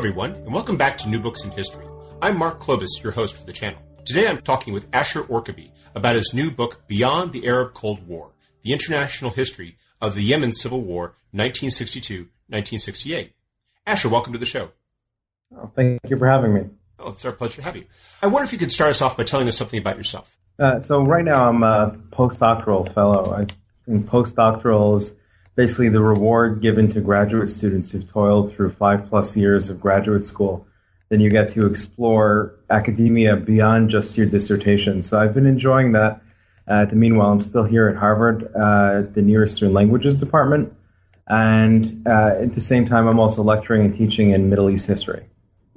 Everyone, 0.00 0.32
and 0.32 0.54
welcome 0.54 0.78
back 0.78 0.96
to 0.96 1.10
New 1.10 1.20
Books 1.20 1.44
in 1.44 1.50
History. 1.50 1.84
I'm 2.22 2.38
Mark 2.38 2.58
Klobas, 2.58 3.02
your 3.02 3.12
host 3.12 3.36
for 3.36 3.44
the 3.44 3.52
channel. 3.52 3.82
Today 4.06 4.26
I'm 4.26 4.40
talking 4.40 4.72
with 4.72 4.88
Asher 4.94 5.24
Orkaby 5.24 5.72
about 5.94 6.16
his 6.16 6.32
new 6.32 6.50
book, 6.50 6.80
Beyond 6.88 7.32
the 7.32 7.46
Arab 7.46 7.74
Cold 7.74 8.08
War 8.08 8.30
The 8.62 8.72
International 8.72 9.30
History 9.30 9.76
of 10.00 10.14
the 10.14 10.22
Yemen 10.22 10.54
Civil 10.54 10.80
War, 10.80 11.16
1962 11.32 12.30
1968. 12.48 13.34
Asher, 13.86 14.08
welcome 14.08 14.32
to 14.32 14.38
the 14.38 14.46
show. 14.46 14.70
Oh, 15.54 15.70
thank 15.76 16.00
you 16.08 16.16
for 16.16 16.26
having 16.26 16.54
me. 16.54 16.70
Oh, 16.98 17.10
it's 17.10 17.26
our 17.26 17.32
pleasure 17.32 17.56
to 17.56 17.62
have 17.64 17.76
you. 17.76 17.84
I 18.22 18.26
wonder 18.28 18.46
if 18.46 18.54
you 18.54 18.58
could 18.58 18.72
start 18.72 18.92
us 18.92 19.02
off 19.02 19.18
by 19.18 19.24
telling 19.24 19.48
us 19.48 19.58
something 19.58 19.78
about 19.78 19.98
yourself. 19.98 20.38
Uh, 20.58 20.80
so, 20.80 21.04
right 21.04 21.26
now 21.26 21.46
I'm 21.46 21.62
a 21.62 21.94
postdoctoral 22.10 22.90
fellow. 22.94 23.34
I 23.34 23.46
think 23.84 24.06
postdoctoral 24.06 24.96
is 24.96 25.19
basically 25.56 25.88
the 25.88 26.02
reward 26.02 26.60
given 26.60 26.88
to 26.88 27.00
graduate 27.00 27.48
students 27.48 27.90
who've 27.90 28.08
toiled 28.08 28.52
through 28.52 28.70
five 28.70 29.06
plus 29.06 29.36
years 29.36 29.68
of 29.70 29.80
graduate 29.80 30.24
school. 30.24 30.66
Then 31.08 31.20
you 31.20 31.28
get 31.28 31.50
to 31.50 31.66
explore 31.66 32.54
academia 32.70 33.36
beyond 33.36 33.90
just 33.90 34.16
your 34.16 34.26
dissertation. 34.26 35.02
So 35.02 35.18
I've 35.18 35.34
been 35.34 35.46
enjoying 35.46 35.92
that. 35.92 36.22
Uh, 36.68 36.84
the 36.84 36.94
meanwhile, 36.94 37.32
I'm 37.32 37.40
still 37.40 37.64
here 37.64 37.88
at 37.88 37.96
Harvard, 37.96 38.48
uh, 38.54 39.02
the 39.12 39.22
Near 39.22 39.42
Eastern 39.42 39.72
Languages 39.72 40.16
Department. 40.16 40.72
And 41.26 42.06
uh, 42.06 42.34
at 42.40 42.54
the 42.54 42.60
same 42.60 42.86
time, 42.86 43.08
I'm 43.08 43.18
also 43.18 43.42
lecturing 43.42 43.84
and 43.84 43.92
teaching 43.92 44.30
in 44.30 44.50
Middle 44.50 44.70
East 44.70 44.86
history. 44.86 45.24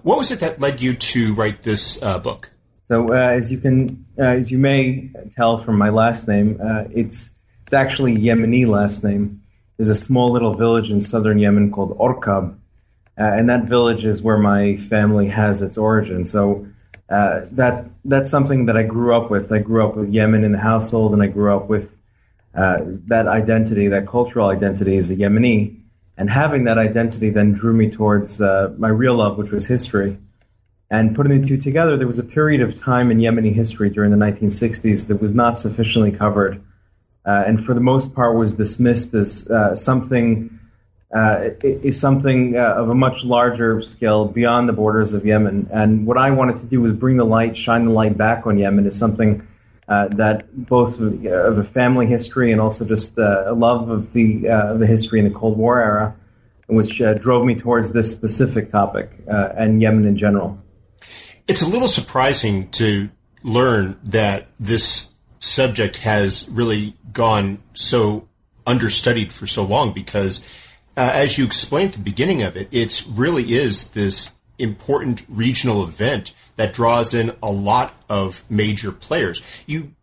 What 0.04 0.18
was 0.18 0.32
it 0.32 0.40
that 0.42 0.62
led 0.62 0.82
you 0.82 0.94
to 0.94 1.34
write 1.34 1.64
this 1.64 2.02
uh, 2.04 2.20
book? 2.20 2.52
So, 2.84 3.14
uh, 3.14 3.16
as 3.16 3.52
you 3.52 3.60
can, 3.60 4.06
uh, 4.20 4.24
as 4.24 4.52
you 4.52 4.58
may 4.58 5.10
tell 5.36 5.58
from 5.58 5.78
my 5.78 5.90
last 5.90 6.28
name, 6.28 6.60
it's 6.92 7.32
it's 7.64 7.74
actually 7.74 8.18
Yemeni 8.18 8.68
last 8.68 9.04
name. 9.04 9.43
There's 9.84 9.98
a 9.98 10.02
small 10.02 10.32
little 10.32 10.54
village 10.54 10.90
in 10.90 11.02
southern 11.02 11.40
Yemen 11.40 11.70
called 11.70 11.98
Orkab, 11.98 12.56
uh, 13.18 13.22
and 13.22 13.50
that 13.50 13.66
village 13.66 14.06
is 14.06 14.22
where 14.22 14.38
my 14.38 14.78
family 14.78 15.28
has 15.28 15.62
its 15.62 15.78
origin. 15.78 16.24
So 16.24 16.68
uh, 17.10 17.42
that 17.52 17.88
that's 18.06 18.32
something 18.32 18.68
that 18.68 18.78
I 18.78 18.84
grew 18.84 19.14
up 19.14 19.30
with. 19.30 19.52
I 19.52 19.60
grew 19.60 19.86
up 19.86 19.98
with 19.98 20.08
Yemen 20.08 20.46
in 20.46 20.54
the 20.54 20.58
household, 20.58 21.12
and 21.12 21.22
I 21.22 21.28
grew 21.28 21.54
up 21.54 21.68
with 21.68 21.94
uh, 22.56 22.80
that 23.08 23.28
identity, 23.28 23.90
that 23.90 24.08
cultural 24.08 24.48
identity 24.48 24.96
as 24.96 25.12
a 25.12 25.18
Yemeni. 25.18 25.82
And 26.16 26.30
having 26.30 26.64
that 26.64 26.78
identity 26.78 27.32
then 27.32 27.52
drew 27.52 27.74
me 27.74 27.90
towards 27.90 28.40
uh, 28.40 28.74
my 28.78 28.88
real 28.88 29.16
love, 29.16 29.38
which 29.38 29.52
was 29.52 29.66
history. 29.66 30.18
And 30.90 31.14
putting 31.14 31.42
the 31.42 31.46
two 31.46 31.58
together, 31.58 31.98
there 31.98 32.08
was 32.08 32.20
a 32.20 32.24
period 32.24 32.62
of 32.62 32.74
time 32.74 33.12
in 33.12 33.18
Yemeni 33.18 33.54
history 33.54 33.90
during 33.90 34.12
the 34.12 34.26
1960s 34.26 35.08
that 35.10 35.20
was 35.20 35.34
not 35.34 35.58
sufficiently 35.60 36.14
covered 36.14 36.64
uh, 37.26 37.44
and 37.46 37.64
for 37.64 37.74
the 37.74 37.80
most 37.82 38.14
part 38.14 38.36
was 38.36 38.54
dismissed 38.54 39.14
as 39.14 39.50
uh, 39.50 39.76
something 39.76 40.60
uh, 41.14 41.52
is 41.62 42.00
something 42.00 42.58
uh, 42.58 42.74
of 42.76 42.90
a 42.90 42.96
much 42.96 43.24
larger 43.24 43.82
scale 43.82 44.26
beyond 44.26 44.68
the 44.68 44.74
borders 44.74 45.14
of 45.14 45.24
Yemen. 45.26 45.70
And 45.72 46.08
what 46.08 46.18
I 46.18 46.32
wanted 46.32 46.56
to 46.58 46.66
do 46.66 46.82
was 46.82 46.92
bring 46.92 47.18
the 47.18 47.26
light, 47.26 47.56
shine 47.56 47.86
the 47.86 47.94
light 47.94 48.18
back 48.18 48.48
on 48.48 48.58
Yemen 48.58 48.88
as 48.88 48.98
something 48.98 49.48
uh, 49.88 50.08
that 50.08 50.48
both 50.52 51.00
of 51.00 51.58
a 51.58 51.64
family 51.64 52.08
history 52.08 52.52
and 52.52 52.60
also 52.60 52.84
just 52.84 53.20
uh, 53.20 53.44
a 53.46 53.54
love 53.54 53.90
of 53.90 54.12
the 54.12 54.48
of 54.48 54.80
the 54.80 54.88
history 54.88 55.20
in 55.20 55.26
the 55.26 55.38
Cold 55.38 55.56
War 55.56 55.80
era, 55.80 56.16
which 56.66 56.98
drove 57.20 57.46
me 57.46 57.54
towards 57.54 57.92
this 57.92 58.12
specific 58.12 58.70
topic 58.70 59.12
and 59.28 59.82
Yemen 59.84 60.06
in 60.06 60.18
general. 60.18 60.58
It's 61.48 61.62
a 61.62 61.68
little 61.68 61.90
surprising 61.90 62.72
to 62.72 63.10
learn 63.44 64.00
that 64.04 64.48
this 64.60 65.13
subject 65.44 65.98
has 65.98 66.48
really 66.50 66.96
gone 67.12 67.60
so 67.74 68.28
understudied 68.66 69.32
for 69.32 69.46
so 69.46 69.64
long 69.64 69.92
because, 69.92 70.42
uh, 70.96 71.12
as 71.14 71.38
you 71.38 71.46
explained 71.46 71.90
at 71.90 71.96
the 71.96 72.02
beginning 72.04 72.42
of 72.42 72.56
it, 72.56 72.70
it 72.72 73.06
really 73.10 73.54
is 73.54 73.92
this 73.92 74.32
important 74.58 75.26
regional 75.28 75.84
event 75.84 76.34
that 76.56 76.72
draws 76.72 77.14
in 77.14 77.36
a 77.42 77.52
lot 77.52 77.94
of 78.10 78.44
major 78.50 78.92
players. 78.92 79.42
You, 79.68 79.94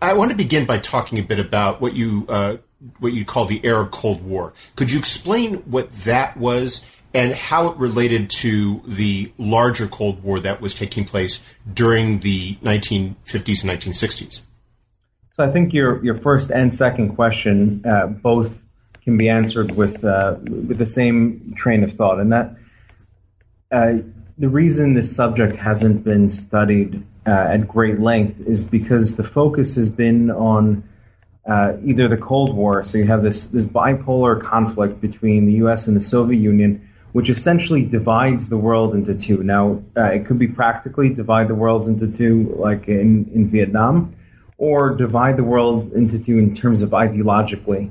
I 0.00 0.14
want 0.14 0.30
to 0.30 0.36
begin 0.36 0.64
by 0.64 0.78
talking 0.78 1.18
a 1.18 1.22
bit 1.22 1.38
about 1.38 1.80
what 1.80 1.94
you 1.94 2.24
uh, 2.28 2.56
what 2.98 3.12
you 3.12 3.26
call 3.26 3.44
the 3.44 3.62
Arab 3.66 3.90
Cold 3.90 4.24
War. 4.24 4.54
Could 4.76 4.90
you 4.90 4.98
explain 4.98 5.56
what 5.70 5.92
that 6.04 6.38
was 6.38 6.82
and 7.12 7.34
how 7.34 7.68
it 7.68 7.76
related 7.76 8.30
to 8.30 8.80
the 8.86 9.32
larger 9.36 9.86
Cold 9.86 10.22
War 10.22 10.40
that 10.40 10.62
was 10.62 10.74
taking 10.74 11.04
place 11.04 11.42
during 11.70 12.20
the 12.20 12.54
1950s 12.56 13.68
and 13.68 13.78
1960s? 13.78 14.42
So 15.40 15.46
I 15.46 15.50
think 15.50 15.72
your 15.72 16.04
your 16.04 16.16
first 16.16 16.50
and 16.50 16.74
second 16.74 17.16
question 17.16 17.82
uh, 17.86 18.08
both 18.08 18.62
can 19.02 19.16
be 19.16 19.30
answered 19.30 19.74
with 19.74 20.04
uh, 20.04 20.36
with 20.38 20.76
the 20.76 20.84
same 20.84 21.54
train 21.56 21.82
of 21.82 21.90
thought, 21.90 22.20
and 22.20 22.30
that 22.34 22.56
uh, 23.72 23.92
the 24.36 24.50
reason 24.50 24.92
this 24.92 25.16
subject 25.16 25.54
hasn't 25.54 26.04
been 26.04 26.28
studied 26.28 27.06
uh, 27.26 27.30
at 27.30 27.66
great 27.66 28.00
length 28.00 28.38
is 28.46 28.64
because 28.64 29.16
the 29.16 29.22
focus 29.22 29.76
has 29.76 29.88
been 29.88 30.30
on 30.30 30.86
uh, 31.46 31.78
either 31.84 32.06
the 32.06 32.18
Cold 32.18 32.54
War, 32.54 32.84
so 32.84 32.98
you 32.98 33.04
have 33.04 33.22
this 33.22 33.46
this 33.46 33.64
bipolar 33.64 34.38
conflict 34.38 35.00
between 35.00 35.46
the 35.46 35.54
U.S. 35.64 35.86
and 35.86 35.96
the 35.96 36.02
Soviet 36.02 36.38
Union, 36.38 36.86
which 37.12 37.30
essentially 37.30 37.82
divides 37.82 38.50
the 38.50 38.58
world 38.58 38.94
into 38.94 39.14
two. 39.14 39.42
Now, 39.42 39.82
uh, 39.96 40.02
it 40.02 40.26
could 40.26 40.38
be 40.38 40.48
practically 40.48 41.08
divide 41.08 41.48
the 41.48 41.54
world 41.54 41.88
into 41.88 42.12
two, 42.12 42.54
like 42.58 42.88
in 42.88 43.30
in 43.32 43.48
Vietnam 43.48 44.16
or 44.60 44.90
divide 44.90 45.38
the 45.38 45.42
world 45.42 45.90
into 45.94 46.22
two 46.22 46.38
in 46.38 46.54
terms 46.54 46.82
of 46.82 46.90
ideologically. 46.90 47.90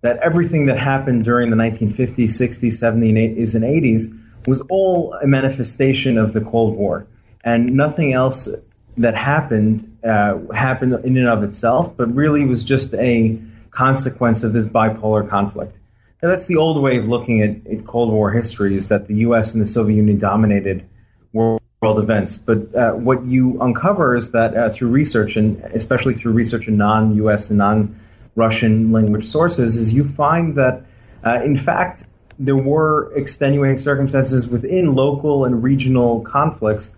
That 0.00 0.16
everything 0.18 0.66
that 0.66 0.78
happened 0.78 1.24
during 1.24 1.50
the 1.50 1.56
1950s, 1.56 2.30
60s, 2.30 2.72
70s, 2.72 3.54
and 3.54 3.64
80s 3.64 4.18
was 4.46 4.62
all 4.62 5.12
a 5.12 5.26
manifestation 5.26 6.16
of 6.16 6.32
the 6.32 6.40
Cold 6.40 6.74
War, 6.74 7.06
and 7.44 7.74
nothing 7.74 8.14
else 8.14 8.48
that 8.96 9.14
happened 9.14 9.98
uh, 10.02 10.38
happened 10.54 10.94
in 11.04 11.18
and 11.18 11.28
of 11.28 11.42
itself, 11.42 11.96
but 11.96 12.14
really 12.14 12.46
was 12.46 12.64
just 12.64 12.94
a 12.94 13.38
consequence 13.70 14.42
of 14.42 14.52
this 14.52 14.66
bipolar 14.66 15.28
conflict. 15.28 15.76
Now, 16.22 16.28
that's 16.30 16.46
the 16.46 16.56
old 16.56 16.80
way 16.80 16.96
of 16.96 17.06
looking 17.08 17.42
at, 17.42 17.66
at 17.70 17.86
Cold 17.86 18.10
War 18.10 18.30
history: 18.30 18.74
is 18.74 18.88
that 18.88 19.06
the 19.06 19.16
U.S. 19.16 19.52
and 19.52 19.60
the 19.60 19.66
Soviet 19.66 19.96
Union 19.96 20.18
dominated 20.18 20.88
world 21.32 21.60
world 21.80 21.98
events. 21.98 22.38
But 22.38 22.74
uh, 22.74 22.92
what 22.92 23.26
you 23.26 23.60
uncover 23.60 24.16
is 24.16 24.32
that 24.32 24.56
uh, 24.56 24.68
through 24.70 24.88
research, 24.88 25.36
and 25.36 25.62
especially 25.64 26.14
through 26.14 26.32
research 26.32 26.68
in 26.68 26.76
non-U.S. 26.76 27.50
and 27.50 27.58
non-Russian 27.58 28.92
language 28.92 29.26
sources, 29.26 29.76
is 29.76 29.92
you 29.92 30.04
find 30.08 30.56
that, 30.56 30.82
uh, 31.24 31.42
in 31.44 31.56
fact, 31.56 32.04
there 32.38 32.56
were 32.56 33.12
extenuating 33.14 33.78
circumstances 33.78 34.48
within 34.48 34.94
local 34.94 35.44
and 35.44 35.62
regional 35.62 36.20
conflicts 36.20 36.94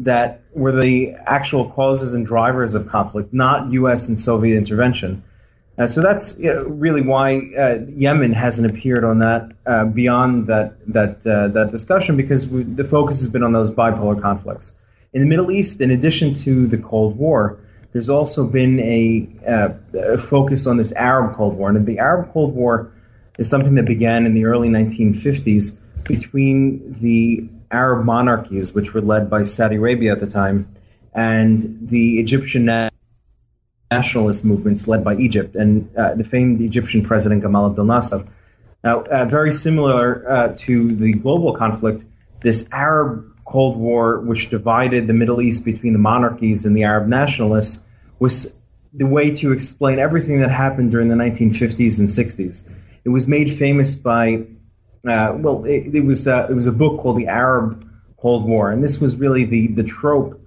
that 0.00 0.42
were 0.52 0.72
the 0.72 1.14
actual 1.24 1.70
causes 1.70 2.14
and 2.14 2.26
drivers 2.26 2.74
of 2.74 2.88
conflict, 2.88 3.32
not 3.32 3.72
U.S. 3.72 4.08
and 4.08 4.18
Soviet 4.18 4.56
intervention. 4.56 5.22
Uh, 5.82 5.86
so 5.88 6.00
that's 6.00 6.38
you 6.38 6.52
know, 6.52 6.62
really 6.62 7.02
why 7.02 7.38
uh, 7.58 7.80
Yemen 7.88 8.32
hasn't 8.32 8.70
appeared 8.70 9.02
on 9.02 9.18
that 9.18 9.50
uh, 9.66 9.84
beyond 9.84 10.46
that 10.46 10.76
that 10.92 11.26
uh, 11.26 11.48
that 11.48 11.70
discussion 11.70 12.16
because 12.16 12.46
we, 12.46 12.62
the 12.62 12.84
focus 12.84 13.18
has 13.18 13.26
been 13.26 13.42
on 13.42 13.50
those 13.50 13.72
bipolar 13.72 14.20
conflicts. 14.20 14.76
In 15.12 15.22
the 15.22 15.26
Middle 15.26 15.50
East, 15.50 15.80
in 15.80 15.90
addition 15.90 16.34
to 16.34 16.68
the 16.68 16.78
Cold 16.78 17.18
War, 17.18 17.58
there's 17.92 18.08
also 18.08 18.46
been 18.46 18.78
a, 18.78 19.28
uh, 19.46 19.70
a 19.98 20.18
focus 20.18 20.68
on 20.68 20.76
this 20.76 20.92
Arab 20.92 21.34
Cold 21.34 21.56
War, 21.56 21.68
and 21.68 21.84
the 21.84 21.98
Arab 21.98 22.32
Cold 22.32 22.54
War 22.54 22.92
is 23.36 23.50
something 23.50 23.74
that 23.74 23.84
began 23.84 24.24
in 24.24 24.34
the 24.34 24.44
early 24.44 24.68
1950s 24.68 25.76
between 26.04 26.96
the 27.00 27.48
Arab 27.72 28.04
monarchies, 28.04 28.72
which 28.72 28.94
were 28.94 29.00
led 29.00 29.28
by 29.28 29.44
Saudi 29.44 29.76
Arabia 29.76 30.12
at 30.12 30.20
the 30.20 30.30
time, 30.30 30.76
and 31.12 31.88
the 31.88 32.20
Egyptian 32.20 32.91
nationalist 33.96 34.44
movements 34.44 34.88
led 34.92 35.02
by 35.04 35.14
Egypt 35.16 35.54
and 35.54 35.72
uh, 35.96 36.14
the 36.14 36.24
famed 36.24 36.60
Egyptian 36.60 37.02
president 37.02 37.42
Gamal 37.44 37.70
Abdel 37.70 37.84
Nasser. 37.84 38.24
Now, 38.84 39.02
uh, 39.02 39.24
very 39.26 39.52
similar 39.52 40.04
uh, 40.28 40.54
to 40.64 40.74
the 40.96 41.12
global 41.12 41.52
conflict, 41.54 42.04
this 42.42 42.68
Arab 42.72 43.32
Cold 43.44 43.76
War, 43.76 44.20
which 44.20 44.50
divided 44.50 45.06
the 45.06 45.12
Middle 45.12 45.40
East 45.40 45.64
between 45.64 45.92
the 45.92 45.98
monarchies 45.98 46.64
and 46.66 46.76
the 46.76 46.84
Arab 46.84 47.06
nationalists, 47.06 47.84
was 48.18 48.58
the 48.92 49.06
way 49.06 49.30
to 49.40 49.52
explain 49.52 49.98
everything 49.98 50.40
that 50.40 50.50
happened 50.50 50.90
during 50.90 51.08
the 51.08 51.14
1950s 51.14 51.98
and 51.98 52.08
60s. 52.08 52.64
It 53.04 53.08
was 53.08 53.26
made 53.26 53.52
famous 53.52 53.96
by, 53.96 54.46
uh, 55.06 55.34
well, 55.36 55.64
it, 55.64 55.94
it 55.94 56.04
was 56.04 56.26
uh, 56.28 56.46
it 56.50 56.54
was 56.54 56.66
a 56.66 56.72
book 56.72 57.00
called 57.00 57.18
The 57.18 57.28
Arab 57.28 57.88
Cold 58.16 58.44
War, 58.44 58.70
and 58.70 58.82
this 58.82 59.00
was 59.00 59.16
really 59.16 59.44
the 59.44 59.68
the 59.68 59.84
trope 59.84 60.41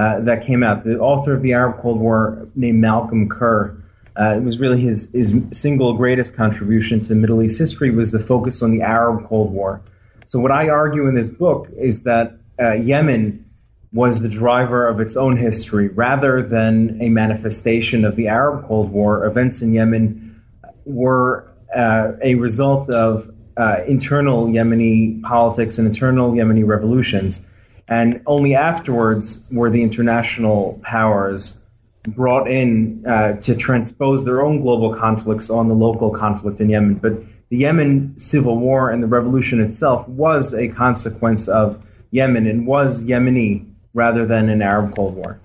uh, 0.00 0.20
that 0.20 0.46
came 0.46 0.62
out. 0.62 0.82
The 0.84 0.98
author 0.98 1.34
of 1.34 1.42
the 1.42 1.52
Arab 1.52 1.82
Cold 1.82 2.00
War, 2.00 2.48
named 2.54 2.80
Malcolm 2.80 3.28
Kerr, 3.28 3.76
uh, 4.16 4.34
it 4.38 4.42
was 4.42 4.58
really 4.58 4.80
his 4.80 5.10
his 5.12 5.34
single 5.52 5.92
greatest 5.94 6.34
contribution 6.34 7.00
to 7.02 7.14
Middle 7.14 7.42
East 7.42 7.58
history 7.58 7.90
was 7.90 8.10
the 8.10 8.18
focus 8.18 8.62
on 8.62 8.70
the 8.70 8.82
Arab 8.82 9.26
Cold 9.28 9.52
War. 9.52 9.82
So 10.24 10.38
what 10.40 10.52
I 10.52 10.70
argue 10.70 11.06
in 11.06 11.14
this 11.14 11.30
book 11.30 11.68
is 11.76 12.04
that 12.04 12.38
uh, 12.58 12.72
Yemen 12.72 13.44
was 13.92 14.22
the 14.22 14.28
driver 14.28 14.86
of 14.86 15.00
its 15.00 15.16
own 15.16 15.36
history 15.36 15.88
rather 15.88 16.42
than 16.42 17.02
a 17.02 17.08
manifestation 17.08 18.04
of 18.04 18.16
the 18.16 18.28
Arab 18.28 18.66
Cold 18.66 18.90
War. 18.90 19.26
Events 19.26 19.62
in 19.62 19.74
Yemen 19.74 20.40
were 20.84 21.46
uh, 21.74 22.12
a 22.22 22.36
result 22.36 22.88
of 22.88 23.30
uh, 23.56 23.82
internal 23.86 24.46
Yemeni 24.46 25.22
politics 25.22 25.78
and 25.78 25.86
internal 25.88 26.32
Yemeni 26.32 26.66
revolutions. 26.66 27.42
And 27.90 28.22
only 28.24 28.54
afterwards 28.54 29.40
were 29.50 29.68
the 29.68 29.82
international 29.82 30.80
powers 30.84 31.66
brought 32.06 32.48
in 32.48 33.04
uh, 33.06 33.34
to 33.34 33.56
transpose 33.56 34.24
their 34.24 34.42
own 34.42 34.60
global 34.62 34.94
conflicts 34.94 35.50
on 35.50 35.68
the 35.68 35.74
local 35.74 36.10
conflict 36.10 36.60
in 36.60 36.70
Yemen. 36.70 36.94
But 36.94 37.14
the 37.50 37.58
Yemen 37.58 38.14
civil 38.16 38.56
war 38.58 38.90
and 38.90 39.02
the 39.02 39.08
revolution 39.08 39.60
itself 39.60 40.08
was 40.08 40.54
a 40.54 40.68
consequence 40.68 41.48
of 41.48 41.84
Yemen 42.12 42.46
and 42.46 42.64
was 42.66 43.04
Yemeni 43.04 43.66
rather 43.92 44.24
than 44.24 44.48
an 44.48 44.62
Arab 44.62 44.94
Cold 44.94 45.16
War. 45.16 45.40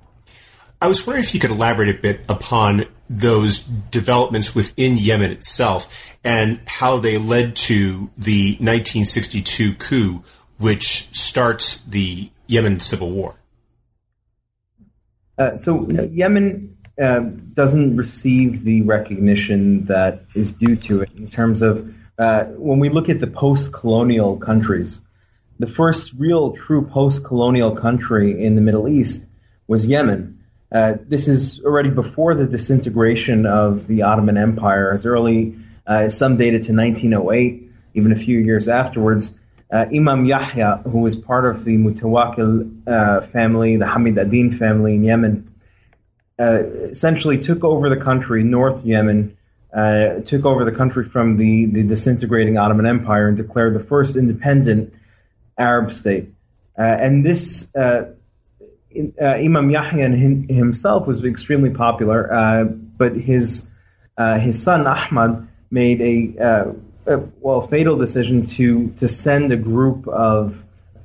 I 0.82 0.88
was 0.88 1.06
wondering 1.06 1.24
if 1.24 1.34
you 1.34 1.40
could 1.40 1.50
elaborate 1.50 1.96
a 1.96 2.00
bit 2.00 2.22
upon 2.30 2.86
those 3.10 3.60
developments 3.60 4.54
within 4.54 4.98
Yemen 4.98 5.32
itself 5.32 6.16
and 6.24 6.60
how 6.68 7.00
they 7.00 7.18
led 7.18 7.56
to 7.56 8.12
the 8.18 8.52
1962 8.54 9.74
coup, 9.74 10.24
which 10.58 11.10
starts 11.10 11.82
the 11.84 12.30
Yemen 12.48 12.80
civil 12.80 13.12
war. 13.12 13.36
Uh, 15.38 15.58
so 15.58 15.90
Yemen 15.90 16.78
uh, 17.02 17.20
doesn't 17.20 17.98
receive 17.98 18.64
the 18.64 18.84
recognition 18.84 19.86
that 19.86 20.26
is 20.34 20.54
due 20.54 20.76
to 20.78 21.02
it 21.02 21.10
in 21.18 21.28
terms 21.28 21.62
of 21.62 21.94
uh, 22.18 22.46
when 22.46 22.80
we 22.80 22.88
look 22.90 23.10
at 23.10 23.20
the 23.20 23.28
post-colonial 23.28 24.38
countries 24.38 25.02
the 25.60 25.68
first 25.68 26.14
real 26.18 26.52
true 26.52 26.86
post-colonial 26.86 27.76
country 27.76 28.44
in 28.44 28.56
the 28.56 28.62
Middle 28.62 28.88
East 28.88 29.30
was 29.68 29.88
Yemen. 29.88 30.44
Uh, 30.72 30.96
this 31.08 31.28
is 31.28 31.64
already 31.64 31.90
before 31.90 32.36
the 32.36 32.46
disintegration 32.46 33.46
of 33.46 33.88
the 33.88 34.02
Ottoman 34.02 34.38
Empire, 34.38 34.92
as 34.92 35.06
early 35.06 35.56
uh, 35.88 36.10
some 36.10 36.38
dated 36.38 36.64
to 36.64 36.74
1908, 36.74 37.72
even 37.94 38.12
a 38.12 38.16
few 38.16 38.40
years 38.40 38.68
afterwards. 38.68 39.40
Uh, 39.72 39.86
Imam 39.92 40.26
Yahya, 40.26 40.82
who 40.84 41.00
was 41.00 41.16
part 41.16 41.46
of 41.46 41.66
the 41.66 41.78
Mutawakkil 41.78 42.88
uh, 42.88 43.22
family, 43.22 43.78
the 43.78 43.88
Hamid 43.88 44.18
ad-Din 44.18 44.52
family 44.52 44.96
in 44.96 45.04
Yemen, 45.04 45.56
uh, 46.40 46.64
essentially 46.92 47.40
took 47.40 47.64
over 47.64 47.90
the 47.90 47.98
country, 47.98 48.44
North 48.44 48.86
Yemen, 48.86 49.38
uh, 49.74 50.22
took 50.22 50.46
over 50.46 50.66
the 50.66 50.72
country 50.72 51.04
from 51.04 51.38
the, 51.38 51.66
the 51.66 51.84
disintegrating 51.84 52.58
Ottoman 52.58 52.86
Empire 52.86 53.28
and 53.28 53.38
declared 53.38 53.74
the 53.74 53.80
first 53.80 54.16
independent 54.16 54.94
Arab 55.58 55.92
state. 55.92 56.30
Uh, 56.78 56.82
and 56.84 57.26
this 57.26 57.74
uh, 57.76 58.12
uh, 59.22 59.26
Imam 59.26 59.70
Yahya 59.70 60.10
himself 60.10 61.08
was 61.08 61.24
extremely 61.24 61.72
popular, 61.72 62.70
but 62.98 63.16
his 63.16 63.70
his 64.18 64.62
son 64.62 64.88
Ahmad 64.88 65.48
made 65.72 66.02
a, 66.02 66.76
a, 67.08 67.18
well 67.40 67.62
fatal 67.62 67.98
decision 67.98 68.46
to 68.46 68.90
to 68.98 69.08
send 69.08 69.52
a 69.52 69.58
group 69.58 70.08
of 70.08 70.64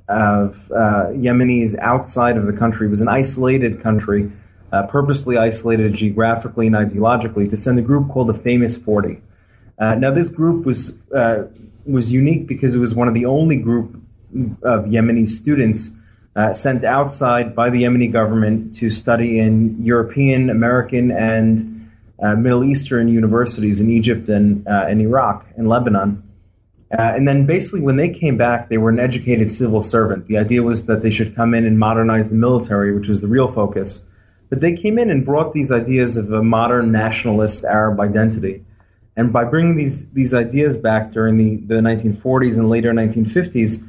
of 0.08 0.70
uh, 0.73 1.11
Yemenis 1.12 1.79
outside 1.79 2.37
of 2.37 2.47
the 2.47 2.52
country. 2.52 2.87
It 2.87 2.91
was 2.91 3.00
an 3.00 3.08
isolated 3.08 3.82
country, 3.82 4.32
uh, 4.73 4.87
purposely 4.88 5.37
isolated 5.37 5.94
geographically 5.94 6.67
and 6.67 6.75
ideologically, 6.75 7.49
to 7.50 7.56
send 7.56 7.79
a 7.79 7.82
group 7.82 8.08
called 8.08 8.29
the 8.29 8.35
Famous 8.35 8.76
Forty. 8.76 9.20
now, 9.79 10.11
this 10.11 10.29
group 10.29 10.67
was 10.67 11.00
was 11.87 12.12
unique 12.12 12.46
because 12.46 12.75
it 12.75 12.79
was 12.79 12.94
one 12.94 13.08
of 13.08 13.14
the 13.14 13.26
only 13.26 13.56
group 13.56 14.00
of 14.62 14.85
Yemeni 14.85 15.29
students 15.29 15.99
uh, 16.37 16.53
sent 16.53 16.85
outside 16.85 17.55
by 17.55 17.70
the 17.70 17.82
Yemeni 17.82 18.12
government 18.12 18.76
to 18.76 18.91
study 18.91 19.38
in 19.38 19.85
European, 19.85 20.50
American, 20.50 21.11
and 21.11 21.80
uh, 22.22 22.34
Middle 22.37 22.64
Eastern 22.64 23.08
universities 23.08 23.81
in 23.81 23.90
Egypt 23.90 24.28
and, 24.28 24.67
uh, 24.67 24.87
and 24.88 25.00
Iraq 25.00 25.46
and 25.56 25.69
Lebanon. 25.69 26.22
Uh, 26.93 27.00
and 27.00 27.26
then 27.26 27.46
basically, 27.46 27.81
when 27.81 27.96
they 27.96 28.08
came 28.08 28.37
back, 28.37 28.69
they 28.69 28.76
were 28.76 28.90
an 28.90 28.99
educated 28.99 29.50
civil 29.50 29.81
servant. 29.81 30.26
The 30.26 30.38
idea 30.38 30.62
was 30.62 30.87
that 30.87 31.02
they 31.02 31.11
should 31.11 31.37
come 31.37 31.55
in 31.55 31.64
and 31.64 31.78
modernize 31.78 32.31
the 32.31 32.37
military, 32.37 32.93
which 32.93 33.08
was 33.08 33.20
the 33.20 33.28
real 33.28 33.46
focus. 33.46 34.05
But 34.49 34.61
they 34.61 34.75
came 34.75 34.99
in 34.99 35.11
and 35.11 35.25
brought 35.25 35.52
these 35.52 35.70
ideas 35.70 36.17
of 36.17 36.32
a 36.32 36.43
modern 36.43 36.90
nationalist 36.90 37.64
Arab 37.64 38.00
identity. 38.00 38.64
And 39.17 39.32
by 39.32 39.44
bringing 39.44 39.76
these, 39.76 40.11
these 40.11 40.34
ideas 40.34 40.76
back 40.76 41.12
during 41.12 41.37
the, 41.37 41.75
the 41.75 41.81
1940s 41.81 42.56
and 42.56 42.69
later 42.69 42.93
1950s, 42.93 43.87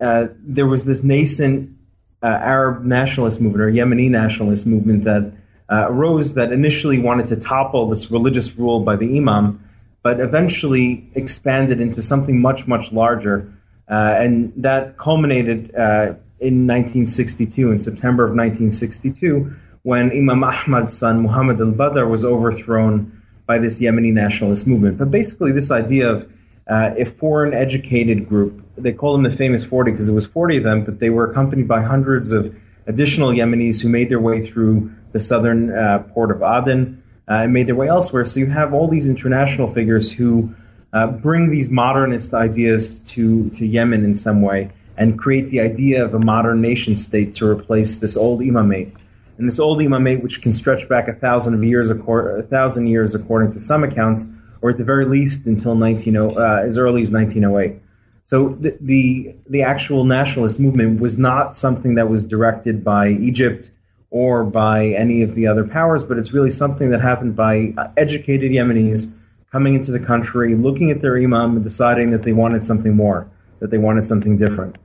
uh, 0.00 0.28
there 0.40 0.66
was 0.66 0.84
this 0.86 1.04
nascent 1.04 1.76
uh, 2.22 2.26
Arab 2.26 2.84
nationalist 2.84 3.40
movement 3.40 3.62
or 3.62 3.70
Yemeni 3.70 4.08
nationalist 4.08 4.66
movement 4.66 5.04
that 5.04 5.32
uh, 5.72 5.86
arose 5.88 6.34
that 6.34 6.52
initially 6.52 6.98
wanted 6.98 7.26
to 7.26 7.36
topple 7.36 7.88
this 7.88 8.10
religious 8.10 8.58
rule 8.58 8.80
by 8.80 8.96
the 8.96 9.16
imam, 9.16 9.66
but 10.02 10.20
eventually 10.20 11.08
expanded 11.14 11.80
into 11.80 12.02
something 12.02 12.38
much, 12.42 12.66
much 12.66 12.92
larger. 12.92 13.50
Uh, 13.88 14.14
and 14.18 14.52
that 14.58 14.98
culminated 14.98 15.74
uh, 15.74 16.14
in 16.40 16.66
1962, 16.66 17.72
in 17.72 17.78
September 17.78 18.24
of 18.24 18.32
1962, 18.32 19.54
when 19.82 20.10
Imam 20.10 20.44
Ahmad's 20.44 20.92
son, 20.92 21.22
Muhammad 21.22 21.58
al 21.58 21.72
Badr, 21.72 22.04
was 22.04 22.22
overthrown 22.22 23.22
by 23.46 23.58
this 23.58 23.80
Yemeni 23.80 24.12
nationalist 24.12 24.66
movement. 24.66 24.98
But 24.98 25.10
basically, 25.10 25.52
this 25.52 25.70
idea 25.70 26.12
of 26.12 26.30
uh, 26.68 26.94
a 26.98 27.04
foreign 27.06 27.54
educated 27.54 28.28
group. 28.28 28.62
They 28.76 28.92
call 28.92 29.14
them 29.14 29.22
the 29.22 29.32
famous 29.32 29.64
40 29.64 29.90
because 29.90 30.08
it 30.08 30.14
was 30.14 30.26
40 30.26 30.58
of 30.58 30.64
them, 30.64 30.84
but 30.84 30.98
they 30.98 31.10
were 31.10 31.30
accompanied 31.30 31.66
by 31.66 31.80
hundreds 31.80 32.32
of 32.32 32.54
additional 32.86 33.30
Yemenis 33.30 33.82
who 33.82 33.88
made 33.88 34.10
their 34.10 34.20
way 34.20 34.44
through 34.46 34.92
the 35.12 35.20
southern 35.20 35.72
uh, 35.72 36.00
port 36.14 36.30
of 36.30 36.42
Aden 36.42 37.02
uh, 37.28 37.34
and 37.34 37.52
made 37.52 37.66
their 37.66 37.74
way 37.74 37.88
elsewhere. 37.88 38.24
So 38.24 38.40
you 38.40 38.46
have 38.46 38.74
all 38.74 38.88
these 38.88 39.08
international 39.08 39.68
figures 39.68 40.10
who 40.10 40.54
uh, 40.92 41.06
bring 41.06 41.50
these 41.50 41.70
modernist 41.70 42.34
ideas 42.34 43.08
to, 43.10 43.48
to 43.50 43.66
Yemen 43.66 44.04
in 44.04 44.14
some 44.14 44.42
way 44.42 44.70
and 44.96 45.18
create 45.18 45.48
the 45.48 45.60
idea 45.60 46.04
of 46.04 46.14
a 46.14 46.18
modern 46.18 46.60
nation 46.60 46.96
state 46.96 47.34
to 47.34 47.46
replace 47.46 47.98
this 47.98 48.16
old 48.16 48.40
imamate. 48.40 48.92
And 49.38 49.48
this 49.48 49.58
old 49.58 49.78
imamate, 49.80 50.22
which 50.22 50.42
can 50.42 50.52
stretch 50.52 50.88
back 50.88 51.08
a 51.08 51.14
thousand 51.14 51.62
years, 51.62 51.90
a 51.90 52.42
thousand 52.42 52.88
years 52.88 53.14
according 53.14 53.52
to 53.52 53.60
some 53.60 53.84
accounts, 53.84 54.26
or 54.60 54.70
at 54.70 54.78
the 54.78 54.84
very 54.84 55.06
least 55.06 55.46
until 55.46 55.74
19, 55.74 56.16
uh, 56.16 56.60
as 56.62 56.76
early 56.76 57.02
as 57.02 57.10
1908. 57.10 57.80
So 58.26 58.50
the, 58.50 58.76
the, 58.80 59.34
the 59.48 59.62
actual 59.62 60.04
nationalist 60.04 60.60
movement 60.60 61.00
was 61.00 61.18
not 61.18 61.56
something 61.56 61.96
that 61.96 62.08
was 62.08 62.24
directed 62.24 62.84
by 62.84 63.08
Egypt 63.08 63.70
or 64.12 64.44
by 64.44 64.88
any 64.88 65.22
of 65.22 65.34
the 65.34 65.46
other 65.46 65.64
powers, 65.64 66.04
but 66.04 66.18
it's 66.18 66.34
really 66.34 66.50
something 66.50 66.90
that 66.90 67.00
happened 67.00 67.34
by 67.34 67.72
educated 67.96 68.52
Yemenis 68.52 69.10
coming 69.50 69.72
into 69.72 69.90
the 69.90 69.98
country, 69.98 70.54
looking 70.54 70.90
at 70.90 71.00
their 71.00 71.16
imam, 71.16 71.56
and 71.56 71.64
deciding 71.64 72.10
that 72.10 72.22
they 72.22 72.34
wanted 72.34 72.62
something 72.62 72.94
more, 72.94 73.26
that 73.60 73.70
they 73.70 73.78
wanted 73.78 74.04
something 74.04 74.36
different. 74.36 74.76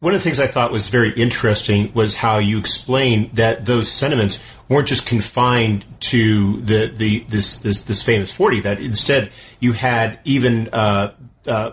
One 0.00 0.12
of 0.12 0.18
the 0.18 0.24
things 0.24 0.40
I 0.40 0.48
thought 0.48 0.72
was 0.72 0.88
very 0.88 1.12
interesting 1.12 1.92
was 1.94 2.16
how 2.16 2.38
you 2.38 2.58
explained 2.58 3.36
that 3.36 3.66
those 3.66 3.88
sentiments 3.88 4.40
weren't 4.68 4.88
just 4.88 5.06
confined 5.06 5.84
to 6.10 6.60
the, 6.62 6.88
the 6.88 7.20
this, 7.28 7.58
this 7.58 7.82
this 7.82 8.02
famous 8.02 8.32
forty. 8.32 8.58
That 8.58 8.80
instead 8.80 9.30
you 9.60 9.72
had 9.72 10.18
even 10.24 10.68
uh, 10.72 11.14
uh, 11.46 11.72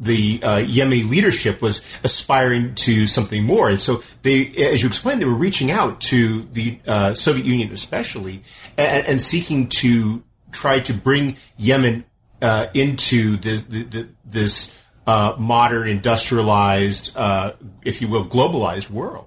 the 0.00 0.40
uh, 0.42 0.56
Yemeni 0.58 1.08
leadership 1.08 1.60
was 1.60 1.82
aspiring 2.04 2.74
to 2.76 3.06
something 3.06 3.44
more, 3.44 3.68
and 3.68 3.80
so 3.80 4.02
they, 4.22 4.46
as 4.56 4.82
you 4.82 4.88
explained, 4.88 5.20
they 5.20 5.26
were 5.26 5.34
reaching 5.34 5.70
out 5.70 6.00
to 6.02 6.42
the 6.52 6.78
uh, 6.86 7.14
Soviet 7.14 7.44
Union, 7.44 7.72
especially, 7.72 8.42
and, 8.76 9.06
and, 9.06 9.22
seeking 9.22 9.68
to 9.68 10.22
try 10.52 10.78
to 10.80 10.94
bring 10.94 11.36
Yemen 11.56 12.04
uh, 12.40 12.66
into 12.74 13.36
the, 13.36 13.56
the, 13.68 13.82
the, 13.82 14.08
this 14.24 14.72
uh, 15.06 15.34
modern, 15.38 15.88
industrialized, 15.88 17.16
uh, 17.16 17.52
if 17.82 18.00
you 18.00 18.08
will, 18.08 18.24
globalized 18.24 18.90
world. 18.90 19.26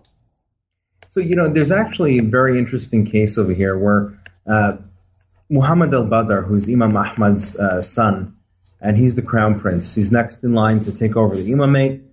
So, 1.08 1.20
you 1.20 1.36
know, 1.36 1.50
there's 1.50 1.72
actually 1.72 2.20
a 2.20 2.24
very 2.24 2.58
interesting 2.58 3.06
case 3.06 3.38
over 3.38 3.54
here 3.54 3.78
where 3.78 4.18
uh, 4.48 4.78
Muhammad 5.50 5.94
al 5.94 6.06
Badr, 6.06 6.42
who's 6.42 6.70
Imam 6.70 6.96
Ahmad's 6.96 7.58
son, 7.86 8.38
and 8.82 8.98
he's 8.98 9.16
the 9.16 9.22
crown 9.22 9.60
prince. 9.60 9.96
He's 9.96 10.12
next 10.12 10.44
in 10.44 10.54
line 10.54 10.84
to 10.86 10.92
take 10.92 11.16
over 11.16 11.36
the 11.36 11.52
imamate. 11.52 12.04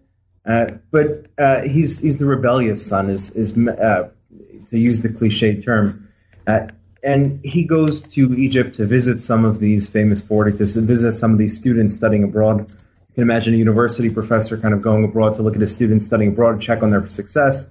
Uh, 0.47 0.73
but 0.91 1.27
uh, 1.37 1.63
he's 1.63 1.99
he's 1.99 2.19
the 2.19 2.27
rebellious 2.27 2.87
son, 2.87 3.11
is 3.11 3.31
is 3.31 3.57
uh, 3.57 4.11
to 4.69 4.79
use 4.79 5.03
the 5.03 5.13
cliche 5.13 5.61
term. 5.61 6.09
and 7.03 7.45
he 7.45 7.65
goes 7.65 8.03
to 8.03 8.35
Egypt 8.35 8.77
to 8.77 8.87
visit 8.87 9.21
some 9.21 9.45
of 9.45 9.59
these 9.59 9.89
famous 9.89 10.23
forties, 10.23 10.75
to 10.75 10.81
visit 10.81 11.13
some 11.13 11.33
of 11.33 11.39
these 11.39 11.59
students 11.59 11.95
studying 11.95 12.25
abroad. 12.25 12.61
You 12.61 13.15
can 13.15 13.23
imagine 13.25 13.55
a 13.55 13.57
university 13.59 14.11
professor 14.11 14.57
kind 14.57 14.73
of 14.73 14.81
going 14.81 15.05
abroad 15.05 15.35
to 15.35 15.43
look 15.43 15.55
at 15.55 15.61
his 15.61 15.75
students 15.75 16.07
studying 16.07 16.31
abroad, 16.31 16.61
check 16.61 16.83
on 16.83 16.91
their 16.91 17.07
success. 17.07 17.69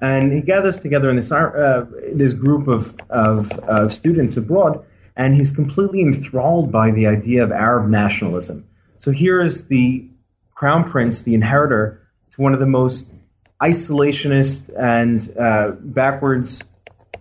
And 0.00 0.32
he 0.32 0.42
gathers 0.42 0.78
together 0.78 1.10
in 1.10 1.16
this 1.16 1.32
uh, 1.32 1.86
this 2.12 2.32
group 2.32 2.68
of, 2.68 2.94
of, 3.08 3.50
of 3.60 3.94
students 3.94 4.36
abroad, 4.36 4.84
and 5.20 5.34
he's 5.34 5.50
completely 5.50 6.00
enthralled 6.00 6.72
by 6.72 6.90
the 6.92 7.06
idea 7.06 7.44
of 7.44 7.52
Arab 7.52 7.90
nationalism. 7.90 8.66
So 8.96 9.10
here 9.10 9.38
is 9.38 9.68
the 9.68 10.08
crown 10.54 10.90
prince, 10.90 11.22
the 11.22 11.34
inheritor 11.34 12.00
to 12.30 12.40
one 12.40 12.54
of 12.54 12.58
the 12.58 12.66
most 12.66 13.14
isolationist 13.60 14.70
and 14.74 15.20
uh, 15.38 15.72
backwards 15.72 16.64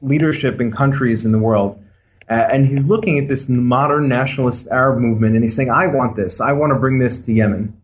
leadership 0.02 0.62
in 0.62 0.72
countries 0.72 1.26
in 1.26 1.34
the 1.34 1.40
world. 1.40 1.84
Uh, 2.30 2.48
and 2.50 2.66
he's 2.66 2.86
looking 2.86 3.20
at 3.20 3.28
this 3.28 3.50
modern 3.50 4.08
nationalist 4.08 4.70
Arab 4.72 5.00
movement 5.00 5.36
and 5.36 5.44
he's 5.44 5.58
saying, 5.58 5.70
I 5.70 5.88
want 5.88 6.16
this. 6.16 6.40
I 6.40 6.54
want 6.54 6.72
to 6.72 6.80
bring 6.80 7.00
this 7.00 7.26
to 7.26 7.34
Yemen. 7.34 7.82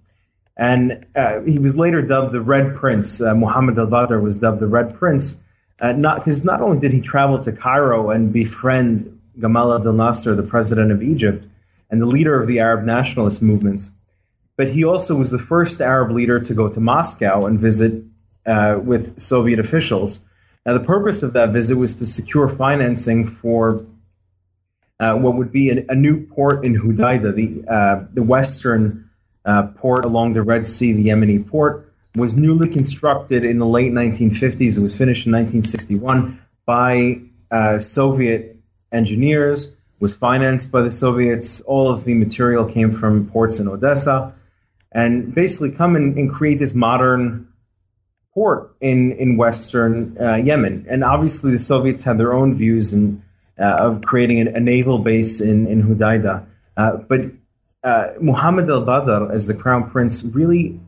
And 0.55 1.07
uh, 1.13 1.41
he 1.41 1.59
was 1.59 1.75
later 1.75 2.01
dubbed 2.01 2.31
the 2.31 2.39
Red 2.39 2.73
Prince. 2.73 3.19
Uh, 3.19 3.35
Muhammad 3.35 3.77
al 3.77 3.87
Badr 3.87 4.19
was 4.19 4.37
dubbed 4.37 4.61
the 4.61 4.67
Red 4.67 4.95
Prince. 4.95 5.43
Uh, 5.77 5.91
not 5.91 6.19
because 6.19 6.45
not 6.45 6.61
only 6.61 6.79
did 6.79 6.93
he 6.93 7.01
travel 7.01 7.37
to 7.39 7.51
Cairo 7.51 8.11
and 8.11 8.31
befriend 8.31 9.14
Gamal 9.39 9.75
Abdel 9.75 9.93
Nasser, 9.93 10.35
the 10.35 10.43
president 10.43 10.91
of 10.91 11.01
Egypt 11.01 11.45
and 11.89 12.01
the 12.01 12.05
leader 12.05 12.39
of 12.39 12.47
the 12.47 12.59
Arab 12.59 12.85
nationalist 12.85 13.41
movements, 13.41 13.91
but 14.57 14.69
he 14.69 14.83
also 14.83 15.15
was 15.15 15.31
the 15.31 15.39
first 15.39 15.81
Arab 15.81 16.11
leader 16.11 16.39
to 16.39 16.53
go 16.53 16.69
to 16.69 16.79
Moscow 16.79 17.45
and 17.45 17.59
visit 17.59 18.03
uh, 18.45 18.79
with 18.81 19.19
Soviet 19.19 19.59
officials. 19.59 20.21
Now, 20.65 20.73
the 20.73 20.83
purpose 20.83 21.23
of 21.23 21.33
that 21.33 21.49
visit 21.49 21.75
was 21.75 21.97
to 21.97 22.05
secure 22.05 22.47
financing 22.47 23.27
for 23.27 23.85
uh, 24.99 25.15
what 25.15 25.35
would 25.35 25.51
be 25.51 25.69
a, 25.69 25.85
a, 25.89 25.95
new 25.95 26.25
port 26.25 26.65
in 26.65 26.73
Hudaida, 26.73 27.35
the 27.35 27.71
uh, 27.71 28.05
the 28.13 28.23
western 28.23 29.09
uh, 29.43 29.63
port 29.63 30.05
along 30.05 30.33
the 30.33 30.41
Red 30.41 30.65
Sea, 30.65 30.93
the 30.93 31.07
Yemeni 31.07 31.45
port, 31.45 31.91
was 32.15 32.35
newly 32.35 32.69
constructed 32.69 33.43
in 33.43 33.59
the 33.59 33.65
late 33.65 33.91
1950s. 33.91 34.77
It 34.77 34.81
was 34.81 34.97
finished 34.97 35.25
in 35.25 35.33
1961 35.33 36.41
by 36.65 37.21
uh, 37.51 37.79
Soviet 37.79 38.54
engineers. 38.91 39.75
Was 39.97 40.15
financed 40.15 40.73
by 40.73 40.81
the 40.81 40.91
Soviets. 40.91 41.61
All 41.61 41.87
of 41.87 42.03
the 42.03 42.13
material 42.15 42.65
came 42.65 42.91
from 42.91 43.29
ports 43.29 43.59
in 43.59 43.69
Odessa, 43.69 44.35
and 44.91 45.33
basically 45.33 45.71
come 45.71 45.95
and, 45.95 46.17
and 46.17 46.29
create 46.29 46.59
this 46.59 46.75
modern 46.75 47.47
port 48.33 48.75
in 48.81 49.13
in 49.13 49.37
western 49.37 50.17
uh, 50.19 50.35
Yemen. 50.35 50.85
And 50.89 51.03
obviously, 51.03 51.51
the 51.51 51.59
Soviets 51.59 52.03
had 52.03 52.17
their 52.17 52.33
own 52.33 52.55
views 52.55 52.93
in, 52.93 53.23
uh, 53.57 53.63
of 53.63 54.01
creating 54.01 54.45
a, 54.47 54.51
a, 54.51 54.59
naval 54.59 54.99
base 54.99 55.39
in 55.39 55.67
in 55.67 55.81
Hudaida. 55.81 56.45
Uh, 56.75 56.97
but 56.97 57.21
uh, 57.81 58.13
Muhammad 58.19 58.69
al 58.69 58.81
Badr, 58.81 59.31
as 59.31 59.47
the 59.47 59.53
crown 59.53 59.89
prince, 59.89 60.23
really 60.25 60.79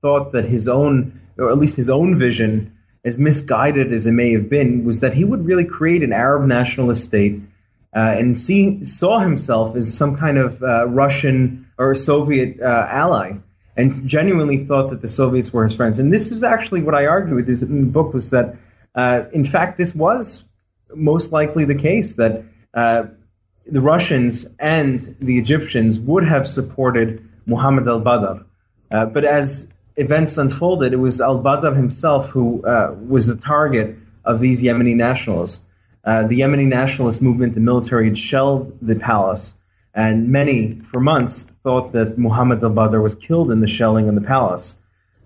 thought 0.00 0.32
that 0.32 0.46
his 0.46 0.68
own, 0.68 1.20
or 1.36 1.50
at 1.50 1.58
least 1.58 1.76
his 1.76 1.90
own 1.90 2.18
vision, 2.18 2.78
as 3.04 3.18
misguided 3.18 3.92
as 3.92 4.06
it 4.06 4.12
may 4.12 4.32
have 4.32 4.48
been, 4.48 4.84
was 4.84 5.00
that 5.00 5.14
he 5.14 5.24
would 5.24 5.44
really 5.44 5.64
create 5.64 6.02
an 6.02 6.12
Arab 6.12 6.46
nationalist 6.46 7.04
state. 7.04 7.40
Uh, 7.94 8.16
and 8.18 8.36
see, 8.36 8.84
saw 8.84 9.20
himself 9.20 9.76
as 9.76 9.96
some 9.96 10.16
kind 10.16 10.38
of 10.38 10.62
uh, 10.62 10.88
Russian 10.88 11.66
or 11.78 11.94
Soviet 11.94 12.60
ally, 12.60 13.34
and 13.76 14.08
genuinely 14.08 14.64
thought 14.64 14.90
that 14.90 15.02
the 15.02 15.08
Soviets 15.08 15.52
were 15.52 15.64
his 15.64 15.74
friends. 15.74 15.98
And 15.98 16.12
this 16.12 16.32
is 16.32 16.42
actually 16.42 16.82
what 16.82 16.94
I 16.94 17.06
argue 17.06 17.34
with 17.34 17.48
in 17.48 17.80
the 17.80 17.86
book 17.86 18.14
was 18.14 18.30
that, 18.30 18.56
uh, 18.94 19.24
in 19.32 19.44
fact, 19.44 19.78
this 19.78 19.94
was 19.94 20.44
most 20.94 21.32
likely 21.32 21.64
the 21.64 21.74
case 21.74 22.14
that 22.14 22.44
uh, 22.72 23.04
the 23.66 23.80
Russians 23.80 24.46
and 24.58 25.00
the 25.20 25.38
Egyptians 25.38 25.98
would 25.98 26.24
have 26.24 26.46
supported 26.46 27.28
Muhammad 27.46 27.88
al-Badr. 27.88 28.44
Uh, 28.90 29.06
but 29.06 29.24
as 29.24 29.73
events 29.96 30.38
unfolded, 30.38 30.92
it 30.92 30.96
was 30.96 31.20
al-Badr 31.20 31.74
himself 31.74 32.30
who 32.30 32.64
uh, 32.64 32.94
was 33.06 33.26
the 33.26 33.36
target 33.36 33.96
of 34.24 34.40
these 34.40 34.62
Yemeni 34.62 34.94
nationalists. 34.94 35.64
Uh, 36.04 36.24
the 36.24 36.40
Yemeni 36.40 36.66
nationalist 36.66 37.22
movement, 37.22 37.54
the 37.54 37.60
military 37.60 38.06
had 38.06 38.18
shelled 38.18 38.76
the 38.82 38.96
palace 38.96 39.58
and 39.94 40.28
many, 40.28 40.80
for 40.80 40.98
months, 40.98 41.44
thought 41.62 41.92
that 41.92 42.18
Muhammad 42.18 42.62
al-Badr 42.62 43.00
was 43.00 43.14
killed 43.14 43.52
in 43.52 43.60
the 43.60 43.68
shelling 43.68 44.08
in 44.08 44.16
the 44.16 44.20
palace. 44.20 44.78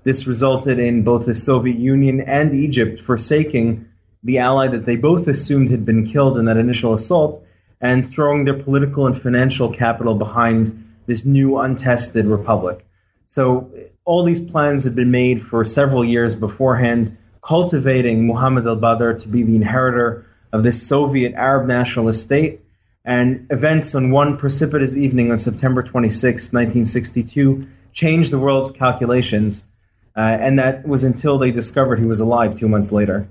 This 0.05 0.27
resulted 0.27 0.79
in 0.79 1.05
both 1.05 1.25
the 1.25 1.35
Soviet 1.35 1.79
Union 1.79 2.21
and 2.21 2.53
Egypt 2.53 3.01
forsaking 3.01 3.89
the 4.23 4.39
ally 4.39 4.69
that 4.69 4.85
they 4.85 4.97
both 4.97 5.27
assumed 5.27 5.71
had 5.71 5.87
been 5.87 6.07
killed 6.07 6.37
in 6.37 6.45
that 6.47 6.59
initial 6.59 6.93
assault 6.93 7.43
and 7.81 8.07
throwing 8.07 8.45
their 8.45 8.63
political 8.63 9.07
and 9.07 9.19
financial 9.19 9.73
capital 9.73 10.15
behind 10.15 10.85
this 11.07 11.25
new 11.25 11.59
untested 11.59 12.27
republic. 12.27 12.85
So 13.27 13.71
all 14.09 14.23
these 14.23 14.41
plans 14.41 14.85
had 14.85 14.95
been 14.95 15.11
made 15.11 15.43
for 15.43 15.67
several 15.67 16.03
years 16.03 16.35
beforehand, 16.35 17.15
cultivating 17.43 18.27
Muhammad 18.27 18.67
al-Badr 18.67 19.13
to 19.13 19.29
be 19.29 19.43
the 19.43 19.55
inheritor 19.55 20.25
of 20.51 20.63
this 20.63 20.89
Soviet 20.89 21.35
Arab 21.35 21.67
nationalist 21.67 22.23
state 22.23 22.63
and 23.05 23.47
events 23.51 23.95
on 23.95 24.11
one 24.11 24.39
precipitous 24.39 24.97
evening 24.97 25.31
on 25.31 25.37
September 25.37 25.83
26, 25.83 26.25
1962, 26.55 27.67
changed 27.93 28.31
the 28.31 28.39
world's 28.39 28.71
calculations. 28.71 29.69
Uh, 30.17 30.21
and 30.21 30.59
that 30.59 30.89
was 30.89 31.05
until 31.05 31.37
they 31.37 31.51
discovered 31.51 31.99
he 31.99 32.07
was 32.07 32.21
alive 32.21 32.59
two 32.59 32.67
months 32.67 32.91
later. 32.91 33.29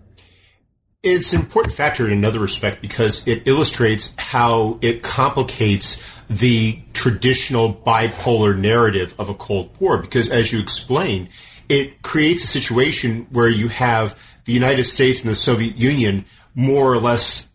It's 1.09 1.31
an 1.31 1.39
important 1.39 1.73
factor 1.73 2.05
in 2.05 2.11
another 2.11 2.41
respect 2.41 2.81
because 2.81 3.25
it 3.29 3.47
illustrates 3.47 4.13
how 4.17 4.77
it 4.81 5.03
complicates 5.03 6.03
the 6.29 6.81
traditional 6.91 7.73
bipolar 7.73 8.57
narrative 8.57 9.15
of 9.17 9.29
a 9.29 9.33
Cold 9.33 9.69
War. 9.79 9.99
Because 9.99 10.29
as 10.29 10.51
you 10.51 10.59
explain, 10.59 11.29
it 11.69 12.01
creates 12.01 12.43
a 12.43 12.47
situation 12.47 13.25
where 13.31 13.47
you 13.47 13.69
have 13.69 14.21
the 14.43 14.51
United 14.51 14.83
States 14.83 15.21
and 15.21 15.29
the 15.29 15.35
Soviet 15.35 15.77
Union 15.77 16.25
more 16.55 16.91
or 16.91 16.99
less 16.99 17.51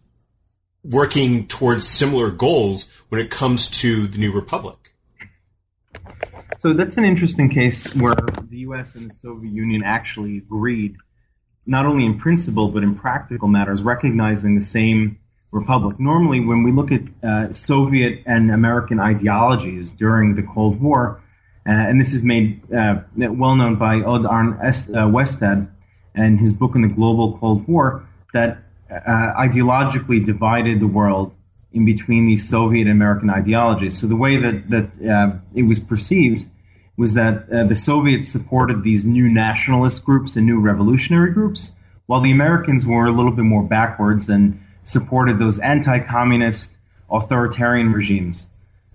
working 0.83 1.47
towards 1.47 1.87
similar 1.87 2.31
goals 2.31 2.89
when 3.11 3.21
it 3.21 3.29
comes 3.29 3.69
to 3.69 4.07
the 4.07 4.17
new 4.17 4.33
republic. 4.33 4.95
So 6.59 6.73
that's 6.73 6.97
an 6.97 7.05
interesting 7.05 7.51
case 7.51 7.95
where 7.95 8.15
the 8.15 8.61
U.S. 8.61 8.95
and 8.95 9.11
the 9.11 9.15
Soviet 9.15 9.53
Union 9.53 9.83
actually 9.85 10.39
agreed, 10.39 10.97
not 11.67 11.87
only 11.87 12.05
in 12.05 12.19
principle 12.19 12.69
but 12.69 12.83
in 12.83 12.95
practical 12.95 13.49
matters, 13.49 13.83
recognizing 13.83 14.55
the 14.55 14.63
same 14.63 15.19
republic. 15.51 16.01
Normally, 16.01 16.41
when 16.41 16.63
we 16.63 16.73
look 16.73 16.91
at 16.91 17.03
uh, 17.23 17.53
Soviet 17.53 18.23
and 18.27 18.51
American 18.51 18.99
ideologies 18.99 19.93
during 19.93 20.35
the 20.35 20.43
Cold 20.43 20.81
War, 20.81 21.21
uh, 21.67 21.71
and 21.71 22.01
this 22.01 22.13
is 22.13 22.25
made 22.25 22.61
uh, 22.73 23.03
well 23.17 23.55
known 23.55 23.77
by 23.77 24.01
Odd 24.03 24.27
Arne 24.27 24.55
uh, 24.55 25.07
Westad 25.07 25.69
and 26.15 26.41
his 26.41 26.53
book 26.53 26.75
on 26.75 26.83
the 26.83 26.89
global 26.89 27.39
Cold 27.39 27.69
War, 27.69 28.07
that 28.33 28.59
uh, 28.91 29.33
ideologically 29.39 30.25
divided 30.25 30.81
the 30.81 30.87
world 30.87 31.35
in 31.73 31.85
between 31.85 32.27
these 32.27 32.49
Soviet 32.49 32.83
and 32.83 32.91
American 32.91 33.31
ideologies. 33.31 33.99
So 33.99 34.07
the 34.07 34.17
way 34.17 34.37
that 34.39 34.71
that 34.71 35.09
uh, 35.09 35.37
it 35.55 35.63
was 35.63 35.81
perceived 35.81 36.49
was 36.97 37.15
that 37.15 37.51
uh, 37.51 37.65
the 37.65 37.75
Soviets 37.75 38.29
supported 38.31 38.83
these 38.83 39.05
new 39.05 39.29
nationalist 39.29 40.05
groups 40.05 40.37
and 40.37 40.47
new 40.47 40.61
revolutionary 40.61 41.33
groups, 41.33 41.73
while 42.07 42.21
the 42.21 42.31
Americans 42.31 42.85
were 42.85 43.07
a 43.07 43.13
little 43.13 43.33
bit 43.33 43.45
more 43.45 43.63
backwards 43.63 44.29
and 44.29 44.63
supported 44.85 45.39
those 45.39 45.59
anti-communist 45.59 46.79
authoritarian 47.11 47.93
regimes. 47.93 48.47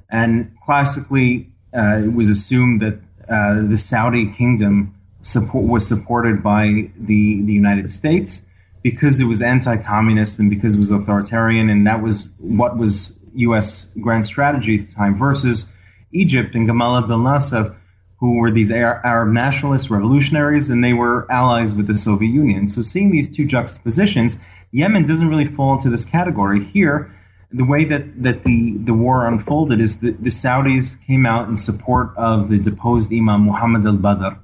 And 0.10 0.56
classically, 0.66 1.50
uh, 1.76 2.02
it 2.04 2.14
was 2.14 2.30
assumed 2.30 2.82
that 2.82 3.00
uh, 3.30 3.68
the 3.68 3.78
Saudi 3.78 4.32
kingdom 4.32 4.96
support, 5.22 5.66
was 5.66 5.88
supported 5.88 6.42
by 6.42 6.90
the 6.98 7.42
the 7.42 7.54
United 7.54 7.92
States 7.92 8.46
because 8.84 9.20
it 9.20 9.26
was 9.26 9.42
anti-communist 9.42 10.40
and 10.40 10.50
because 10.50 10.76
it 10.76 10.80
was 10.80 10.92
authoritarian, 10.92 11.70
and 11.70 11.88
that 11.88 12.02
was 12.02 12.28
what 12.38 12.78
was 12.78 13.18
U.S. 13.36 13.92
grand 14.02 14.26
strategy 14.26 14.80
at 14.80 14.86
the 14.86 14.94
time, 14.94 15.16
versus 15.16 15.68
Egypt 16.12 16.56
and 16.56 16.68
Gamal 16.70 17.02
Abdel 17.02 17.20
Nasser, 17.20 17.76
who 18.20 18.38
were 18.38 18.52
these 18.52 18.72
Arab 18.72 19.30
nationalist 19.30 19.90
revolutionaries, 19.90 20.70
and 20.70 20.84
they 20.84 20.94
were 20.94 21.32
allies 21.32 21.76
with 21.76 21.88
the 21.88 21.98
Soviet 21.98 22.30
Union. 22.30 22.68
So 22.68 22.82
seeing 22.82 23.12
these 23.12 23.30
two 23.30 23.46
juxtapositions, 23.46 24.40
Yemen 24.72 25.06
doesn't 25.06 25.30
really 25.30 25.46
fall 25.46 25.76
into 25.76 25.90
this 25.90 26.04
category. 26.04 26.64
Here, 26.64 27.14
the 27.52 27.64
way 27.64 27.86
that, 27.86 28.24
that 28.24 28.44
the, 28.44 28.74
the 28.78 28.94
war 28.94 29.28
unfolded 29.28 29.80
is 29.80 30.00
that 30.00 30.22
the 30.22 30.30
Saudis 30.30 30.98
came 31.06 31.26
out 31.26 31.48
in 31.48 31.58
support 31.58 32.12
of 32.18 32.50
the 32.50 32.60
deposed 32.60 33.14
Imam 33.14 33.42
Muhammad 33.42 33.86
al-Badr 33.86 34.38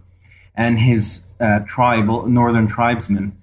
and 0.56 0.80
his 0.80 1.22
uh, 1.40 1.60
tribal 1.68 2.28
northern 2.28 2.68
tribesmen 2.68 3.36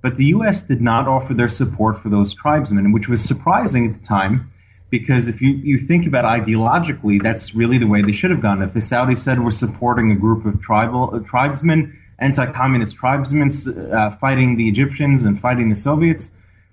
but 0.00 0.16
the 0.16 0.26
U.S. 0.26 0.62
did 0.62 0.80
not 0.80 1.08
offer 1.08 1.34
their 1.34 1.48
support 1.48 2.00
for 2.00 2.08
those 2.08 2.32
tribesmen, 2.32 2.92
which 2.92 3.08
was 3.08 3.24
surprising 3.24 3.90
at 3.90 4.00
the 4.00 4.06
time 4.06 4.50
because 4.90 5.28
if 5.28 5.42
you, 5.42 5.50
you 5.50 5.78
think 5.78 6.06
about 6.06 6.24
ideologically, 6.24 7.22
that's 7.22 7.54
really 7.54 7.78
the 7.78 7.86
way 7.86 8.02
they 8.02 8.12
should 8.12 8.30
have 8.30 8.40
gone. 8.40 8.62
If 8.62 8.72
the 8.72 8.80
Saudis 8.80 9.18
said 9.18 9.42
we're 9.42 9.50
supporting 9.50 10.10
a 10.10 10.16
group 10.16 10.46
of 10.46 10.60
tribal 10.60 11.14
uh, 11.14 11.18
tribesmen, 11.20 11.98
anti-communist 12.18 12.96
tribesmen 12.96 13.50
uh, 13.92 14.10
fighting 14.12 14.56
the 14.56 14.68
Egyptians 14.68 15.24
and 15.24 15.38
fighting 15.38 15.68
the 15.68 15.76
Soviets, 15.76 16.30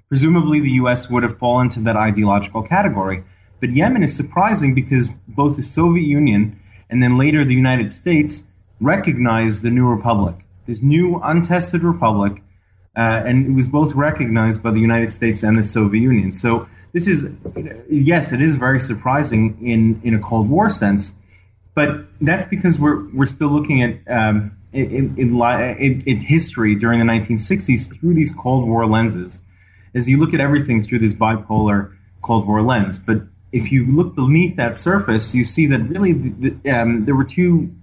presumably 0.07 0.59
the 0.59 0.71
U.S. 0.71 1.09
would 1.09 1.23
have 1.23 1.37
fallen 1.37 1.69
to 1.69 1.81
that 1.81 1.97
ideological 1.97 2.63
category. 2.63 3.23
But 3.59 3.71
Yemen 3.71 4.03
is 4.03 4.15
surprising 4.15 4.75
because 4.75 5.09
both 5.27 5.55
the 5.55 5.63
Soviet 5.63 6.05
Union 6.05 6.59
and 6.89 7.01
then 7.01 7.17
later 7.17 7.43
the 7.43 7.53
United 7.53 7.91
States 7.91 8.43
recognized 8.79 9.63
the 9.63 9.71
new 9.71 9.87
republic, 9.87 10.35
this 10.65 10.81
new 10.81 11.19
untested 11.23 11.83
republic, 11.83 12.41
uh, 12.97 13.23
and 13.25 13.47
it 13.47 13.51
was 13.51 13.67
both 13.67 13.93
recognized 13.93 14.63
by 14.63 14.71
the 14.71 14.79
United 14.79 15.11
States 15.11 15.43
and 15.43 15.57
the 15.57 15.63
Soviet 15.63 16.01
Union. 16.01 16.31
So 16.31 16.67
this 16.95 17.07
is, 17.07 17.29
yes, 17.89 18.31
it 18.31 18.41
is 18.41 18.55
very 18.55 18.79
surprising 18.79 19.57
in, 19.61 19.99
in 20.05 20.15
a 20.15 20.19
Cold 20.19 20.49
War 20.49 20.69
sense, 20.69 21.13
but 21.73 22.05
that's 22.21 22.45
because 22.45 22.79
we're 22.79 23.09
we're 23.09 23.25
still 23.25 23.49
looking 23.49 23.83
at 23.83 23.99
um, 24.09 24.57
in, 24.71 25.13
in, 25.17 25.41
in, 25.41 26.03
in, 26.05 26.19
history 26.21 26.73
during 26.75 26.99
the 26.99 27.05
1960s 27.05 27.99
through 27.99 28.13
these 28.13 28.31
Cold 28.31 28.65
War 28.65 28.85
lenses, 28.85 29.41
as 29.93 30.07
you 30.07 30.17
look 30.17 30.33
at 30.33 30.39
everything 30.39 30.81
through 30.81 30.99
this 30.99 31.13
bipolar 31.13 31.93
Cold 32.21 32.47
War 32.47 32.61
lens. 32.61 32.97
But 32.97 33.23
if 33.51 33.73
you 33.73 33.93
look 33.93 34.15
beneath 34.15 34.55
that 34.55 34.77
surface, 34.77 35.35
you 35.35 35.43
see 35.43 35.65
that 35.67 35.79
really 35.79 36.13
the, 36.13 36.71
um, 36.71 37.03
there 37.03 37.15
were 37.15 37.25
two 37.25 37.75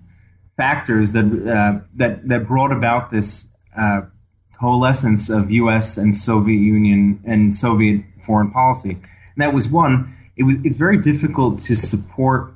factors 0.57 1.13
that 1.13 1.25
uh, 1.27 1.85
that 1.97 2.27
that 2.29 2.47
brought 2.47 2.73
about 2.73 3.11
this 3.11 3.47
uh, 3.77 4.03
coalescence 4.59 5.29
of 5.29 5.51
U.S. 5.51 5.99
and 5.99 6.17
Soviet 6.17 6.57
Union 6.57 7.21
and 7.27 7.55
Soviet 7.55 8.05
foreign 8.25 8.51
policy. 8.51 8.91
And 8.91 9.39
that 9.39 9.55
was 9.55 9.69
one. 9.69 10.17
It 10.37 10.45
was. 10.45 10.57
It's 10.65 10.77
very 10.77 10.99
difficult 10.99 11.61
to 11.61 11.77
support 11.77 12.55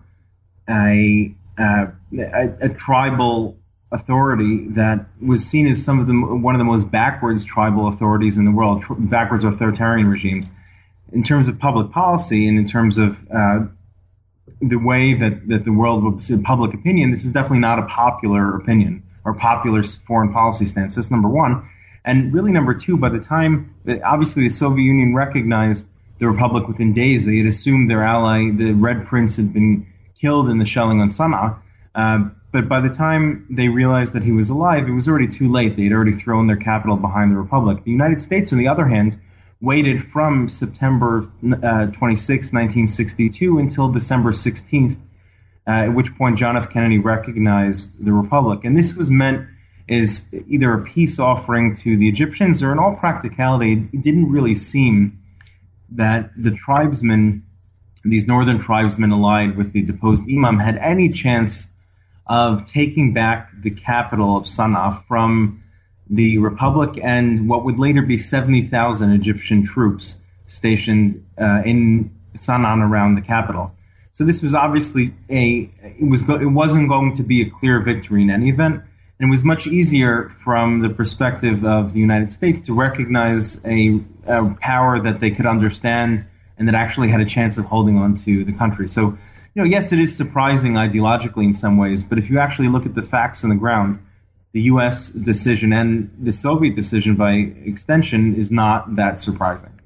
a 0.69 1.35
uh, 1.59 1.87
a, 2.19 2.49
a, 2.61 2.69
tribal 2.69 3.57
authority 3.93 4.69
that 4.71 5.07
was 5.25 5.45
seen 5.45 5.67
as 5.67 5.83
some 5.83 5.99
of 5.99 6.07
the 6.07 6.13
one 6.13 6.55
of 6.55 6.59
the 6.59 6.65
most 6.65 6.91
backwards 6.91 7.45
tribal 7.45 7.89
authorities 7.89 8.37
in 8.37 8.45
the 8.45 8.51
world, 8.51 8.85
backwards 8.99 9.45
authoritarian 9.45 10.07
regimes, 10.07 10.51
in 11.13 11.23
terms 11.23 11.49
of 11.49 11.59
public 11.59 11.93
policy 11.93 12.49
and 12.49 12.59
in 12.59 12.67
terms 12.67 12.99
of 12.99 13.27
uh, 13.31 13.61
the 14.61 14.77
way 14.77 15.15
that, 15.15 15.49
that 15.49 15.65
the 15.65 15.73
world 15.73 16.05
would 16.05 16.23
see 16.23 16.37
public 16.39 16.75
opinion. 16.75 17.11
This 17.11 17.25
is 17.25 17.33
definitely 17.33 17.61
not 17.61 17.79
a 17.79 17.83
popular 17.87 18.57
opinion 18.57 19.03
or 19.25 19.35
popular 19.35 19.83
foreign 19.83 20.33
policy 20.33 20.67
stance. 20.67 20.95
That's 20.95 21.11
number 21.11 21.29
one. 21.29 21.69
And 22.07 22.33
really, 22.33 22.53
number 22.53 22.73
two, 22.73 22.97
by 22.97 23.09
the 23.09 23.19
time 23.19 23.75
that 23.85 24.01
obviously 24.03 24.45
the 24.45 24.51
Soviet 24.51 24.85
Union 24.85 25.13
recognized 25.15 25.89
the 26.19 26.29
republic 26.29 26.69
within 26.69 26.95
days, 26.95 27.27
they 27.27 27.39
had 27.39 27.47
assumed 27.47 27.91
their 27.91 28.05
ally, 28.05 28.51
the 28.53 28.73
Red 28.73 29.07
Prince, 29.07 29.37
had 29.37 29.53
been 29.53 29.87
killed 30.19 30.49
in 30.49 30.59
the 30.59 30.65
shelling 30.65 31.01
on 31.01 31.09
Sana'a. 31.09 31.59
Uh, 31.97 32.31
but 32.53 32.69
by 32.69 32.81
the 32.81 32.91
time 32.91 33.45
they 33.51 33.69
realized 33.69 34.15
that 34.15 34.23
he 34.23 34.31
was 34.31 34.51
alive, 34.51 34.89
it 34.89 34.93
was 34.93 35.09
already 35.09 35.27
too 35.27 35.51
late. 35.51 35.77
They 35.77 35.83
had 35.83 35.93
already 35.93 36.13
thrown 36.13 36.47
their 36.47 36.57
capital 36.57 36.97
behind 36.97 37.33
the 37.33 37.37
republic. 37.37 37.83
The 37.85 37.91
United 37.91 38.21
States, 38.21 38.53
on 38.53 38.59
the 38.59 38.69
other 38.69 38.87
hand, 38.87 39.19
waited 39.61 40.03
from 40.03 40.49
September 40.49 41.29
uh, 41.45 41.87
26, 41.87 42.53
1962, 42.53 43.59
until 43.59 43.91
December 43.91 44.31
16th, 44.31 44.97
uh, 45.67 45.71
at 45.71 45.89
which 45.89 46.15
point 46.17 46.39
John 46.39 46.57
F. 46.57 46.71
Kennedy 46.71 46.99
recognized 46.99 48.03
the 48.03 48.13
republic. 48.13 48.61
And 48.65 48.79
this 48.79 48.95
was 48.95 49.11
meant 49.11 49.49
as 49.89 50.27
either 50.49 50.73
a 50.73 50.83
peace 50.83 51.19
offering 51.19 51.77
to 51.77 51.97
the 51.97 52.09
Egyptians 52.09 52.63
or, 52.63 52.73
in 52.73 52.79
all 52.79 52.97
practicality, 52.97 53.89
it 53.93 54.03
didn't 54.03 54.31
really 54.31 54.55
seem 54.55 55.21
that 55.93 56.31
the 56.37 56.51
tribesmen 56.51 57.43
these 58.05 58.27
northern 58.27 58.61
tribesmen 58.61 59.11
allied 59.11 59.57
with 59.57 59.73
the 59.73 59.83
deposed 59.83 60.25
imam 60.31 60.59
had 60.59 60.77
any 60.77 61.09
chance 61.09 61.69
of 62.27 62.65
taking 62.65 63.13
back 63.13 63.51
the 63.63 63.71
capital 63.71 64.37
of 64.37 64.45
Sana'a 64.45 65.05
from 65.07 65.63
the 66.09 66.39
republic 66.39 67.01
and 67.03 67.49
what 67.49 67.65
would 67.65 67.79
later 67.79 68.03
be 68.03 68.19
70,000 68.19 69.13
Egyptian 69.13 69.65
troops 69.65 70.21
stationed 70.47 71.25
uh, 71.41 71.63
in 71.65 72.15
Sana'a 72.37 72.89
around 72.89 73.17
the 73.17 73.21
capital. 73.21 73.73
So 74.13 74.25
this 74.25 74.41
was 74.41 74.55
obviously 74.55 75.15
a 75.29 75.71
it 75.83 76.09
was 76.09 76.23
it 76.23 76.51
wasn't 76.51 76.89
going 76.89 77.17
to 77.17 77.23
be 77.23 77.43
a 77.43 77.51
clear 77.51 77.81
victory 77.81 78.23
in 78.23 78.31
any 78.31 78.49
event. 78.49 78.83
And 79.19 79.29
it 79.29 79.31
was 79.31 79.45
much 79.45 79.67
easier 79.67 80.31
from 80.45 80.81
the 80.81 80.91
perspective 80.91 81.65
of 81.65 81.95
the 81.95 82.01
United 82.01 82.33
States 82.33 82.67
to 82.67 82.75
recognize 82.75 83.65
a, 83.65 84.01
a 84.27 84.55
power 84.61 85.01
that 85.01 85.21
they 85.21 85.31
could 85.31 85.47
understand 85.47 86.27
and 86.59 86.69
that 86.69 86.75
actually 86.75 87.09
had 87.09 87.21
a 87.21 87.25
chance 87.25 87.57
of 87.59 87.65
holding 87.65 87.97
on 87.97 88.15
to 88.15 88.45
the 88.45 88.53
country. 88.53 88.89
So, 88.89 89.03
you 89.55 89.63
know, 89.63 89.65
yes, 89.65 89.93
it 89.93 89.99
is 89.99 90.15
surprising 90.15 90.75
ideologically 90.75 91.45
in 91.45 91.55
some 91.55 91.79
ways, 91.79 92.03
but 92.03 92.19
if 92.19 92.29
you 92.29 92.39
actually 92.39 92.69
look 92.69 92.85
at 92.85 92.95
the 92.95 93.03
facts 93.03 93.43
on 93.43 93.51
the 93.51 93.57
ground, 93.57 93.99
the 94.53 94.63
U.S. 94.63 95.09
decision 95.09 95.73
and 95.73 96.15
the 96.19 96.33
Soviet 96.33 96.75
decision 96.75 97.15
by 97.15 97.33
extension 97.33 98.37
is 98.37 98.51
not 98.51 98.97
that 98.97 99.21
surprising. 99.21 99.81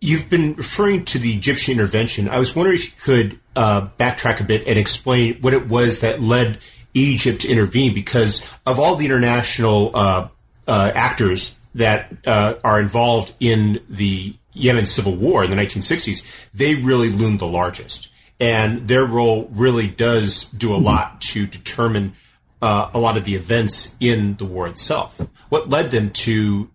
You've 0.00 0.30
been 0.30 0.54
referring 0.54 1.04
to 1.06 1.18
the 1.18 1.32
Egyptian 1.32 1.72
intervention. 1.72 2.28
I 2.28 2.38
was 2.38 2.54
wondering 2.54 2.76
if 2.76 2.86
you 2.86 2.92
could 3.02 3.40
uh, 3.56 3.88
backtrack 3.98 4.40
a 4.40 4.44
bit 4.44 4.66
and 4.68 4.78
explain 4.78 5.40
what 5.40 5.54
it 5.54 5.68
was 5.68 6.00
that 6.00 6.20
led 6.20 6.58
Egypt 6.94 7.42
to 7.42 7.48
intervene, 7.48 7.94
because 7.94 8.44
of 8.66 8.78
all 8.78 8.96
the 8.96 9.04
international 9.04 9.90
uh, 9.94 10.28
uh, 10.66 10.92
actors 10.94 11.54
that 11.74 12.12
uh, 12.26 12.54
are 12.64 12.80
involved 12.80 13.34
in 13.40 13.80
the 13.88 14.34
Yemen 14.52 14.86
civil 14.86 15.14
war 15.14 15.44
in 15.44 15.50
the 15.50 15.56
1960s, 15.56 16.24
they 16.52 16.74
really 16.74 17.10
loomed 17.10 17.38
the 17.38 17.46
largest. 17.46 18.10
And 18.40 18.88
their 18.88 19.04
role 19.04 19.48
really 19.52 19.88
does 19.88 20.44
do 20.50 20.74
a 20.74 20.76
lot 20.78 21.20
to 21.22 21.46
determine 21.46 22.14
uh, 22.60 22.90
a 22.92 22.98
lot 22.98 23.16
of 23.16 23.24
the 23.24 23.34
events 23.34 23.96
in 24.00 24.36
the 24.36 24.44
war 24.44 24.66
itself. 24.66 25.20
What 25.48 25.70
led 25.70 25.90
them 25.90 26.10
to 26.10 26.70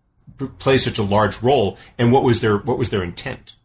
play 0.60 0.78
such 0.78 0.97
a 0.97 1.04
large 1.04 1.41
role, 1.41 1.78
and 1.97 2.12
what 2.12 2.23
was 2.23 2.39
their 2.39 2.58
what 2.58 2.78
was 2.78 2.89
their 2.89 3.04
intent? 3.04 3.56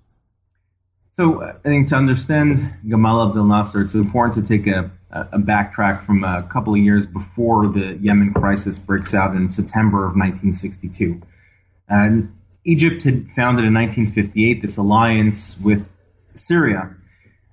So 1.12 1.42
I 1.42 1.52
think 1.52 1.88
to 1.88 1.96
understand 1.96 2.74
Gamal 2.86 3.28
Abdel 3.28 3.44
Nasser, 3.44 3.80
it's 3.80 3.94
important 3.94 4.34
to 4.44 4.48
take 4.48 4.66
a, 4.68 4.90
a 5.10 5.38
backtrack 5.38 6.04
from 6.04 6.22
a 6.22 6.42
couple 6.42 6.74
of 6.74 6.80
years 6.80 7.06
before 7.06 7.66
the 7.66 7.98
Yemen 8.00 8.34
crisis 8.34 8.78
breaks 8.78 9.14
out 9.14 9.34
in 9.34 9.50
September 9.50 10.00
of 10.00 10.14
1962. 10.16 11.22
And 11.88 12.34
Egypt 12.64 13.02
had 13.02 13.26
founded 13.30 13.64
in 13.64 13.72
1958 13.72 14.60
this 14.60 14.76
alliance 14.76 15.58
with 15.58 15.86
Syria 16.34 16.94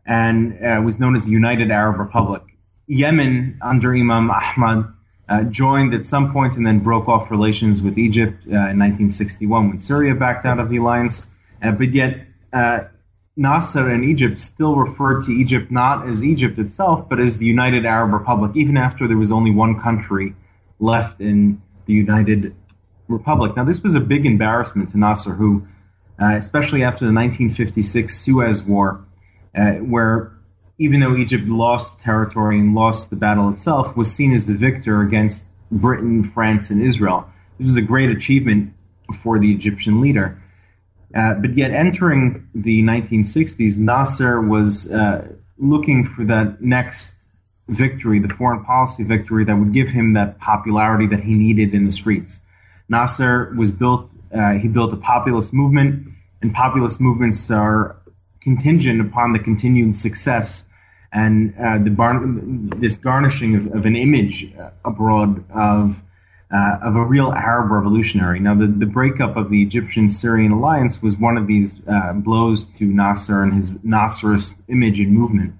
and 0.06 0.64
uh, 0.64 0.82
was 0.82 1.00
known 1.00 1.16
as 1.16 1.26
the 1.26 1.32
United 1.32 1.72
Arab 1.72 2.00
Republic. 2.00 2.44
Yemen, 2.88 3.58
under 3.62 3.96
Imam 3.96 4.30
Ahmad, 4.30 4.94
uh, 5.28 5.44
joined 5.46 5.94
at 5.94 6.06
some 6.06 6.32
point 6.32 6.56
and 6.56 6.68
then 6.68 6.80
broke 6.80 7.08
off 7.08 7.32
relations 7.32 7.82
with 7.82 7.98
Egypt 7.98 8.46
uh, 8.46 8.70
in 8.70 8.78
1961 8.78 9.70
when 9.70 9.80
Syria 9.80 10.14
backed 10.14 10.46
out 10.46 10.60
of 10.60 10.70
the 10.70 10.78
alliance. 10.78 11.26
Uh, 11.64 11.72
but 11.72 11.92
yet, 11.94 12.28
uh, 12.54 12.82
Nasser 13.38 13.90
and 13.90 14.06
Egypt 14.06 14.40
still 14.40 14.76
referred 14.76 15.24
to 15.24 15.32
Egypt 15.32 15.70
not 15.70 16.08
as 16.08 16.24
Egypt 16.24 16.58
itself, 16.58 17.10
but 17.10 17.20
as 17.20 17.38
the 17.38 17.46
United 17.46 17.86
Arab 17.86 18.14
Republic, 18.14 18.52
even 18.56 18.78
after 18.78 19.08
there 19.08 19.18
was 19.18 19.32
only 19.32 19.52
one 19.52 19.80
country 19.80 20.34
left 20.80 21.20
in 21.20 21.62
the 21.86 21.94
United 21.94 22.56
Republic. 23.08 23.56
Now, 23.56 23.66
this 23.66 23.82
was 23.82 23.96
a 23.96 24.00
big 24.00 24.26
embarrassment 24.26 24.90
to 24.92 24.98
Nasser, 24.98 25.32
who, 25.32 25.68
uh, 26.20 26.36
especially 26.36 26.84
after 26.84 27.06
the 27.06 27.14
1956 27.14 28.18
Suez 28.18 28.64
War, 28.64 29.04
uh, 29.56 29.74
where 29.74 30.32
even 30.78 31.00
though 31.00 31.16
Egypt 31.16 31.48
lost 31.48 32.00
territory 32.00 32.60
and 32.60 32.74
lost 32.74 33.10
the 33.10 33.16
battle 33.16 33.50
itself, 33.50 33.96
was 33.96 34.14
seen 34.14 34.34
as 34.34 34.46
the 34.46 34.54
victor 34.54 35.02
against 35.02 35.48
Britain, 35.72 36.24
France, 36.24 36.70
and 36.70 36.82
Israel. 36.82 37.30
This 37.58 37.66
was 37.66 37.76
a 37.78 37.82
great 37.82 38.10
achievement 38.10 38.74
for 39.24 39.40
the 39.40 39.52
Egyptian 39.52 40.02
leader. 40.02 40.42
Uh, 41.16 41.34
but 41.36 41.58
yet, 41.58 41.72
entering 41.72 42.48
the 42.54 42.84
1960s, 42.84 43.80
Nasser 43.80 44.42
was 44.42 44.92
uh, 44.92 45.26
looking 45.58 46.06
for 46.06 46.26
that 46.26 46.62
next 46.62 47.28
victory, 47.70 48.20
the 48.20 48.30
foreign 48.30 48.64
policy 48.66 49.04
victory 49.04 49.46
that 49.46 49.56
would 49.56 49.74
give 49.74 49.88
him 49.88 50.14
that 50.14 50.38
popularity 50.40 51.08
that 51.08 51.22
he 51.22 51.34
needed 51.34 51.74
in 51.74 51.86
the 51.86 51.92
streets. 51.92 52.42
Nasser 52.90 53.54
was 53.58 53.72
built. 53.72 54.12
Uh, 54.34 54.54
he 54.54 54.68
built 54.68 54.94
a 54.94 54.98
populist 54.98 55.54
movement, 55.54 56.08
and 56.42 56.54
populist 56.54 57.00
movements 57.00 57.50
are 57.50 57.96
contingent 58.42 59.02
upon 59.02 59.34
the 59.34 59.40
continued 59.40 59.96
success 59.96 60.68
and 61.12 61.56
uh, 61.58 61.78
the 61.78 61.90
bar- 61.90 62.22
this 62.24 62.98
garnishing 62.98 63.56
of, 63.56 63.74
of, 63.74 63.86
an 63.86 63.96
image 63.96 64.54
abroad 64.84 65.44
of 65.50 66.02
uh, 66.52 66.78
of 66.82 66.96
a 66.96 67.04
real 67.04 67.32
Arab 67.34 67.72
revolutionary. 67.72 68.40
Now, 68.40 68.56
the, 68.56 68.68
the 68.68 68.86
breakup 68.86 69.36
of 69.36 69.50
the 69.50 69.62
Egyptian-Syrian 69.62 70.52
alliance 70.52 71.02
was 71.02 71.18
one 71.18 71.38
of 71.38 71.48
these 71.48 71.76
uh, 71.88 72.14
blows 72.14 72.68
to 72.78 72.86
Nasser 72.86 73.42
and 73.42 73.54
his 73.54 73.72
Nasserist 73.72 74.56
image 74.68 75.00
and 75.00 75.12
movement. 75.12 75.56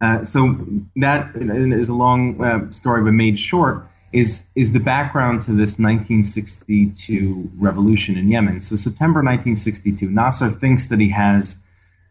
Uh, 0.00 0.24
so 0.24 0.66
that 0.96 1.30
is 1.36 1.88
a 1.88 1.94
long 1.94 2.42
uh, 2.42 2.70
story, 2.72 3.02
but 3.02 3.12
made 3.12 3.38
short 3.38 3.86
is 4.12 4.46
is 4.56 4.72
the 4.72 4.80
background 4.80 5.42
to 5.42 5.52
this 5.52 5.78
1962 5.78 7.50
revolution 7.56 8.16
in 8.16 8.28
Yemen. 8.28 8.60
So 8.60 8.76
September 8.76 9.20
1962, 9.20 10.10
Nasser 10.10 10.50
thinks 10.50 10.88
that 10.88 10.98
he 10.98 11.10
has 11.10 11.60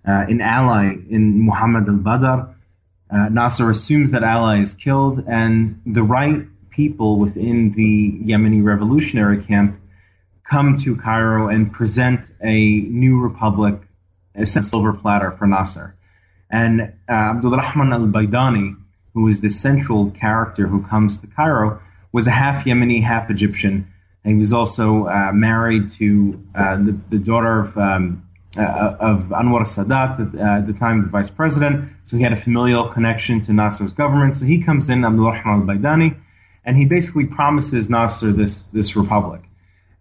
uh, 0.08 0.26
an 0.30 0.40
ally 0.40 0.96
in 1.10 1.42
Muhammad 1.42 1.90
al-Badr. 1.90 2.56
Uh, 3.12 3.30
Nasser 3.30 3.70
assumes 3.70 4.12
that 4.12 4.24
ally 4.24 4.62
is 4.62 4.76
killed, 4.76 5.24
and 5.28 5.82
the 5.86 6.04
right 6.04 6.46
people 6.84 7.20
within 7.20 7.74
the 7.74 7.94
Yemeni 8.30 8.62
revolutionary 8.64 9.44
camp 9.44 9.70
come 10.50 10.78
to 10.78 10.96
Cairo 10.96 11.50
and 11.54 11.74
present 11.80 12.32
a 12.42 12.60
new 13.02 13.20
republic, 13.20 13.76
a 14.34 14.46
silver 14.46 14.94
platter 14.94 15.30
for 15.38 15.46
Nasser. 15.46 15.88
And 16.50 16.76
uh, 16.82 17.32
Abdul 17.34 17.52
Rahman 17.52 17.92
al 17.92 18.08
Baidani, 18.08 18.78
who 19.14 19.28
is 19.28 19.42
the 19.42 19.50
central 19.50 20.12
character 20.12 20.68
who 20.68 20.82
comes 20.94 21.20
to 21.20 21.28
Cairo, 21.28 21.82
was 22.14 22.28
a 22.28 22.36
half 22.44 22.64
Yemeni, 22.64 23.04
half 23.04 23.30
Egyptian. 23.30 23.76
And 24.24 24.32
he 24.34 24.38
was 24.38 24.54
also 24.54 24.88
uh, 25.08 25.32
married 25.34 25.90
to 26.00 26.10
uh, 26.56 26.78
the, 26.78 26.94
the, 27.10 27.20
daughter 27.20 27.60
of, 27.60 27.78
um, 27.78 28.24
uh, 28.58 29.12
of 29.12 29.18
Anwar 29.42 29.64
Sadat 29.76 30.14
at, 30.24 30.30
uh, 30.40 30.60
at, 30.60 30.66
the 30.66 30.76
time, 30.84 31.04
the 31.04 31.10
vice 31.10 31.30
president. 31.30 31.92
So 32.04 32.16
he 32.16 32.24
had 32.24 32.32
a 32.32 32.42
familial 32.48 32.88
connection 32.96 33.42
to 33.42 33.52
Nasser's 33.52 33.92
government. 33.92 34.38
So 34.38 34.46
he 34.46 34.64
comes 34.64 34.90
in, 34.90 35.04
Abdul 35.04 35.26
Rahman 35.26 35.60
al 35.60 35.68
Baidani, 35.70 36.16
and 36.70 36.78
he 36.78 36.86
basically 36.86 37.26
promises 37.26 37.90
Nasser 37.90 38.32
this, 38.32 38.62
this 38.72 38.96
republic. 38.96 39.42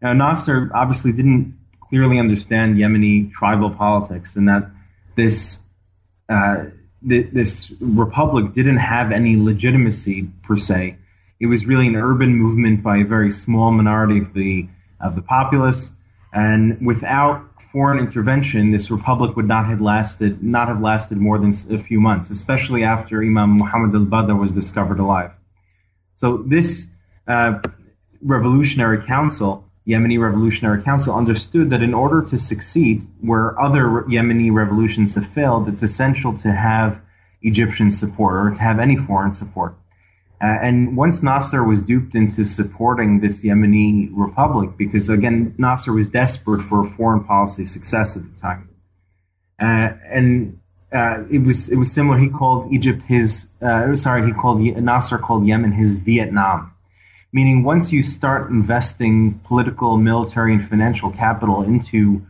Now, 0.03 0.13
Nasser 0.13 0.71
obviously 0.75 1.13
didn't 1.13 1.57
clearly 1.81 2.19
understand 2.19 2.77
Yemeni 2.77 3.33
tribal 3.33 3.71
politics 3.71 4.37
and 4.37 4.49
that 4.49 4.71
this 5.17 5.65
uh, 6.29 6.65
th- 7.09 7.29
this 7.33 7.73
republic 7.81 8.53
didn't 8.53 8.77
have 8.77 9.13
any 9.13 9.37
legitimacy 9.37 10.29
per 10.43 10.59
se. 10.59 10.99
It 11.41 11.47
was 11.47 11.65
really 11.65 11.87
an 11.87 11.97
urban 11.97 12.35
movement 12.35 12.83
by 12.83 12.99
a 12.99 13.05
very 13.05 13.33
small 13.33 13.71
minority 13.71 14.19
of 14.19 14.35
the 14.35 14.69
of 15.01 15.17
the 15.17 15.23
populace, 15.23 15.91
and 16.35 16.85
without 16.87 17.49
foreign 17.73 17.99
intervention, 17.99 18.73
this 18.73 18.91
republic 18.91 19.37
would 19.37 19.49
not 19.49 19.65
have 19.65 19.81
lasted 19.81 20.43
not 20.43 20.69
have 20.69 20.83
lasted 20.83 21.17
more 21.17 21.39
than 21.39 21.55
a 21.71 21.79
few 21.79 21.99
months, 21.99 22.29
especially 22.29 22.85
after 22.85 23.23
Imam 23.23 23.57
Muhammad 23.57 23.95
al-Badr 23.95 24.35
was 24.35 24.53
discovered 24.53 24.99
alive. 24.99 25.31
So 26.19 26.39
this 26.39 26.89
uh, 27.29 27.61
revolutionary 28.23 29.07
council 29.07 29.69
Yemeni 29.87 30.19
Revolutionary 30.19 30.83
Council 30.83 31.15
understood 31.15 31.71
that 31.71 31.81
in 31.81 31.95
order 31.95 32.23
to 32.23 32.37
succeed 32.37 33.07
where 33.21 33.59
other 33.59 33.85
Yemeni 34.09 34.53
revolutions 34.53 35.15
have 35.15 35.29
failed, 35.29 35.69
it's 35.69 35.83
essential 35.83 36.37
to 36.39 36.53
have 36.53 37.01
Egyptian 37.43 37.93
support 37.93 38.35
or 38.35 38.51
to 38.51 38.61
have 38.61 38.81
any 38.81 38.97
foreign 38.97 39.33
support. 39.33 39.77
Uh, 40.43 40.47
and 40.61 40.97
once 40.97 41.23
Nasser 41.23 41.63
was 41.63 41.83
duped 41.83 42.17
into 42.17 42.45
supporting 42.45 43.21
this 43.21 43.45
Yemeni 43.45 44.11
republic, 44.13 44.71
because 44.77 45.09
again, 45.09 45.55
Nasser 45.57 45.93
was 45.93 46.09
desperate 46.09 46.63
for 46.63 46.91
foreign 46.97 47.23
policy 47.23 47.65
success 47.65 48.17
at 48.17 48.25
the 48.25 48.41
time. 48.41 48.69
Uh, 49.61 49.91
and 50.11 50.58
uh, 50.93 51.25
it 51.31 51.39
was 51.39 51.69
it 51.69 51.77
was 51.77 51.93
similar. 51.93 52.19
He 52.19 52.29
called 52.29 52.73
Egypt 52.73 53.03
his 53.03 53.49
uh, 53.63 53.95
sorry, 53.97 54.27
he 54.27 54.33
called 54.33 54.61
Nasser 54.61 55.19
called 55.19 55.47
Yemen 55.47 55.73
his 55.73 55.95
Vietnam 55.95 56.73
meaning 57.33 57.63
once 57.63 57.93
you 57.93 58.03
start 58.03 58.51
investing 58.51 59.39
political, 59.45 59.97
military, 59.97 60.55
and 60.55 60.67
financial 60.67 61.11
capital 61.11 61.63
into 61.63 62.25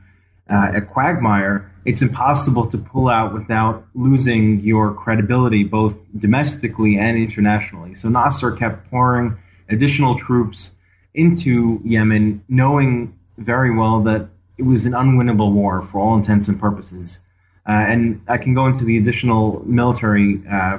uh, 0.51 0.73
a 0.75 0.81
quagmire, 0.81 1.71
it's 1.85 2.03
impossible 2.03 2.67
to 2.67 2.79
pull 2.79 3.09
out 3.09 3.33
without 3.33 3.87
losing 3.95 4.61
your 4.61 4.93
credibility 4.95 5.65
both 5.65 6.01
domestically 6.19 6.99
and 6.99 7.17
internationally. 7.17 7.95
So 7.95 8.09
Nasser 8.09 8.53
kept 8.53 8.91
pouring 8.91 9.37
additional 9.69 10.19
troops 10.19 10.73
into 11.15 11.81
Yemen, 11.85 12.45
knowing 12.49 13.17
very 13.39 13.75
well 13.75 14.01
that 14.03 14.29
it 14.57 14.63
was 14.63 14.87
an 14.87 14.93
unwinnable 14.93 15.53
war 15.53 15.87
for 15.91 16.01
all 16.01 16.17
intents 16.17 16.49
and 16.49 16.61
purposes. 16.61 17.21
Uh, 17.69 17.73
and 17.73 18.23
I 18.27 18.39
can 18.39 18.55
go 18.55 18.65
into 18.67 18.87
the 18.87 18.97
additional 18.97 19.63
military 19.67 20.43
uh, 20.51 20.79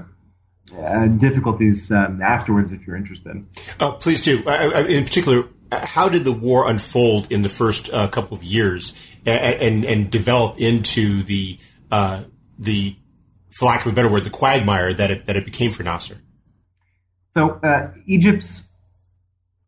uh, 0.75 1.08
difficulties 1.08 1.91
um, 1.91 2.19
afterwards 2.19 2.73
if 2.73 2.88
you're 2.88 2.95
interested. 2.95 3.45
Uh, 3.80 3.91
please 3.91 4.23
do. 4.23 4.39
in 4.39 5.04
particular, 5.04 5.43
how 5.71 6.10
did 6.10 6.23
the 6.23 6.32
war 6.32 6.67
unfold 6.67 7.32
in 7.32 7.43
the 7.43 7.49
first 7.49 7.93
uh, 7.93 8.08
couple 8.08 8.36
of 8.36 8.43
years 8.43 8.95
and, 9.23 9.62
and, 9.62 9.86
and 9.86 10.12
develop 10.12 10.60
into 10.60 11.21
the 11.21 11.60
uh, 11.91 12.23
the, 12.58 12.95
for 13.52 13.65
lack 13.65 13.86
of 13.86 13.91
a 13.91 13.95
better 13.95 14.10
word, 14.10 14.23
the 14.23 14.32
quagmire 14.32 14.91
that 14.91 15.12
it 15.12 15.25
that 15.28 15.38
it 15.38 15.45
became 15.45 15.71
for 15.71 15.84
Nasser? 15.84 16.17
So 17.36 17.52
uh, 17.63 17.91
Egypt's 18.08 18.63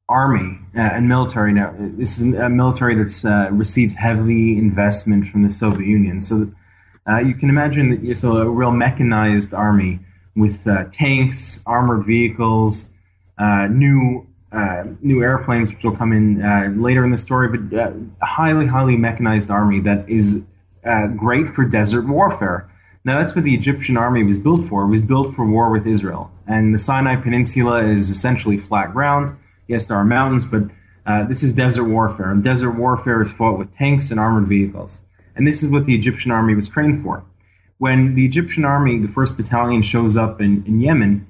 army 0.09 0.57
and 0.73 1.07
military 1.07 1.53
now 1.53 1.73
this 1.77 2.19
is 2.19 2.33
a 2.33 2.49
military 2.49 2.95
that's 2.95 3.23
received 3.51 3.95
heavy 3.95 4.57
investment 4.57 5.27
from 5.27 5.43
the 5.43 5.49
Soviet 5.51 5.87
Union. 5.87 6.19
So 6.19 6.51
you 7.25 7.33
can 7.33 7.49
imagine 7.49 7.89
that 7.89 8.03
you're 8.03 8.15
so 8.15 8.37
a 8.37 8.49
real 8.49 8.71
mechanized 8.71 9.53
army 9.53 9.99
with 10.35 10.67
uh, 10.67 10.85
tanks, 10.91 11.61
armored 11.65 12.05
vehicles, 12.05 12.89
uh, 13.37 13.67
new 13.67 14.27
uh, 14.51 14.83
new 15.01 15.23
airplanes, 15.23 15.73
which 15.73 15.81
will 15.81 15.95
come 15.95 16.11
in 16.11 16.41
uh, 16.41 16.69
later 16.75 17.05
in 17.05 17.11
the 17.11 17.17
story, 17.17 17.57
but 17.57 17.77
uh, 17.77 17.93
a 18.21 18.25
highly, 18.25 18.67
highly 18.67 18.97
mechanized 18.97 19.49
army 19.49 19.79
that 19.79 20.09
is 20.09 20.43
uh, 20.85 21.07
great 21.07 21.55
for 21.55 21.63
desert 21.63 22.05
warfare. 22.05 22.69
Now, 23.05 23.19
that's 23.19 23.33
what 23.33 23.45
the 23.45 23.55
Egyptian 23.55 23.95
army 23.95 24.23
was 24.23 24.37
built 24.37 24.67
for. 24.67 24.83
It 24.83 24.89
was 24.89 25.01
built 25.01 25.35
for 25.35 25.45
war 25.45 25.71
with 25.71 25.87
Israel. 25.87 26.29
And 26.47 26.75
the 26.75 26.79
Sinai 26.79 27.15
Peninsula 27.15 27.85
is 27.85 28.09
essentially 28.09 28.57
flat 28.57 28.91
ground. 28.91 29.37
Yes, 29.67 29.85
there 29.87 29.95
are 29.95 30.03
mountains, 30.03 30.45
but 30.45 30.63
this 31.29 31.43
is 31.43 31.53
desert 31.53 31.85
warfare. 31.85 32.29
And 32.29 32.43
desert 32.43 32.71
warfare 32.71 33.21
is 33.21 33.31
fought 33.31 33.57
with 33.57 33.73
tanks 33.73 34.11
and 34.11 34.19
armored 34.19 34.47
vehicles. 34.47 34.99
And 35.35 35.47
this 35.47 35.63
is 35.63 35.69
what 35.69 35.85
the 35.85 35.95
Egyptian 35.95 36.31
army 36.31 36.55
was 36.55 36.67
trained 36.67 37.03
for 37.03 37.23
when 37.81 38.13
the 38.13 38.23
Egyptian 38.23 38.63
army, 38.63 38.99
the 38.99 39.07
first 39.07 39.35
battalion, 39.35 39.81
shows 39.81 40.15
up 40.15 40.39
in, 40.39 40.63
in 40.67 40.79
Yemen, 40.81 41.25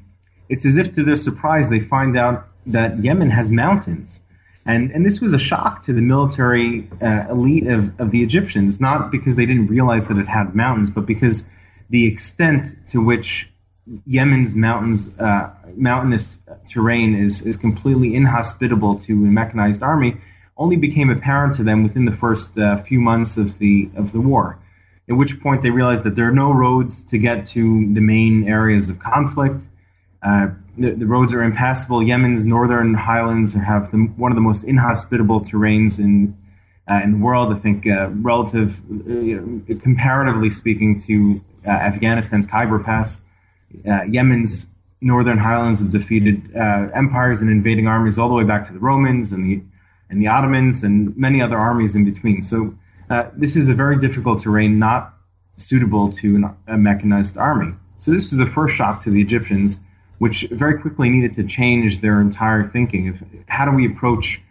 it's 0.50 0.66
as 0.66 0.76
if 0.76 0.92
to 0.96 1.04
their 1.04 1.16
surprise 1.16 1.70
they 1.70 1.80
find 1.80 2.18
out 2.18 2.46
that 2.66 3.02
Yemen 3.02 3.30
has 3.30 3.50
mountains. 3.50 4.20
And, 4.66 4.92
and 4.92 5.06
this 5.06 5.22
was 5.22 5.32
a 5.32 5.40
shock 5.40 5.84
to 5.86 5.94
the 5.94 6.02
military 6.02 6.90
uh, 7.02 7.28
elite 7.30 7.68
of, 7.68 7.98
of 8.02 8.12
the 8.12 8.22
Egyptians, 8.22 8.82
not 8.82 9.12
because 9.12 9.38
they 9.38 9.46
didn't 9.46 9.68
realize 9.68 10.10
that 10.10 10.18
it 10.18 10.28
had 10.28 10.54
mountains, 10.54 10.90
but 10.90 11.06
because 11.06 11.48
the 11.90 12.06
extent 12.06 12.76
to 12.90 13.02
which 13.02 13.50
Yemen's 14.06 14.54
mountains, 14.54 15.10
uh, 15.20 15.52
mountainous 15.78 16.42
terrain 16.68 17.16
is, 17.16 17.44
is 17.44 17.56
completely 17.56 18.14
inhospitable 18.14 19.00
to 19.00 19.14
a 19.14 19.32
mechanized 19.32 19.84
army 19.84 20.18
only 20.62 20.78
became 20.78 21.10
apparent 21.10 21.56
to 21.56 21.64
them 21.64 21.84
within 21.84 22.06
the 22.06 22.12
first 22.12 22.58
uh, 22.58 22.82
few 22.84 23.00
months 23.00 23.38
of 23.38 23.58
the, 23.58 23.90
of 23.96 24.12
the 24.12 24.22
war 24.22 24.58
at 25.12 25.18
which 25.18 25.40
point 25.42 25.62
they 25.62 25.72
realized 25.72 26.04
that 26.06 26.16
there 26.16 26.28
are 26.28 26.34
no 26.34 26.54
roads 26.54 27.02
to 27.04 27.18
get 27.18 27.46
to 27.46 27.94
the 27.94 28.00
main 28.00 28.48
areas 28.48 28.90
of 28.90 28.98
conflict. 29.00 29.66
Uh, 30.24 30.48
the, 30.78 30.92
the, 30.92 31.06
roads 31.06 31.34
are 31.34 31.44
impassable. 31.44 32.02
Yemen's 32.02 32.46
northern 32.46 32.94
highlands 32.94 33.54
have 33.54 33.92
the, 33.92 33.98
one 33.98 34.32
of 34.32 34.36
the 34.36 34.42
most 34.42 34.64
inhospitable 34.64 35.42
terrains 35.42 36.00
in 36.00 36.38
uh, 36.88 37.02
in 37.04 37.12
the 37.12 37.18
world. 37.18 37.52
I 37.52 37.56
think 37.56 37.88
uh, 37.88 38.10
relative, 38.10 38.80
uh, 38.80 39.76
comparatively 39.82 40.50
speaking, 40.50 41.00
to 41.02 41.42
uh, 41.66 41.70
Afghanistan's 41.70 42.48
Khyber 42.48 42.80
Pass, 42.80 43.22
Yemen's 43.84 44.68
northern 45.02 45.38
highlands 45.38 45.82
have 45.82 45.92
defeated 45.92 46.56
empires 46.56 47.42
and 47.42 47.50
invading 47.50 47.88
armies 47.88 48.18
all 48.18 48.30
the 48.30 48.36
way 48.36 48.44
back 48.44 48.66
to 48.66 48.74
the 48.74 48.80
Romans 48.80 49.32
and 49.32 49.46
the 49.46 49.62
and 50.12 50.22
the 50.22 50.28
Ottomans 50.28 50.84
and 50.84 51.18
many 51.18 51.42
other 51.42 51.58
armies 51.58 51.96
in 51.96 52.06
between. 52.06 52.42
So 52.42 52.76
uh, 53.10 53.30
this 53.36 53.56
is 53.56 53.70
a 53.70 53.74
very 53.74 54.00
difficult 54.00 54.44
terrain, 54.44 54.78
not 54.78 55.14
suitable 55.58 56.12
to 56.12 56.36
an, 56.36 56.56
a 56.68 56.78
mechanized 56.78 57.38
army. 57.38 57.74
So 58.00 58.12
this 58.12 58.32
was 58.32 58.38
the 58.38 58.46
first 58.46 58.76
shock 58.76 59.04
to 59.04 59.10
the 59.10 59.22
Egyptians, 59.22 59.80
which 60.18 60.42
very 60.52 60.80
quickly 60.80 61.10
needed 61.10 61.34
to 61.36 61.44
change 61.44 62.02
their 62.02 62.20
entire 62.20 62.68
thinking 62.68 63.08
of 63.08 63.24
how 63.48 63.66
do 63.66 63.72
we 63.72 63.88
approach 63.88 64.42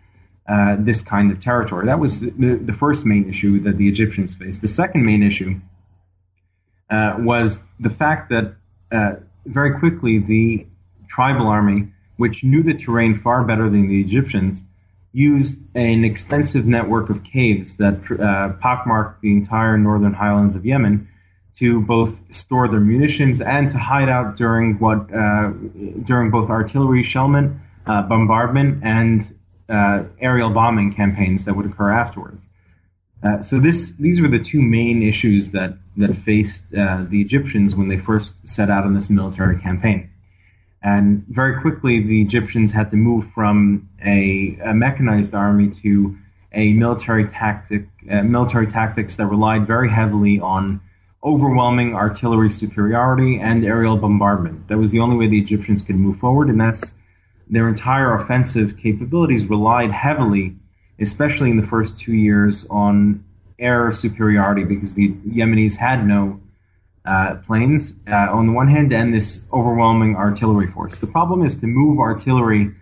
uh, 0.49 0.77
this 0.81 1.03
kind 1.03 1.31
of 1.31 1.39
territory. 1.41 1.87
That 1.87 2.01
was 2.01 2.23
the, 2.23 2.57
the, 2.57 2.73
first 2.73 3.07
main 3.07 3.29
issue 3.29 3.61
that 3.61 3.77
the 3.77 3.89
Egyptians 3.89 4.35
faced. 4.35 4.63
The 4.63 4.69
second 4.69 5.05
main 5.05 5.23
issue 5.23 5.61
uh, 6.89 7.17
was 7.19 7.63
the 7.79 7.91
fact 7.91 8.31
that 8.31 8.55
uh, 8.91 9.17
very 9.47 9.79
quickly 9.79 10.19
the 10.19 10.67
tribal 11.07 11.47
army, 11.47 11.93
which 12.17 12.43
knew 12.43 12.63
the 12.63 12.75
terrain 12.75 13.15
far 13.15 13.45
better 13.45 13.69
than 13.69 13.89
the 13.89 14.01
Egyptians, 14.01 14.63
used 15.13 15.67
an 15.75 16.05
extensive 16.05 16.67
network 16.67 17.11
of 17.11 17.25
caves 17.25 17.77
that 17.79 17.95
uh, 18.13 18.53
pockmarked 18.61 19.21
the 19.23 19.33
entire 19.33 19.77
northern 19.77 20.15
highlands 20.15 20.57
of 20.57 20.65
Yemen 20.65 21.09
to 21.57 21.81
both 21.83 22.23
store 22.35 22.69
their 22.69 22.81
munitions 22.81 23.41
and 23.41 23.71
to 23.71 23.79
hide 23.79 24.09
out 24.09 24.37
during 24.37 24.79
what 24.79 25.13
uh, 25.13 25.51
during 26.05 26.31
both 26.31 26.49
artillery 26.49 27.03
shellment, 27.03 27.61
uh, 27.87 28.03
bombardment, 28.03 28.83
and 28.85 29.35
uh, 29.69 30.05
aerial 30.21 30.51
bombing 30.51 30.95
campaigns 30.95 31.45
that 31.45 31.55
would 31.55 31.67
occur 31.67 31.91
afterwards. 31.91 32.49
Uh, 33.23 33.43
so 33.43 33.59
this 33.59 33.91
these 33.97 34.21
were 34.21 34.29
the 34.29 34.39
two 34.39 34.63
main 34.63 35.03
issues 35.03 35.51
that 35.51 35.75
that 35.97 36.15
faced 36.15 36.73
uh, 36.75 37.05
the 37.09 37.21
Egyptians 37.21 37.75
when 37.75 37.89
they 37.89 37.99
first 37.99 38.49
set 38.49 38.71
out 38.71 38.85
on 38.85 38.95
this 38.95 39.11
military 39.11 39.59
campaign. 39.61 40.10
And 40.83 41.25
very 41.29 41.61
quickly, 41.61 42.01
the 42.01 42.23
Egyptians 42.23 42.73
had 42.73 42.91
to 42.91 42.97
move 42.97 43.31
from 43.33 43.89
a, 44.05 44.59
a 44.65 44.75
mechanized 44.75 45.35
army 45.35 45.71
to 45.83 46.17
a 46.53 46.73
military 46.73 47.29
tactic, 47.29 47.87
uh, 48.11 48.23
military 48.23 48.67
tactics 48.67 49.17
that 49.17 49.27
relied 49.27 49.67
very 49.67 49.91
heavily 49.91 50.41
on 50.41 50.81
overwhelming 51.23 51.95
artillery 51.95 52.49
superiority 52.49 53.39
and 53.39 53.65
aerial 53.65 53.97
bombardment. 53.97 54.69
That 54.69 54.79
was 54.79 54.91
the 54.91 55.01
only 55.01 55.17
way 55.17 55.27
the 55.27 55.39
Egyptians 55.39 55.83
could 55.83 55.97
move 55.97 56.19
forward, 56.19 56.49
and 56.49 56.59
that's 56.61 56.95
their 57.49 57.69
entire 57.69 58.15
offensive 58.15 58.79
capabilities 58.79 59.45
relied 59.47 59.91
heavily 59.91 60.57
especially 61.01 61.51
in 61.51 61.57
the 61.57 61.67
first 61.67 61.99
two 61.99 62.13
years, 62.13 62.67
on 62.71 63.25
air 63.59 63.91
superiority 63.91 64.65
because 64.65 64.95
the 64.95 65.13
Yemenis 65.27 65.77
had 65.77 66.07
no 66.07 66.41
uh, 67.05 67.37
planes 67.47 67.95
uh, 68.09 68.29
on 68.31 68.47
the 68.47 68.53
one 68.53 68.69
hand 68.69 68.93
and 68.93 69.15
this 69.15 69.47
overwhelming 69.53 70.17
artillery 70.17 70.71
force. 70.71 70.99
The 70.99 71.07
problem 71.07 71.45
is 71.45 71.57
to 71.61 71.67
move 71.67 71.99
artillery 71.99 72.75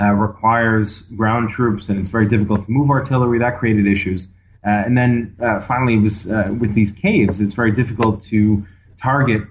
uh, 0.00 0.12
requires 0.12 1.02
ground 1.02 1.50
troops 1.50 1.88
and 1.88 1.98
it's 1.98 2.08
very 2.08 2.26
difficult 2.26 2.64
to 2.64 2.70
move 2.70 2.90
artillery. 2.90 3.38
That 3.38 3.58
created 3.58 3.86
issues. 3.86 4.28
Uh, 4.64 4.70
and 4.70 4.96
then 4.96 5.34
uh, 5.42 5.60
finally, 5.60 5.98
was 5.98 6.30
uh, 6.30 6.54
with 6.60 6.74
these 6.74 6.92
caves, 6.92 7.40
it's 7.40 7.52
very 7.52 7.72
difficult 7.72 8.22
to 8.22 8.64
target. 9.00 9.42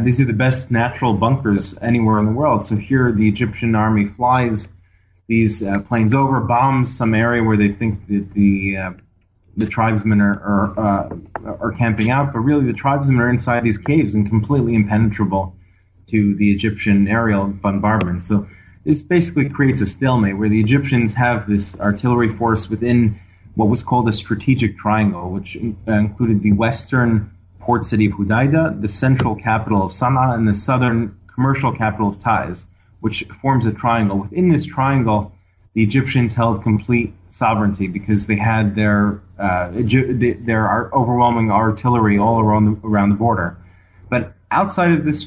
these 0.00 0.20
are 0.20 0.24
the 0.24 0.32
best 0.32 0.70
natural 0.70 1.12
bunkers 1.12 1.76
anywhere 1.82 2.18
in 2.18 2.26
the 2.26 2.32
world. 2.32 2.62
So 2.62 2.76
here, 2.76 3.12
the 3.12 3.28
Egyptian 3.28 3.74
army 3.74 4.06
flies 4.06 4.72
these 5.26 5.62
planes 5.86 6.14
over, 6.14 6.40
bombs 6.40 6.96
some 6.96 7.12
area 7.12 7.42
where 7.42 7.56
they 7.56 7.68
think 7.68 8.06
that 8.08 8.32
the 8.32 8.94
the 9.56 9.66
tribesmen 9.66 10.20
are 10.20 10.40
are, 10.40 10.78
uh, 10.78 11.16
are 11.60 11.72
camping 11.72 12.10
out, 12.10 12.32
but 12.32 12.40
really 12.40 12.66
the 12.66 12.72
tribesmen 12.72 13.20
are 13.20 13.28
inside 13.28 13.62
these 13.62 13.78
caves 13.78 14.14
and 14.14 14.28
completely 14.28 14.74
impenetrable 14.74 15.54
to 16.06 16.34
the 16.36 16.52
Egyptian 16.52 17.08
aerial 17.08 17.46
bombardment. 17.46 18.24
So 18.24 18.46
this 18.84 19.02
basically 19.02 19.48
creates 19.48 19.80
a 19.80 19.86
stalemate 19.86 20.36
where 20.36 20.48
the 20.48 20.60
Egyptians 20.60 21.14
have 21.14 21.46
this 21.46 21.78
artillery 21.80 22.28
force 22.28 22.68
within 22.68 23.18
what 23.54 23.68
was 23.68 23.82
called 23.82 24.08
a 24.08 24.12
strategic 24.12 24.76
triangle, 24.76 25.30
which 25.30 25.56
uh, 25.56 25.92
included 25.92 26.42
the 26.42 26.52
western 26.52 27.30
port 27.60 27.84
city 27.84 28.06
of 28.06 28.12
Hudaida, 28.12 28.80
the 28.80 28.88
central 28.88 29.34
capital 29.34 29.82
of 29.82 29.92
Sana'a, 29.92 30.34
and 30.34 30.46
the 30.46 30.54
southern 30.54 31.16
commercial 31.32 31.72
capital 31.72 32.08
of 32.08 32.18
Taiz, 32.18 32.66
which 33.00 33.24
forms 33.40 33.64
a 33.66 33.72
triangle. 33.72 34.18
Within 34.18 34.48
this 34.48 34.66
triangle, 34.66 35.33
the 35.74 35.82
Egyptians 35.82 36.34
held 36.34 36.62
complete 36.62 37.12
sovereignty 37.28 37.88
because 37.88 38.26
they 38.26 38.36
had 38.36 38.76
their 38.76 39.20
uh, 39.38 39.70
their 39.72 40.90
overwhelming 40.94 41.50
artillery 41.50 42.16
all 42.16 42.40
around 42.40 42.64
the, 42.66 42.86
around 42.86 43.08
the 43.08 43.16
border. 43.16 43.56
But 44.08 44.34
outside 44.52 44.92
of 44.92 45.04
this 45.04 45.26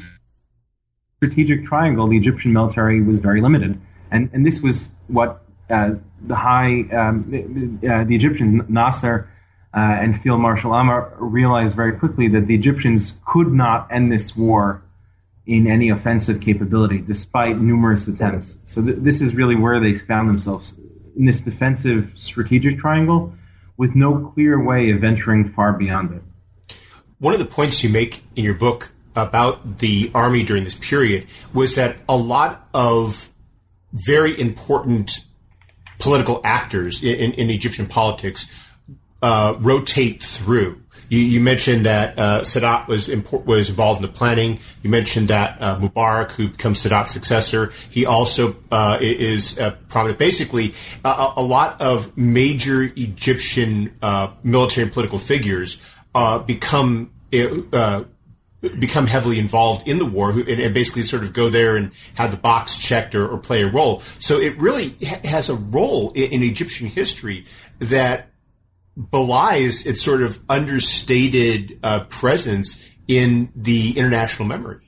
strategic 1.17 1.65
triangle, 1.65 2.07
the 2.07 2.17
Egyptian 2.17 2.53
military 2.53 3.01
was 3.01 3.19
very 3.19 3.41
limited, 3.41 3.79
and 4.09 4.29
and 4.33 4.45
this 4.45 4.61
was 4.61 4.93
what 5.07 5.43
uh, 5.69 5.95
the 6.25 6.35
high 6.35 6.83
um, 6.93 7.79
uh, 7.83 8.05
the 8.05 8.15
Egyptians 8.15 8.63
Nasser 8.69 9.29
uh, 9.73 9.79
and 9.79 10.19
Field 10.19 10.39
Marshal 10.39 10.71
Ammar 10.71 11.11
realized 11.19 11.75
very 11.75 11.97
quickly 11.97 12.29
that 12.29 12.47
the 12.47 12.55
Egyptians 12.55 13.19
could 13.25 13.51
not 13.51 13.91
end 13.91 14.11
this 14.13 14.35
war 14.35 14.81
in 15.47 15.65
any 15.65 15.89
offensive 15.89 16.41
capability, 16.41 16.99
despite 16.99 17.57
numerous 17.57 18.07
attempts. 18.07 18.59
So 18.65 18.83
th- 18.83 18.97
this 18.99 19.21
is 19.21 19.33
really 19.33 19.55
where 19.55 19.79
they 19.79 19.95
found 19.95 20.29
themselves 20.29 20.79
in 21.15 21.25
this 21.25 21.41
defensive 21.41 22.11
strategic 22.15 22.77
triangle 22.77 23.33
with 23.77 23.95
no 23.95 24.31
clear 24.33 24.61
way 24.61 24.91
of 24.91 24.99
venturing 24.99 25.45
far 25.45 25.73
beyond 25.73 26.13
it. 26.13 26.75
One 27.19 27.33
of 27.33 27.39
the 27.39 27.45
points 27.45 27.83
you 27.83 27.89
make 27.89 28.23
in 28.35 28.43
your 28.43 28.53
book 28.53 28.91
about 29.15 29.79
the 29.79 30.11
army 30.13 30.43
during 30.43 30.63
this 30.63 30.75
period 30.75 31.25
was 31.53 31.75
that 31.75 32.01
a 32.07 32.15
lot 32.15 32.67
of 32.73 33.31
very 33.93 34.39
important 34.39 35.21
political 35.97 36.41
actors 36.43 37.03
in, 37.03 37.31
in 37.33 37.49
Egyptian 37.49 37.87
politics 37.87 38.45
uh, 39.21 39.55
rotate 39.59 40.21
through. 40.21 40.83
You, 41.09 41.19
you 41.19 41.39
mentioned 41.39 41.85
that 41.85 42.17
uh, 42.17 42.41
Sadat 42.41 42.87
was 42.87 43.09
import, 43.09 43.45
was 43.45 43.69
involved 43.69 44.01
in 44.01 44.07
the 44.07 44.13
planning. 44.13 44.59
You 44.81 44.89
mentioned 44.89 45.29
that 45.29 45.57
uh, 45.59 45.79
Mubarak, 45.79 46.31
who 46.31 46.49
becomes 46.49 46.83
Sadat's 46.83 47.11
successor, 47.11 47.71
he 47.89 48.05
also 48.05 48.55
uh, 48.71 48.97
is 49.01 49.57
uh, 49.59 49.75
prominent. 49.89 50.19
Basically, 50.19 50.73
a, 51.05 51.33
a, 51.37 51.43
lot 51.43 51.81
of 51.81 52.15
major 52.17 52.83
Egyptian 52.83 53.93
uh, 54.01 54.31
military 54.43 54.83
and 54.83 54.93
political 54.93 55.19
figures 55.19 55.81
uh, 56.13 56.39
become 56.39 57.11
become 58.79 59.05
heavily 59.05 59.37
involved 59.37 59.87
in 59.87 59.99
the 59.99 60.05
war 60.05 60.31
and, 60.31 60.47
and, 60.47 60.73
basically 60.73 61.03
sort 61.03 61.23
of 61.23 61.31
go 61.31 61.49
there 61.49 61.75
and 61.75 61.91
have 62.15 62.31
the 62.31 62.37
box 62.37 62.77
checked 62.77 63.13
or, 63.13 63.27
or 63.27 63.37
play 63.37 63.61
a 63.61 63.69
role. 63.69 64.01
So 64.19 64.39
it 64.39 64.57
really 64.57 64.95
ha- 65.05 65.19
has 65.23 65.49
a 65.49 65.55
role 65.55 66.11
in, 66.13 66.31
in 66.31 66.43
Egyptian 66.43 66.87
history 66.87 67.45
that 67.79 68.29
belies 68.97 69.85
its 69.85 70.01
sort 70.01 70.23
of 70.23 70.39
understated 70.49 71.79
uh, 71.83 72.03
presence 72.05 72.83
in 73.07 73.51
the 73.55 73.97
international 73.97 74.47
memory. 74.47 74.81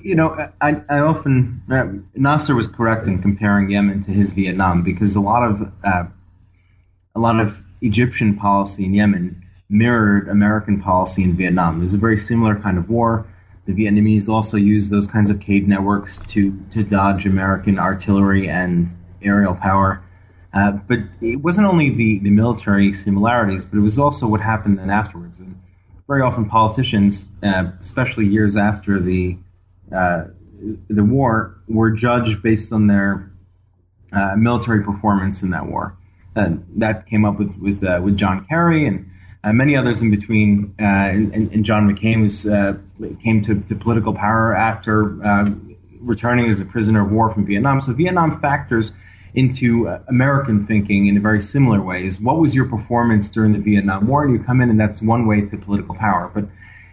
You 0.00 0.14
know, 0.14 0.50
I, 0.60 0.80
I 0.88 1.00
often 1.00 1.62
uh, 1.70 1.84
Nasser 2.14 2.54
was 2.54 2.68
correct 2.68 3.06
in 3.06 3.20
comparing 3.20 3.68
Yemen 3.68 4.02
to 4.04 4.10
his 4.10 4.30
Vietnam 4.30 4.82
because 4.82 5.14
a 5.14 5.20
lot 5.20 5.42
of 5.42 5.72
uh, 5.84 6.04
a 7.14 7.20
lot 7.20 7.38
of 7.38 7.62
Egyptian 7.82 8.36
policy 8.36 8.86
in 8.86 8.94
Yemen 8.94 9.44
mirrored 9.68 10.28
American 10.28 10.80
policy 10.80 11.22
in 11.24 11.34
Vietnam. 11.34 11.78
It 11.78 11.80
was 11.80 11.94
a 11.94 11.98
very 11.98 12.18
similar 12.18 12.54
kind 12.56 12.78
of 12.78 12.88
war. 12.88 13.26
The 13.66 13.72
Vietnamese 13.72 14.28
also 14.28 14.56
used 14.56 14.90
those 14.90 15.06
kinds 15.06 15.30
of 15.30 15.40
cave 15.40 15.66
networks 15.66 16.20
to 16.28 16.58
to 16.72 16.82
dodge 16.82 17.26
American 17.26 17.78
artillery 17.78 18.48
and 18.48 18.88
aerial 19.22 19.54
power. 19.54 20.03
Uh, 20.54 20.70
but 20.70 21.00
it 21.20 21.36
wasn't 21.36 21.66
only 21.66 21.90
the, 21.90 22.20
the 22.20 22.30
military 22.30 22.92
similarities, 22.92 23.64
but 23.66 23.76
it 23.76 23.80
was 23.80 23.98
also 23.98 24.28
what 24.28 24.40
happened 24.40 24.78
then 24.78 24.88
afterwards. 24.88 25.40
And 25.40 25.60
very 26.06 26.22
often 26.22 26.48
politicians, 26.48 27.26
uh, 27.42 27.72
especially 27.80 28.26
years 28.26 28.56
after 28.56 29.00
the 29.00 29.36
uh, 29.94 30.24
the 30.88 31.04
war, 31.04 31.58
were 31.68 31.90
judged 31.90 32.40
based 32.40 32.72
on 32.72 32.86
their 32.86 33.30
uh, 34.12 34.36
military 34.36 34.82
performance 34.82 35.42
in 35.42 35.50
that 35.50 35.66
war. 35.66 35.96
that 36.34 37.06
came 37.06 37.24
up 37.24 37.38
with 37.38 37.56
with, 37.58 37.82
uh, 37.82 38.00
with 38.02 38.16
John 38.16 38.46
Kerry 38.46 38.86
and 38.86 39.10
many 39.44 39.76
others 39.76 40.02
in 40.02 40.10
between. 40.10 40.74
And, 40.78 41.34
and, 41.34 41.64
John 41.64 41.92
McCain 41.92 42.22
was 42.22 42.44
came 43.20 43.42
to, 43.42 43.60
to 43.60 43.74
political 43.74 44.14
power 44.14 44.56
after 44.56 45.02
returning 46.00 46.46
as 46.46 46.60
a 46.60 46.66
prisoner 46.66 47.04
of 47.04 47.10
war 47.10 47.32
from 47.32 47.44
Vietnam. 47.44 47.80
So 47.80 47.92
Vietnam 47.92 48.40
factors 48.40 48.92
into 49.34 49.88
uh, 49.88 50.00
American 50.08 50.64
thinking 50.64 51.08
in 51.08 51.16
a 51.16 51.20
very 51.20 51.42
similar 51.42 51.82
way. 51.82 52.06
Is 52.06 52.20
what 52.20 52.38
was 52.38 52.54
your 52.54 52.66
performance 52.66 53.28
during 53.30 53.52
the 53.52 53.58
Vietnam 53.58 54.06
War? 54.06 54.24
And 54.24 54.32
you 54.32 54.42
come 54.42 54.60
in, 54.60 54.70
and 54.70 54.78
that's 54.78 55.02
one 55.02 55.26
way 55.26 55.40
to 55.42 55.56
political 55.56 55.94
power. 55.94 56.30
But 56.32 56.44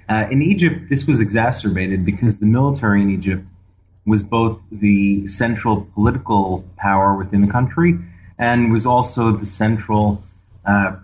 uh, 0.10 0.28
in 0.30 0.42
Egypt, 0.42 0.90
this 0.90 1.06
was 1.06 1.20
exacerbated 1.20 2.06
because 2.06 2.40
the 2.40 2.48
military 2.48 3.02
in 3.02 3.10
Egypt 3.10 3.46
was 4.06 4.24
both 4.24 4.60
the 4.72 5.28
central 5.28 5.88
political 5.94 6.66
power 6.78 7.16
within 7.16 7.42
the 7.42 7.52
country 7.52 8.00
and 8.40 8.72
was 8.72 8.88
also 8.88 9.32
the 9.32 9.46
central 9.46 10.24
uh, 10.66 10.96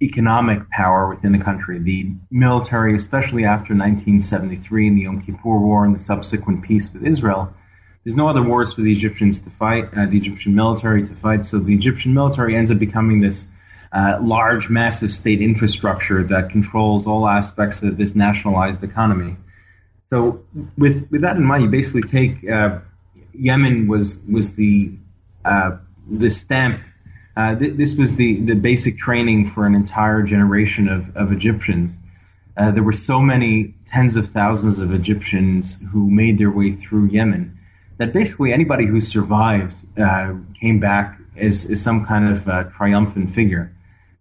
economic 0.00 0.70
power 0.70 1.08
within 1.08 1.32
the 1.32 1.38
country. 1.38 1.78
The 1.80 2.12
military, 2.30 2.94
especially 2.94 3.44
after 3.44 3.74
1973 3.74 4.88
and 4.88 4.96
the 4.96 5.02
Yom 5.02 5.22
Kippur 5.22 5.58
War 5.58 5.84
and 5.84 5.94
the 5.94 5.98
subsequent 5.98 6.62
peace 6.62 6.92
with 6.92 7.04
Israel, 7.04 7.52
there's 8.04 8.16
no 8.16 8.28
other 8.28 8.42
wars 8.42 8.74
for 8.74 8.82
the 8.82 8.92
Egyptians 8.92 9.40
to 9.42 9.50
fight, 9.50 9.88
uh, 9.96 10.06
the 10.06 10.18
Egyptian 10.18 10.54
military 10.54 11.06
to 11.06 11.14
fight. 11.14 11.46
So 11.46 11.58
the 11.58 11.74
Egyptian 11.74 12.12
military 12.12 12.54
ends 12.54 12.70
up 12.70 12.78
becoming 12.78 13.20
this 13.20 13.48
uh, 13.92 14.18
large, 14.20 14.68
massive 14.68 15.10
state 15.10 15.40
infrastructure 15.40 16.22
that 16.24 16.50
controls 16.50 17.06
all 17.06 17.26
aspects 17.26 17.82
of 17.82 17.96
this 17.96 18.14
nationalized 18.14 18.84
economy. 18.84 19.36
So 20.08 20.44
with 20.76 21.10
with 21.10 21.22
that 21.22 21.36
in 21.36 21.44
mind, 21.44 21.62
you 21.62 21.70
basically 21.70 22.02
take 22.02 22.48
uh, 22.48 22.80
Yemen 23.32 23.88
was 23.88 24.22
was 24.30 24.54
the 24.54 24.92
uh, 25.44 25.78
the 26.10 26.30
stamp. 26.30 26.80
Uh, 27.36 27.56
th- 27.56 27.76
this 27.76 27.96
was 27.96 28.14
the, 28.14 28.40
the 28.42 28.54
basic 28.54 28.96
training 28.96 29.44
for 29.46 29.66
an 29.66 29.74
entire 29.74 30.22
generation 30.22 30.88
of, 30.88 31.16
of 31.16 31.32
Egyptians. 31.32 31.98
Uh, 32.56 32.70
there 32.70 32.84
were 32.84 32.92
so 32.92 33.20
many 33.20 33.74
tens 33.86 34.16
of 34.16 34.28
thousands 34.28 34.78
of 34.78 34.94
Egyptians 34.94 35.82
who 35.90 36.08
made 36.08 36.38
their 36.38 36.50
way 36.50 36.70
through 36.70 37.06
Yemen 37.06 37.58
that 37.98 38.12
basically 38.12 38.52
anybody 38.52 38.86
who 38.86 39.00
survived 39.00 39.76
uh, 39.98 40.34
came 40.60 40.80
back 40.80 41.18
as, 41.36 41.70
as 41.70 41.82
some 41.82 42.06
kind 42.06 42.28
of 42.28 42.48
uh, 42.48 42.64
triumphant 42.64 43.34
figure. 43.34 43.72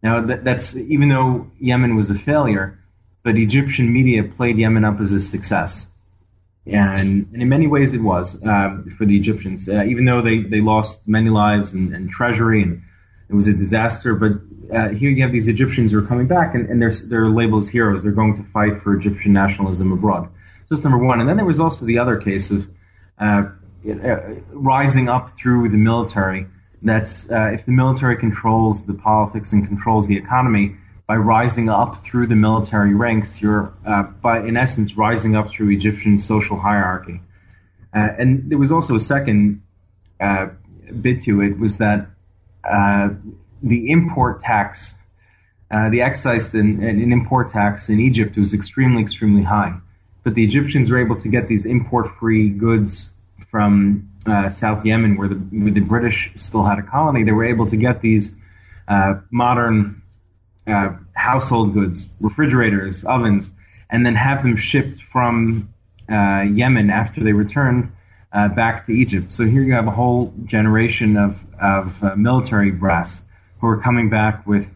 Now, 0.02 0.22
that, 0.22 0.44
that's 0.44 0.76
even 0.76 1.10
though 1.10 1.52
Yemen 1.60 1.96
was 1.96 2.10
a 2.10 2.16
failure, 2.16 2.80
but 3.24 3.38
Egyptian 3.38 3.92
media 3.92 4.24
played 4.24 4.58
Yemen 4.58 4.84
up 4.84 5.00
as 5.00 5.14
a 5.14 5.20
success. 5.20 5.90
And, 6.66 7.28
and 7.34 7.42
in 7.42 7.50
many 7.50 7.68
ways 7.68 7.94
it 7.94 8.02
was 8.02 8.42
uh, 8.42 8.78
for 8.98 9.06
the 9.06 9.18
Egyptians, 9.18 9.68
uh, 9.68 9.84
even 9.84 10.06
though 10.06 10.22
they, 10.22 10.40
they 10.40 10.62
lost 10.62 11.08
many 11.08 11.30
lives 11.30 11.74
and, 11.74 11.94
and 11.94 12.10
treasury 12.10 12.62
and 12.64 12.82
it 13.30 13.36
was 13.36 13.48
a 13.48 13.54
disaster. 13.54 14.16
But 14.16 14.32
uh, 14.74 14.90
here 14.90 15.10
you 15.10 15.24
have 15.24 15.32
these 15.32 15.48
Egyptians 15.48 15.92
who 15.92 16.00
are 16.00 16.08
coming 16.08 16.28
back 16.28 16.56
and, 16.56 16.70
and 16.70 16.82
they're, 16.82 16.92
they're 17.10 17.30
labeled 17.30 17.64
as 17.64 17.70
heroes. 17.70 18.04
They're 18.04 18.14
going 18.14 18.36
to 18.36 18.44
fight 18.44 18.82
for 18.82 18.96
Egyptian 18.96 19.34
nationalism 19.34 19.92
abroad. 19.92 20.30
That's 20.70 20.84
number 20.84 21.00
one. 21.00 21.20
And 21.20 21.28
then 21.28 21.38
there 21.38 21.46
was 21.46 21.60
also 21.60 21.86
the 21.86 22.00
other 22.00 22.18
case 22.18 22.50
of 22.52 22.70
uh, 23.20 23.44
rising 23.84 25.10
up 25.10 25.32
through 25.32 25.70
the 25.70 25.78
military. 25.78 26.48
That's 26.82 27.32
uh, 27.32 27.52
if 27.54 27.66
the 27.66 27.72
military 27.72 28.18
controls 28.18 28.86
the 28.86 28.94
politics 28.94 29.54
and 29.54 29.68
controls 29.68 30.08
the 30.08 30.18
economy 30.18 30.76
by 31.08 31.18
rising 31.18 31.70
up 31.70 31.98
through 31.98 32.28
the 32.28 32.36
military 32.36 32.94
ranks, 32.94 33.42
you're 33.42 33.74
uh, 33.86 34.04
by 34.04 34.40
in 34.40 34.58
essence 34.58 34.96
rising 34.98 35.36
up 35.36 35.50
through 35.50 35.70
Egyptian 35.70 36.20
social 36.20 36.58
hierarchy. 36.58 37.22
Uh, 37.94 38.10
and 38.18 38.50
there 38.50 38.58
was 38.58 38.72
also 38.72 38.96
a 38.96 39.00
second 39.00 39.62
uh, 40.20 40.48
bit 41.02 41.22
to 41.22 41.42
it 41.42 41.58
was 41.58 41.78
that 41.78 42.08
uh, 42.64 43.10
the 43.62 43.92
import 43.92 44.42
tax, 44.42 44.96
uh, 45.72 45.90
the 45.90 46.02
excise 46.02 46.54
and, 46.54 46.84
and, 46.84 47.14
import 47.14 47.50
tax 47.50 47.90
in 47.90 48.00
Egypt 48.00 48.38
was 48.38 48.54
extremely, 48.54 49.02
extremely 49.02 49.44
high. 49.44 49.78
But 50.24 50.36
the 50.36 50.44
Egyptians 50.44 50.90
were 50.90 51.00
able 51.00 51.18
to 51.18 51.28
get 51.28 51.48
these 51.48 51.66
import-free 51.66 52.50
goods 52.50 53.13
from 53.54 54.10
uh, 54.26 54.50
South 54.50 54.84
Yemen, 54.84 55.16
where 55.16 55.28
the, 55.28 55.36
where 55.36 55.72
the 55.72 55.80
British 55.80 56.32
still 56.38 56.64
had 56.64 56.80
a 56.80 56.82
colony. 56.82 57.22
They 57.22 57.34
were 57.34 57.46
able 57.46 57.70
to 57.70 57.78
get 57.78 58.02
these 58.02 58.36
uh, 58.88 59.20
modern 59.30 60.02
uh, 60.66 60.96
household 61.14 61.76
goods, 61.76 62.10
refrigerators, 62.20 63.04
ovens, 63.04 63.54
and 63.92 64.04
then 64.04 64.16
have 64.16 64.42
them 64.42 64.56
shipped 64.56 65.04
from 65.04 65.72
uh, 66.12 66.46
Yemen 66.52 66.90
after 66.90 67.24
they 67.24 67.34
returned 67.34 67.92
uh, 68.32 68.48
back 68.48 68.88
to 68.88 68.92
Egypt. 68.92 69.32
So 69.32 69.46
here 69.46 69.62
you 69.62 69.74
have 69.74 69.86
a 69.86 69.92
whole 69.92 70.34
generation 70.46 71.16
of, 71.16 71.46
of 71.62 72.04
uh, 72.04 72.16
military 72.16 72.72
brass 72.72 73.24
who 73.62 73.68
are 73.68 73.78
coming 73.78 74.10
back 74.10 74.48
with 74.48 74.68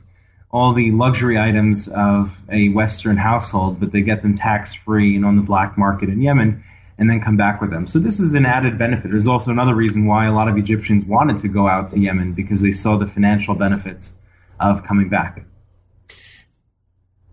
all 0.52 0.74
the 0.74 0.92
luxury 0.92 1.40
items 1.40 1.88
of 1.88 2.40
a 2.52 2.70
Western 2.70 3.18
household, 3.18 3.80
but 3.80 3.92
they 3.92 4.02
get 4.02 4.22
them 4.22 4.38
tax 4.38 4.76
free 4.76 5.16
and 5.16 5.26
on 5.26 5.36
the 5.36 5.42
black 5.42 5.80
market 5.80 6.10
in 6.10 6.22
Yemen 6.22 6.64
and 6.98 7.10
then 7.10 7.22
come 7.22 7.38
back 7.38 7.62
with 7.62 7.70
them. 7.70 7.88
So 7.88 8.00
this 8.00 8.20
is 8.20 8.34
an 8.34 8.46
added 8.46 8.78
benefit. 8.78 9.12
There's 9.12 9.28
also 9.28 9.52
another 9.52 9.76
reason 9.76 10.08
why 10.08 10.26
a 10.26 10.34
lot 10.34 10.48
of 10.48 10.58
Egyptians 10.58 11.06
wanted 11.06 11.40
to 11.40 11.48
go 11.48 11.68
out 11.68 11.92
to 11.92 12.00
Yemen 12.00 12.34
because 12.34 12.62
they 12.62 12.72
saw 12.72 12.98
the 12.98 13.08
financial 13.08 13.56
benefits 13.56 14.14
of 14.60 14.84
coming 14.84 15.10
back. 15.10 15.44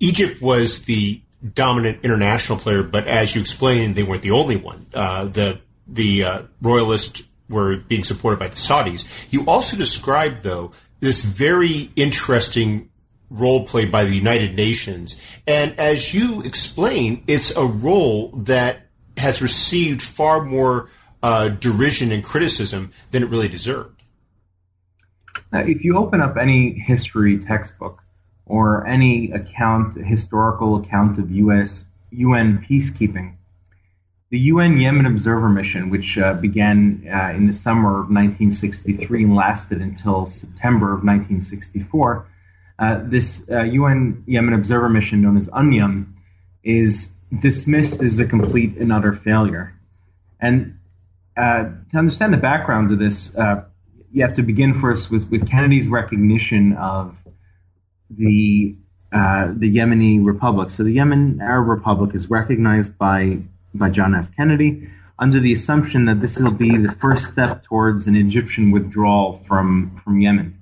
Egypt 0.00 0.42
was 0.42 0.84
the 0.84 1.22
dominant 1.52 2.04
international 2.04 2.58
player, 2.58 2.82
but 2.82 3.06
as 3.06 3.34
you 3.34 3.40
explained, 3.40 3.94
they 3.94 4.02
weren't 4.02 4.22
the 4.22 4.30
only 4.30 4.56
one. 4.56 4.86
Uh, 4.92 5.26
the 5.26 5.60
the 5.86 6.24
uh, 6.24 6.42
royalists 6.62 7.22
were 7.48 7.76
being 7.76 8.04
supported 8.04 8.38
by 8.38 8.48
the 8.48 8.56
Saudis. 8.56 9.26
You 9.30 9.44
also 9.46 9.76
described, 9.76 10.42
though, 10.42 10.72
this 11.00 11.22
very 11.22 11.90
interesting 11.94 12.88
role 13.28 13.66
played 13.66 13.92
by 13.92 14.04
the 14.04 14.14
United 14.14 14.54
Nations, 14.54 15.20
and 15.46 15.78
as 15.78 16.14
you 16.14 16.42
explain, 16.42 17.22
it's 17.26 17.54
a 17.56 17.64
role 17.64 18.28
that 18.30 18.83
has 19.16 19.40
received 19.40 20.02
far 20.02 20.44
more 20.44 20.88
uh, 21.22 21.48
derision 21.48 22.12
and 22.12 22.22
criticism 22.22 22.92
than 23.10 23.22
it 23.22 23.28
really 23.28 23.48
deserved. 23.48 24.02
if 25.52 25.84
you 25.84 25.96
open 25.96 26.20
up 26.20 26.36
any 26.36 26.72
history 26.72 27.38
textbook 27.38 28.02
or 28.46 28.86
any 28.86 29.30
account, 29.32 29.94
historical 29.94 30.76
account 30.76 31.18
of 31.18 31.30
U.S. 31.30 31.86
UN 32.10 32.64
peacekeeping, 32.68 33.36
the 34.30 34.38
UN 34.40 34.78
Yemen 34.78 35.06
Observer 35.06 35.48
Mission, 35.48 35.90
which 35.90 36.18
uh, 36.18 36.34
began 36.34 37.06
uh, 37.08 37.32
in 37.36 37.46
the 37.46 37.52
summer 37.52 37.90
of 37.90 38.10
1963 38.10 39.24
and 39.24 39.34
lasted 39.36 39.80
until 39.80 40.26
September 40.26 40.86
of 40.86 41.04
1964, 41.04 42.26
uh, 42.80 43.00
this 43.04 43.44
UN 43.48 44.18
uh, 44.18 44.30
Yemen 44.30 44.54
Observer 44.54 44.88
Mission, 44.88 45.22
known 45.22 45.36
as 45.36 45.48
UNYOM, 45.48 46.12
is 46.64 47.13
dismissed 47.40 48.02
as 48.02 48.18
a 48.18 48.26
complete 48.26 48.76
and 48.76 48.92
utter 48.92 49.12
failure. 49.12 49.74
And 50.40 50.78
uh, 51.36 51.64
to 51.90 51.96
understand 51.96 52.32
the 52.32 52.38
background 52.38 52.90
to 52.90 52.96
this, 52.96 53.34
uh, 53.36 53.64
you 54.12 54.22
have 54.22 54.34
to 54.34 54.42
begin 54.42 54.74
first 54.74 55.10
with, 55.10 55.28
with 55.30 55.48
Kennedy's 55.48 55.88
recognition 55.88 56.74
of 56.74 57.20
the 58.10 58.76
uh, 59.12 59.52
the 59.54 59.72
Yemeni 59.72 60.24
Republic. 60.24 60.70
So 60.70 60.82
the 60.82 60.92
Yemen 60.92 61.40
Arab 61.40 61.68
Republic 61.68 62.14
is 62.14 62.30
recognized 62.30 62.98
by 62.98 63.38
by 63.72 63.90
John 63.90 64.14
F. 64.14 64.34
Kennedy 64.36 64.88
under 65.18 65.38
the 65.38 65.52
assumption 65.52 66.06
that 66.06 66.20
this 66.20 66.40
will 66.40 66.50
be 66.50 66.76
the 66.76 66.90
first 66.90 67.26
step 67.26 67.62
towards 67.62 68.08
an 68.08 68.16
Egyptian 68.16 68.72
withdrawal 68.72 69.34
from 69.34 70.00
from 70.02 70.20
Yemen. 70.20 70.58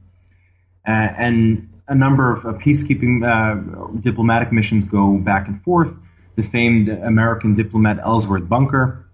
Uh, 0.87 0.91
and 0.91 1.69
a 1.89 1.95
number 1.95 2.33
of 2.33 2.43
peacekeeping 2.59 3.25
uh, 3.25 4.01
diplomatic 4.01 4.53
missions 4.53 4.87
go 4.87 5.17
back 5.19 5.49
and 5.49 5.63
forth 5.63 5.95
the 6.37 6.43
famed 6.43 6.89
American 6.89 7.55
diplomat 7.55 7.99
Ellsworth 7.99 8.49
Bunker, 8.49 9.07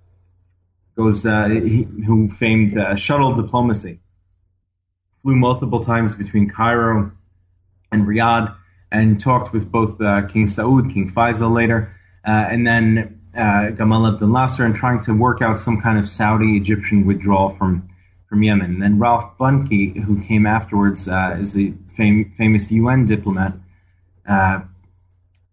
goes 0.97 1.25
uh, 1.25 1.49
he, 1.49 1.85
who 2.07 2.29
famed 2.29 2.77
uh, 2.77 2.97
shuttle 2.97 3.35
diplomacy, 3.35 4.01
flew 5.23 5.37
multiple 5.37 5.85
times 5.85 6.17
between 6.17 6.51
Cairo 6.51 7.13
and 7.93 8.07
Riyadh, 8.07 8.55
and 8.91 9.21
talked 9.21 9.53
with 9.53 9.71
both 9.71 10.01
uh, 10.01 10.27
King 10.27 10.47
Saud, 10.47 10.93
King 10.93 11.11
Faisal 11.11 11.53
later, 11.53 11.95
uh, 12.27 12.31
and 12.31 12.67
then 12.67 13.21
uh, 13.37 13.71
Gamal 13.77 14.13
Abdel 14.13 14.29
Nasser, 14.29 14.65
and 14.65 14.75
trying 14.75 15.01
to 15.03 15.13
work 15.13 15.43
out 15.43 15.59
some 15.59 15.81
kind 15.81 15.99
of 15.99 16.09
Saudi-Egyptian 16.09 17.07
withdrawal 17.07 17.51
from 17.51 17.89
from 18.29 18.43
Yemen. 18.43 18.73
And 18.73 18.83
then 18.83 18.99
Ralph 18.99 19.39
Bunche, 19.39 19.97
who 20.03 20.21
came 20.23 20.45
afterwards 20.47 21.09
uh, 21.09 21.37
as 21.41 21.57
a 21.57 21.73
fam- 21.97 22.31
famous 22.37 22.71
UN 22.71 23.07
diplomat, 23.07 23.55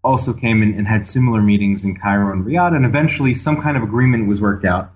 also 0.06 0.34
came 0.34 0.62
in 0.62 0.74
and 0.78 0.88
had 0.88 1.06
similar 1.06 1.42
meetings 1.42 1.84
in 1.84 1.98
Cairo 1.98 2.32
and 2.32 2.46
Riyadh, 2.46 2.76
and 2.76 2.86
eventually 2.86 3.34
some 3.34 3.62
kind 3.62 3.76
of 3.76 3.84
agreement 3.84 4.28
was 4.28 4.40
worked 4.40 4.66
out 4.66 4.92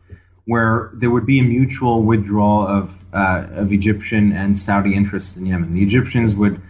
where 0.46 0.90
there 0.94 1.12
would 1.12 1.28
be 1.28 1.40
a 1.40 1.44
mutual 1.44 2.02
withdrawal 2.02 2.66
of 2.68 2.96
uh, 3.14 3.46
of 3.62 3.72
Egyptian 3.72 4.32
and 4.32 4.58
Saudi 4.58 4.96
interests 4.96 5.36
in 5.38 5.46
Yemen. 5.46 5.74
The 5.74 5.84
Egyptians 5.84 6.34
would 6.34 6.62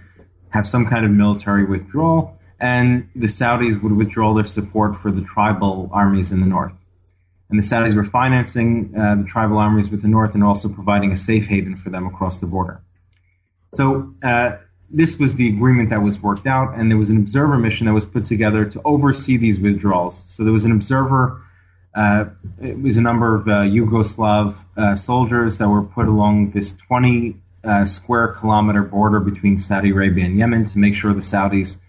have 0.49 0.67
some 0.67 0.85
kind 0.85 1.05
of 1.05 1.11
military 1.11 1.65
withdrawal, 1.65 2.37
and 2.59 3.09
the 3.15 3.27
Saudis 3.27 3.81
would 3.81 3.91
withdraw 3.91 4.33
their 4.33 4.45
support 4.45 4.95
for 5.01 5.11
the 5.11 5.21
tribal 5.21 5.89
armies 5.93 6.31
in 6.31 6.39
the 6.39 6.45
north. 6.45 6.73
And 7.49 7.57
the 7.57 7.63
Saudis 7.63 7.95
were 7.95 8.03
financing 8.03 8.93
uh, 8.97 9.15
the 9.15 9.23
tribal 9.23 9.57
armies 9.57 9.89
with 9.89 10.01
the 10.01 10.07
north 10.07 10.33
and 10.33 10.43
also 10.43 10.69
providing 10.69 11.11
a 11.11 11.17
safe 11.17 11.47
haven 11.47 11.75
for 11.75 11.89
them 11.89 12.05
across 12.05 12.39
the 12.39 12.47
border. 12.47 12.81
So 13.73 14.13
uh, 14.23 14.57
this 14.91 15.19
was 15.19 15.35
the 15.35 15.47
agreement 15.47 15.91
that 15.91 16.01
was 16.01 16.21
worked 16.21 16.47
out, 16.47 16.75
and 16.75 16.89
there 16.89 16.97
was 16.97 17.09
an 17.09 17.17
observer 17.17 17.57
mission 17.57 17.85
that 17.87 17.93
was 17.93 18.05
put 18.05 18.25
together 18.25 18.65
to 18.65 18.81
oversee 18.83 19.37
these 19.37 19.59
withdrawals. 19.59 20.25
So 20.27 20.43
there 20.43 20.53
was 20.53 20.65
an 20.65 20.71
observer. 20.71 21.41
Uh, 21.93 22.25
it 22.61 22.79
was 22.81 22.97
a 22.97 23.01
number 23.01 23.35
of 23.35 23.47
uh, 23.47 23.61
Yugoslav 23.61 24.55
uh, 24.77 24.95
soldiers 24.95 25.57
that 25.59 25.69
were 25.69 25.83
put 25.83 26.07
along 26.07 26.51
this 26.51 26.73
20 26.73 27.35
uh, 27.63 27.85
square 27.85 28.29
kilometer 28.29 28.83
border 28.83 29.19
between 29.19 29.57
Saudi 29.57 29.91
Arabia 29.91 30.25
and 30.25 30.37
Yemen 30.37 30.65
to 30.65 30.79
make 30.79 30.95
sure 30.95 31.13
the 31.13 31.19
Saudis 31.19 31.79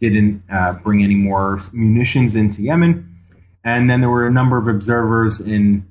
didn't 0.00 0.42
uh, 0.50 0.74
bring 0.74 1.02
any 1.02 1.14
more 1.14 1.60
munitions 1.72 2.36
into 2.36 2.62
Yemen. 2.62 3.16
And 3.64 3.88
then 3.88 4.00
there 4.00 4.10
were 4.10 4.26
a 4.26 4.32
number 4.32 4.58
of 4.58 4.68
observers 4.68 5.40
in 5.40 5.88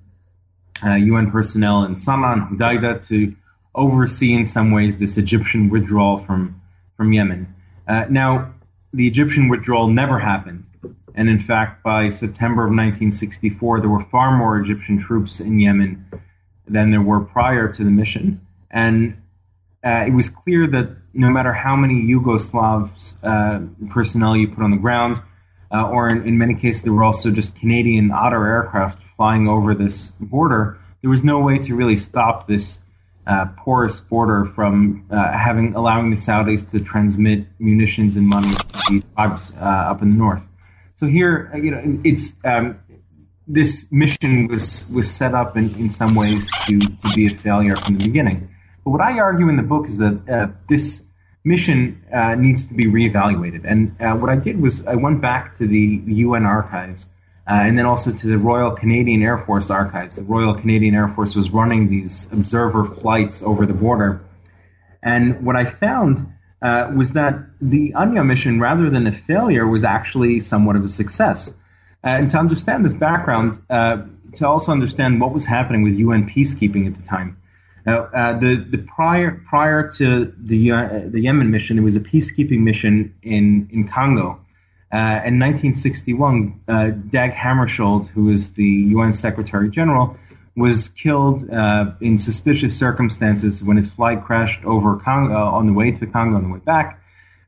UN 0.84 1.28
uh, 1.28 1.32
personnel 1.32 1.84
in 1.84 1.95
Sana'a 1.95 2.49
and 2.49 3.02
to 3.04 3.36
oversee 3.75 4.33
in 4.33 4.45
some 4.45 4.71
ways 4.71 4.97
this 4.97 5.17
Egyptian 5.17 5.69
withdrawal 5.69 6.17
from 6.17 6.62
from 6.97 7.12
Yemen. 7.12 7.53
Uh, 7.88 8.05
now, 8.09 8.53
the 8.93 9.07
Egyptian 9.07 9.49
withdrawal 9.49 9.88
never 9.88 10.19
happened, 10.19 10.65
and 11.15 11.27
in 11.27 11.39
fact, 11.39 11.83
by 11.83 12.09
September 12.09 12.63
of 12.63 12.69
1964, 12.69 13.81
there 13.81 13.89
were 13.89 13.99
far 14.03 14.38
more 14.38 14.59
Egyptian 14.59 14.99
troops 14.99 15.39
in 15.39 15.59
Yemen 15.59 16.05
than 16.67 16.91
there 16.91 17.01
were 17.01 17.21
prior 17.21 17.67
to 17.67 17.83
the 17.83 17.89
mission, 17.89 18.45
and 18.69 19.17
uh, 19.83 20.05
it 20.07 20.13
was 20.13 20.29
clear 20.29 20.67
that 20.67 20.89
no 21.13 21.29
matter 21.29 21.51
how 21.51 21.75
many 21.75 22.01
Yugoslavs 22.07 23.17
uh, 23.23 23.59
personnel 23.89 24.36
you 24.36 24.47
put 24.47 24.63
on 24.63 24.71
the 24.71 24.77
ground, 24.77 25.21
uh, 25.71 25.88
or 25.89 26.07
in, 26.07 26.27
in, 26.27 26.38
many 26.38 26.53
cases 26.53 26.83
there 26.83 26.93
were 26.93 27.03
also 27.03 27.31
just 27.31 27.59
Canadian 27.59 28.12
Otter 28.12 28.45
aircraft 28.47 28.99
flying 28.99 29.47
over 29.47 29.75
this 29.75 30.12
border, 30.12 30.79
there 31.01 31.09
was 31.09 31.23
no 31.23 31.39
way 31.39 31.57
to 31.57 31.75
really 31.75 31.97
stop 31.97 32.47
this 32.47 32.83
uh, 33.25 33.45
porous 33.57 34.01
border 34.01 34.45
from 34.45 35.05
uh, 35.09 35.31
having 35.31 35.75
allowing 35.75 36.09
the 36.09 36.17
Saudis 36.17 36.69
to 36.71 36.79
transmit 36.79 37.45
munitions 37.59 38.17
and 38.17 38.27
money 38.27 38.53
to 38.53 38.65
the 38.89 39.03
tribes 39.15 39.53
uh, 39.59 39.63
up 39.63 40.01
in 40.01 40.12
the 40.12 40.17
north. 40.17 40.41
So 40.93 41.07
here, 41.07 41.49
uh, 41.53 41.57
you 41.57 41.71
know, 41.71 41.99
it's 42.03 42.33
um, 42.43 42.79
this 43.47 43.91
mission 43.91 44.47
was 44.47 44.91
was 44.93 45.09
set 45.09 45.33
up 45.33 45.55
in, 45.55 45.73
in 45.75 45.89
some 45.89 46.15
ways 46.15 46.49
to 46.67 46.79
to 46.79 47.13
be 47.15 47.27
a 47.27 47.29
failure 47.29 47.75
from 47.75 47.97
the 47.97 48.05
beginning. 48.05 48.49
But 48.83 48.91
what 48.91 49.01
I 49.01 49.19
argue 49.19 49.47
in 49.47 49.55
the 49.55 49.63
book 49.63 49.88
is 49.88 49.97
that 49.99 50.29
uh, 50.29 50.47
this 50.69 51.05
mission 51.45 52.03
needs 52.38 52.67
to 52.67 52.74
be 52.74 52.86
reevaluated. 52.86 53.65
And 53.65 54.21
what 54.21 54.30
I 54.30 54.38
did 54.38 54.61
was 54.61 54.88
I 54.88 54.95
went 54.95 55.21
back 55.21 55.57
to 55.57 55.67
the 55.67 56.01
UN 56.05 56.45
archives 56.45 57.12
uh, 57.47 57.59
and 57.63 57.77
then 57.77 57.85
also 57.85 58.11
to 58.11 58.27
the 58.27 58.37
Royal 58.37 58.71
Canadian 58.71 59.21
Air 59.21 59.37
Force 59.37 59.69
archives. 59.69 60.15
The 60.15 60.23
Royal 60.23 60.53
Canadian 60.53 60.95
Air 60.95 61.09
Force 61.09 61.35
was 61.35 61.49
running 61.49 61.89
these 61.89 62.31
observer 62.31 62.85
flights 62.85 63.43
over 63.43 63.65
the 63.65 63.73
border. 63.73 64.21
And 65.01 65.45
what 65.45 65.55
I 65.55 65.65
found 65.65 66.25
uh, 66.61 66.89
was 66.95 67.13
that 67.13 67.39
the 67.61 67.93
Anya 67.93 68.23
mission, 68.23 68.59
rather 68.61 68.89
than 68.89 69.05
a 69.07 69.11
failure, 69.11 69.67
was 69.67 69.83
actually 69.83 70.39
somewhat 70.39 70.77
of 70.77 70.83
a 70.83 70.87
success. 70.87 71.51
Uh, 72.03 72.07
and 72.07 72.29
to 72.29 72.37
understand 72.37 72.85
this 72.85 72.93
background, 72.93 73.59
uh, 73.69 74.03
to 74.35 74.47
also 74.47 74.71
understand 74.71 75.19
what 75.19 75.33
was 75.33 75.45
happening 75.45 75.83
with 75.83 75.93
UN 75.95 76.29
peacekeeping 76.29 76.87
at 76.87 76.95
the 76.95 77.05
time. 77.05 77.37
Uh, 77.85 78.39
the, 78.39 78.65
the 78.69 78.77
prior 78.77 79.43
prior 79.45 79.91
to 79.91 80.33
the 80.37 80.71
uh, 80.71 81.01
the 81.05 81.19
Yemen 81.19 81.51
mission, 81.51 81.75
there 81.75 81.83
was 81.83 81.97
a 81.97 81.99
peacekeeping 81.99 82.59
mission 82.59 83.13
in 83.23 83.67
in 83.73 83.89
Congo, 83.89 84.39
uh, 84.93 85.25
in 85.25 85.39
1961, 85.39 86.61
uh, 86.67 86.91
Dag 86.91 87.31
Hammarskjöld, 87.31 88.09
who 88.09 88.25
was 88.25 88.53
the 88.53 88.63
UN 88.63 89.11
Secretary 89.11 89.71
General, 89.71 90.15
was 90.55 90.89
killed 90.89 91.49
uh, 91.49 91.93
in 91.99 92.19
suspicious 92.19 92.77
circumstances 92.77 93.63
when 93.63 93.75
his 93.75 93.89
flight 93.89 94.23
crashed 94.23 94.63
over 94.65 94.97
Congo 94.97 95.33
uh, 95.33 95.51
on 95.51 95.65
the 95.65 95.73
way 95.73 95.89
to 95.91 96.05
Congo 96.05 96.35
on 96.35 96.43
the 96.43 96.49
way 96.49 96.59
back. 96.59 97.01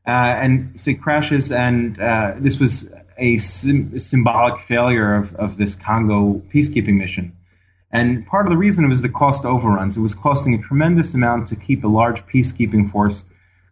Uh, 0.04 0.10
and 0.10 0.80
so 0.80 0.90
he 0.90 0.96
crashes, 0.96 1.52
and 1.52 1.94
this 2.42 2.58
was 2.58 2.90
a 3.16 3.38
sim- 3.38 3.96
symbolic 3.96 4.58
failure 4.58 5.14
of, 5.14 5.32
of 5.36 5.56
this 5.56 5.76
Congo 5.76 6.42
peacekeeping 6.52 6.96
mission. 6.96 7.32
And 7.92 8.26
part 8.26 8.46
of 8.46 8.50
the 8.50 8.56
reason 8.56 8.88
was 8.88 9.02
the 9.02 9.08
cost 9.08 9.44
overruns. 9.44 9.96
It 9.96 10.00
was 10.00 10.14
costing 10.14 10.54
a 10.54 10.58
tremendous 10.58 11.14
amount 11.14 11.46
to 11.48 11.56
keep 11.56 11.84
a 11.84 11.88
large 11.88 12.26
peacekeeping 12.26 12.90
force 12.90 13.22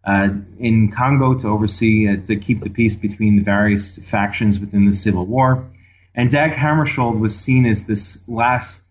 uh, 0.07 0.29
in 0.59 0.93
Congo 0.93 1.35
to 1.35 1.49
oversee, 1.49 2.09
uh, 2.09 2.17
to 2.27 2.37
keep 2.37 2.63
the 2.63 2.71
peace 2.71 2.97
between 2.97 3.37
the 3.37 3.43
various 3.43 3.99
factions 3.99 4.61
within 4.61 4.85
the 4.85 4.93
civil 4.93 5.27
war. 5.27 5.71
And 6.15 6.31
Dag 6.31 6.53
Hammarskjöld 6.53 7.19
was 7.19 7.35
seen 7.37 7.67
as 7.67 7.85
this 7.85 8.19
last 8.29 8.85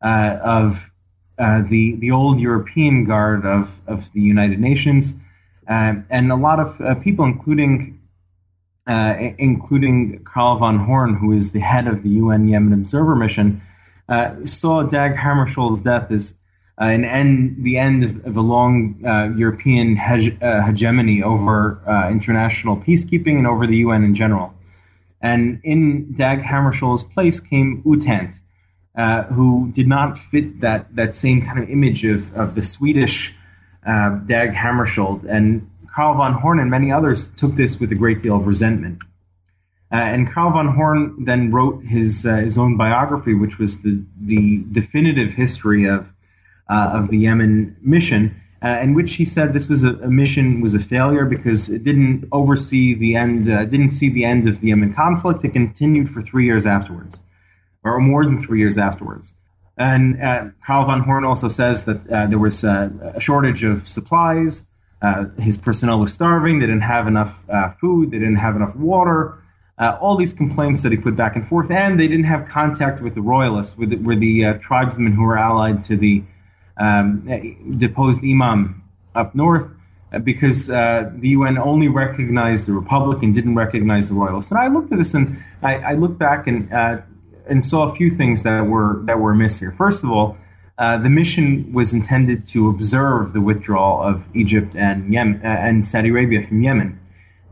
uh, 0.00 0.38
of 0.42 0.90
uh, 1.38 1.62
the 1.68 1.96
the 1.96 2.12
old 2.12 2.38
European 2.38 3.04
guard 3.04 3.44
of 3.44 3.80
of 3.86 4.10
the 4.12 4.20
United 4.20 4.60
Nations, 4.60 5.14
uh, 5.68 5.94
and 6.08 6.30
a 6.30 6.36
lot 6.36 6.60
of 6.60 6.80
uh, 6.80 6.94
people, 6.96 7.24
including 7.24 8.00
uh, 8.86 9.14
including 9.38 10.24
Carl 10.24 10.56
von 10.58 10.78
Horn, 10.78 11.14
who 11.14 11.32
is 11.32 11.52
the 11.52 11.60
head 11.60 11.88
of 11.88 12.02
the 12.02 12.10
UN 12.10 12.48
Yemen 12.48 12.72
Observer 12.72 13.16
Mission, 13.16 13.60
saw 14.44 14.84
Dag 14.84 15.16
Hammarskjöld's 15.16 15.80
death 15.80 16.10
as 16.10 16.34
an 16.78 17.04
end, 17.04 17.56
the 17.60 17.78
end 17.78 18.02
of, 18.02 18.26
of 18.26 18.36
a 18.36 18.40
long 18.40 18.96
European 19.36 19.96
hege- 19.96 20.38
hegemony 20.66 21.22
over 21.22 21.80
international 22.10 22.76
peacekeeping 22.76 23.38
and 23.38 23.46
over 23.46 23.66
the 23.66 23.76
UN 23.76 24.04
in 24.04 24.14
general. 24.14 24.54
And 25.24 25.60
in 25.64 26.12
Dag 26.12 26.42
Hammarskjöld's 26.42 27.04
place 27.04 27.40
came 27.40 27.80
U 27.86 27.96
Thant, 27.96 28.34
uh, 28.94 29.22
who 29.22 29.72
did 29.72 29.88
not 29.88 30.18
fit 30.18 30.60
that, 30.60 30.94
that 30.96 31.14
same 31.14 31.46
kind 31.46 31.58
of 31.60 31.70
image 31.70 32.04
of, 32.04 32.34
of 32.36 32.54
the 32.54 32.60
Swedish 32.62 33.34
uh, 33.86 34.10
Dag 34.10 34.50
Hammarskjöld. 34.50 35.24
And 35.24 35.70
Carl 35.94 36.14
von 36.18 36.34
Horn 36.34 36.60
and 36.60 36.70
many 36.70 36.92
others 36.92 37.30
took 37.30 37.56
this 37.56 37.80
with 37.80 37.90
a 37.90 37.94
great 37.94 38.22
deal 38.22 38.36
of 38.36 38.46
resentment. 38.46 38.98
Uh, 39.90 39.96
and 39.96 40.30
Carl 40.30 40.52
von 40.52 40.68
Horn 40.68 41.24
then 41.24 41.50
wrote 41.50 41.82
his 41.84 42.26
uh, 42.26 42.36
his 42.36 42.58
own 42.58 42.76
biography, 42.76 43.32
which 43.32 43.58
was 43.58 43.80
the 43.80 44.02
the 44.20 44.62
definitive 44.72 45.30
history 45.32 45.88
of 45.88 46.12
uh, 46.74 46.98
of 46.98 47.08
the 47.08 47.18
Yemen 47.18 47.76
mission, 47.80 48.40
uh, 48.62 48.80
in 48.82 48.94
which 48.94 49.14
he 49.14 49.24
said 49.24 49.52
this 49.52 49.68
was 49.68 49.84
a, 49.84 49.90
a, 49.90 50.10
mission 50.10 50.60
was 50.60 50.74
a 50.74 50.80
failure 50.80 51.24
because 51.24 51.68
it 51.68 51.84
didn't 51.84 52.28
oversee 52.32 52.94
the 52.94 53.14
end, 53.16 53.44
didn't 53.44 53.90
see 53.90 54.08
the 54.08 54.24
end 54.24 54.48
of 54.48 54.60
the 54.60 54.68
Yemen 54.68 54.92
conflict. 54.94 55.44
It 55.44 55.52
continued 55.52 56.08
for 56.08 56.20
three 56.22 56.46
years 56.46 56.66
afterwards 56.66 57.20
or 57.84 58.00
more 58.00 58.24
than 58.24 58.42
three 58.44 58.58
years 58.58 58.78
afterwards. 58.78 59.34
And 59.76 60.22
uh, 60.22 60.46
Carl 60.66 60.86
von 60.86 61.00
Horn 61.00 61.24
also 61.24 61.48
says 61.48 61.84
that 61.84 62.08
uh, 62.08 62.26
there 62.26 62.38
was 62.38 62.64
uh, 62.64 63.12
a 63.16 63.20
shortage 63.20 63.64
of 63.64 63.86
supplies. 63.86 64.66
Uh, 65.02 65.26
his 65.38 65.58
personnel 65.58 66.00
was 66.00 66.12
starving. 66.14 66.60
They 66.60 66.66
didn't 66.66 66.82
have 66.82 67.06
enough 67.06 67.44
uh, 67.48 67.72
food. 67.80 68.10
They 68.10 68.18
didn't 68.18 68.36
have 68.36 68.56
enough 68.56 68.74
water. 68.74 69.38
Uh, 69.76 69.98
all 70.00 70.16
these 70.16 70.32
complaints 70.32 70.84
that 70.84 70.92
he 70.92 70.98
put 70.98 71.16
back 71.16 71.34
and 71.34 71.46
forth, 71.48 71.70
and 71.70 71.98
they 71.98 72.06
didn't 72.06 72.26
have 72.26 72.48
contact 72.48 73.02
with 73.02 73.14
the 73.14 73.20
royalists, 73.20 73.76
with 73.76 73.90
the, 73.90 73.96
with 73.96 74.20
the 74.20 74.54
tribesmen 74.62 75.12
who 75.12 75.24
were 75.24 75.36
allied 75.36 75.82
to 75.82 75.96
the 75.96 76.22
um, 76.76 77.76
deposed 77.78 78.22
imam 78.24 78.82
up 79.14 79.34
north, 79.34 79.68
because 80.22 80.66
the 80.66 81.20
UN 81.22 81.58
only 81.58 81.88
recognized 81.88 82.66
the 82.66 82.72
republic 82.72 83.22
and 83.22 83.34
didn't 83.34 83.54
recognize 83.54 84.08
the 84.08 84.14
royalists. 84.14 84.50
And 84.50 84.60
I 84.60 84.68
looked 84.68 84.92
at 84.92 84.98
this 84.98 85.14
and 85.14 85.42
I, 85.62 85.76
I 85.76 85.92
looked 85.94 86.18
back 86.18 86.46
and 86.46 86.70
and 87.46 87.64
saw 87.64 87.90
a 87.90 87.94
few 87.94 88.10
things 88.10 88.42
that 88.44 88.66
were 88.66 89.00
that 89.04 89.18
were 89.18 89.32
amiss 89.32 89.58
here. 89.58 89.72
First 89.72 90.04
of 90.04 90.10
all, 90.10 90.36
uh, 90.78 90.98
the 90.98 91.10
mission 91.10 91.72
was 91.72 91.92
intended 91.94 92.46
to 92.46 92.68
observe 92.68 93.32
the 93.32 93.40
withdrawal 93.40 94.02
of 94.02 94.26
Egypt 94.34 94.74
and 94.74 95.12
Yemen, 95.12 95.40
uh, 95.44 95.48
and 95.48 95.84
Saudi 95.84 96.08
Arabia 96.08 96.42
from 96.42 96.62
Yemen. 96.62 97.00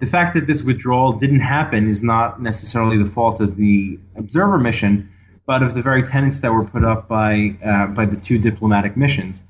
The 0.01 0.07
fact 0.07 0.35
that 0.35 0.49
this 0.49 0.63
withdrawal 0.63 1.13
didn't 1.13 1.41
happen 1.41 1.89
is 1.89 2.03
not 2.03 2.43
necessarily 2.43 2.99
the 2.99 3.09
fault 3.09 3.41
of 3.41 3.55
the 3.55 4.01
observer 4.17 4.59
mission, 4.59 5.12
but 5.47 5.63
of 5.63 5.75
the 5.75 5.83
very 5.83 6.03
tenets 6.03 6.41
that 6.41 6.53
were 6.53 6.65
put 6.65 6.85
up 6.85 7.09
by 7.09 7.57
uh, 7.65 7.87
by 7.87 8.07
the 8.07 8.17
two 8.17 8.39
diplomatic 8.39 8.97
missions. 8.97 9.45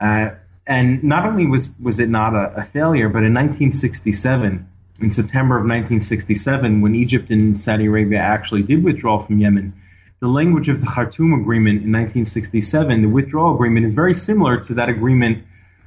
Uh, 0.00 0.30
and 0.66 1.04
not 1.04 1.24
only 1.26 1.46
was 1.46 1.74
was 1.82 2.00
it 2.00 2.08
not 2.08 2.34
a, 2.34 2.60
a 2.60 2.64
failure, 2.64 3.08
but 3.08 3.22
in 3.22 3.34
1967 3.34 4.68
in 5.00 5.10
September 5.10 5.56
of 5.56 5.62
1967, 5.62 6.80
when 6.80 6.94
Egypt 6.94 7.30
and 7.30 7.60
Saudi 7.60 7.86
Arabia 7.86 8.18
actually 8.18 8.62
did 8.62 8.82
withdraw 8.82 9.18
from 9.18 9.38
Yemen, 9.38 9.74
the 10.20 10.28
language 10.28 10.68
of 10.70 10.80
the 10.80 10.86
Khartoum 10.86 11.34
Agreement 11.34 11.82
in 11.82 11.92
1967, 11.92 13.02
the 13.02 13.08
withdrawal 13.08 13.54
agreement, 13.54 13.84
is 13.84 13.92
very 13.92 14.14
similar 14.14 14.58
to 14.60 14.74
that 14.74 14.88
agreement 14.88 15.44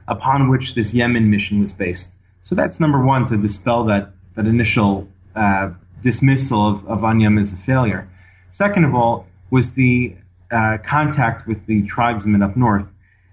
upon 0.07 0.49
which 0.49 0.75
this 0.75 0.93
Yemen 0.93 1.31
mission 1.31 1.59
was 1.59 1.73
based. 1.73 2.15
So 2.43 2.53
that's 2.53 2.79
number 2.79 3.03
one 3.03 3.27
to 3.27 3.37
dispel 3.37 3.85
that, 3.85 4.11
that 4.35 4.45
initial 4.45 5.07
uh, 5.35 5.71
dismissal 6.03 6.67
of, 6.67 6.87
of 6.87 7.01
UNYOM 7.01 7.39
as 7.39 7.53
a 7.53 7.57
failure. 7.57 8.07
Second 8.51 8.85
of 8.85 8.93
all, 8.93 9.27
was 9.49 9.73
the 9.73 10.15
uh, 10.51 10.77
contact 10.83 11.47
with 11.47 11.65
the 11.65 11.83
tribesmen 11.83 12.41
up 12.41 12.55
north. 12.57 12.87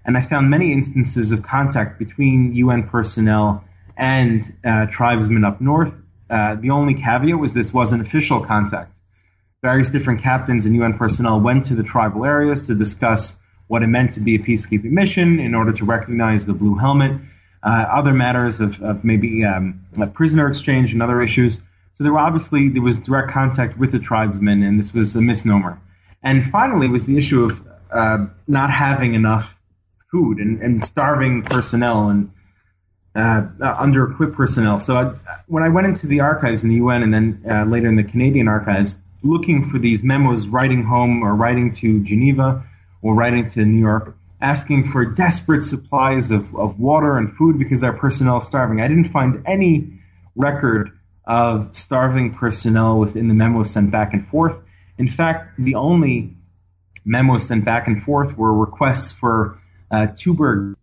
And 0.05 0.17
I 0.17 0.21
found 0.21 0.49
many 0.49 0.71
instances 0.71 1.31
of 1.31 1.43
contact 1.43 1.99
between 1.99 2.53
UN 2.55 2.87
personnel 2.87 3.63
and 3.97 4.41
uh, 4.63 4.85
tribesmen 4.85 5.43
up 5.43 5.59
north. 5.59 5.99
Uh, 6.29 6.55
the 6.55 6.69
only 6.69 6.93
caveat 6.93 7.37
was 7.37 7.53
this 7.53 7.73
was 7.73 7.93
an 7.93 8.01
official 8.01 8.41
contact. 8.45 8.93
Various 9.63 9.89
different 9.89 10.21
captains 10.21 10.65
and 10.65 10.75
UN 10.75 10.97
personnel 10.97 11.39
went 11.41 11.65
to 11.65 11.75
the 11.75 11.83
tribal 11.83 12.25
areas 12.25 12.67
to 12.67 12.75
discuss 12.75 13.39
what 13.67 13.83
it 13.83 13.87
meant 13.87 14.13
to 14.13 14.19
be 14.19 14.35
a 14.35 14.39
peacekeeping 14.39 14.91
mission 14.91 15.39
in 15.39 15.53
order 15.53 15.73
to 15.73 15.83
recognize 15.83 16.45
the 16.45 16.53
blue 16.53 16.75
helmet, 16.75 17.19
uh, 17.63 17.85
other 17.91 18.13
matters 18.13 18.61
of, 18.61 18.81
of 18.81 19.03
maybe 19.03 19.43
um, 19.43 19.81
prisoner 20.13 20.47
exchange 20.47 20.93
and 20.93 21.03
other 21.03 21.21
issues. 21.21 21.59
So 21.91 22.03
there 22.03 22.13
were 22.13 22.19
obviously 22.19 22.69
there 22.69 22.81
was 22.81 22.99
direct 22.99 23.31
contact 23.31 23.77
with 23.77 23.91
the 23.91 23.99
tribesmen, 23.99 24.63
and 24.63 24.79
this 24.79 24.93
was 24.93 25.15
a 25.15 25.21
misnomer. 25.21 25.81
And 26.23 26.43
finally, 26.43 26.87
was 26.87 27.05
the 27.05 27.17
issue 27.17 27.43
of 27.45 27.61
uh, 27.91 28.25
not 28.47 28.69
having 28.69 29.13
enough 29.13 29.59
food 30.11 30.39
and, 30.39 30.61
and 30.61 30.85
starving 30.85 31.43
personnel 31.43 32.09
and 32.09 32.31
uh, 33.15 33.47
uh, 33.61 33.75
under 33.79 34.11
equipped 34.11 34.35
personnel. 34.35 34.79
So 34.79 34.95
I, 34.95 35.05
when 35.47 35.63
I 35.63 35.69
went 35.69 35.87
into 35.87 36.07
the 36.07 36.19
archives 36.19 36.63
in 36.63 36.69
the 36.69 36.75
UN 36.75 37.03
and 37.03 37.13
then 37.13 37.43
uh, 37.49 37.65
later 37.65 37.87
in 37.87 37.95
the 37.95 38.03
Canadian 38.03 38.47
archives, 38.47 38.99
looking 39.23 39.63
for 39.63 39.79
these 39.79 40.03
memos, 40.03 40.47
writing 40.47 40.83
home 40.83 41.23
or 41.23 41.35
writing 41.35 41.71
to 41.73 42.03
Geneva 42.03 42.63
or 43.01 43.15
writing 43.15 43.47
to 43.47 43.65
New 43.65 43.79
York, 43.79 44.15
asking 44.39 44.85
for 44.85 45.05
desperate 45.05 45.63
supplies 45.63 46.29
of, 46.31 46.55
of 46.55 46.79
water 46.79 47.17
and 47.17 47.35
food 47.35 47.57
because 47.57 47.83
our 47.83 47.93
personnel 47.93 48.37
is 48.37 48.45
starving. 48.45 48.81
I 48.81 48.87
didn't 48.87 49.05
find 49.05 49.43
any 49.47 49.99
record 50.35 50.91
of 51.25 51.75
starving 51.75 52.35
personnel 52.35 52.99
within 52.99 53.27
the 53.27 53.33
memos 53.33 53.71
sent 53.71 53.91
back 53.91 54.13
and 54.13 54.27
forth. 54.27 54.59
In 54.97 55.07
fact, 55.07 55.53
the 55.57 55.75
only 55.75 56.35
memos 57.05 57.47
sent 57.47 57.65
back 57.65 57.87
and 57.87 58.03
forth 58.03 58.37
were 58.37 58.53
requests 58.53 59.11
for 59.11 59.59
uh, 59.91 60.07
Tuborg 60.07 60.75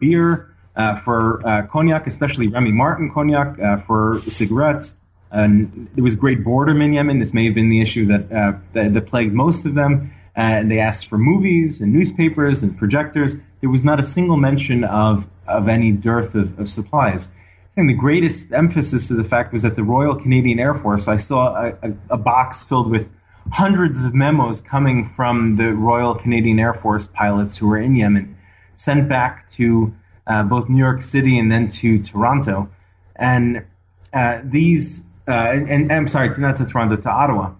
beer, 0.00 0.54
uh, 0.74 0.96
for 0.96 1.46
uh, 1.46 1.66
cognac, 1.66 2.06
especially 2.06 2.48
Remy 2.48 2.72
Martin 2.72 3.10
cognac, 3.12 3.58
uh, 3.58 3.78
for 3.82 4.20
cigarettes. 4.28 4.96
And 5.30 5.88
there 5.94 6.04
was 6.04 6.16
great 6.16 6.44
boredom 6.44 6.82
in 6.82 6.92
Yemen. 6.92 7.18
This 7.18 7.32
may 7.32 7.46
have 7.46 7.54
been 7.54 7.70
the 7.70 7.80
issue 7.80 8.06
that, 8.06 8.32
uh, 8.32 8.52
that, 8.72 8.94
that, 8.94 9.06
plagued 9.06 9.32
most 9.32 9.64
of 9.64 9.74
them. 9.74 10.12
and 10.34 10.70
they 10.70 10.78
asked 10.78 11.08
for 11.08 11.18
movies 11.18 11.80
and 11.80 11.92
newspapers 11.92 12.62
and 12.62 12.76
projectors. 12.76 13.36
There 13.60 13.70
was 13.70 13.84
not 13.84 14.00
a 14.00 14.04
single 14.04 14.36
mention 14.36 14.84
of, 14.84 15.26
of 15.46 15.68
any 15.68 15.92
dearth 15.92 16.34
of, 16.34 16.58
of 16.58 16.70
supplies. 16.70 17.28
Think 17.74 17.88
the 17.88 17.94
greatest 17.94 18.52
emphasis 18.52 19.10
of 19.10 19.16
the 19.16 19.24
fact 19.24 19.50
was 19.52 19.62
that 19.62 19.76
the 19.76 19.82
Royal 19.82 20.14
Canadian 20.14 20.58
Air 20.58 20.74
Force, 20.74 21.08
I 21.08 21.16
saw 21.16 21.54
a, 21.54 21.68
a, 21.82 21.92
a 22.10 22.16
box 22.18 22.64
filled 22.64 22.90
with 22.90 23.08
hundreds 23.50 24.04
of 24.04 24.14
memos 24.14 24.60
coming 24.60 25.06
from 25.06 25.56
the 25.56 25.72
Royal 25.72 26.14
Canadian 26.14 26.58
Air 26.58 26.74
Force 26.74 27.06
pilots 27.06 27.56
who 27.56 27.68
were 27.68 27.78
in 27.78 27.96
Yemen, 27.96 28.36
sent 28.76 29.08
back 29.08 29.48
to 29.52 29.94
uh, 30.26 30.42
both 30.42 30.68
New 30.68 30.78
York 30.78 31.00
City 31.00 31.38
and 31.38 31.50
then 31.50 31.68
to 31.70 32.02
Toronto. 32.02 32.68
And 33.16 33.64
uh, 34.12 34.40
these, 34.44 35.04
uh, 35.26 35.32
and, 35.32 35.70
and, 35.70 35.92
I'm 35.92 36.08
sorry, 36.08 36.28
not 36.38 36.56
to 36.58 36.66
Toronto, 36.66 36.96
to 36.96 37.10
Ottawa. 37.10 37.52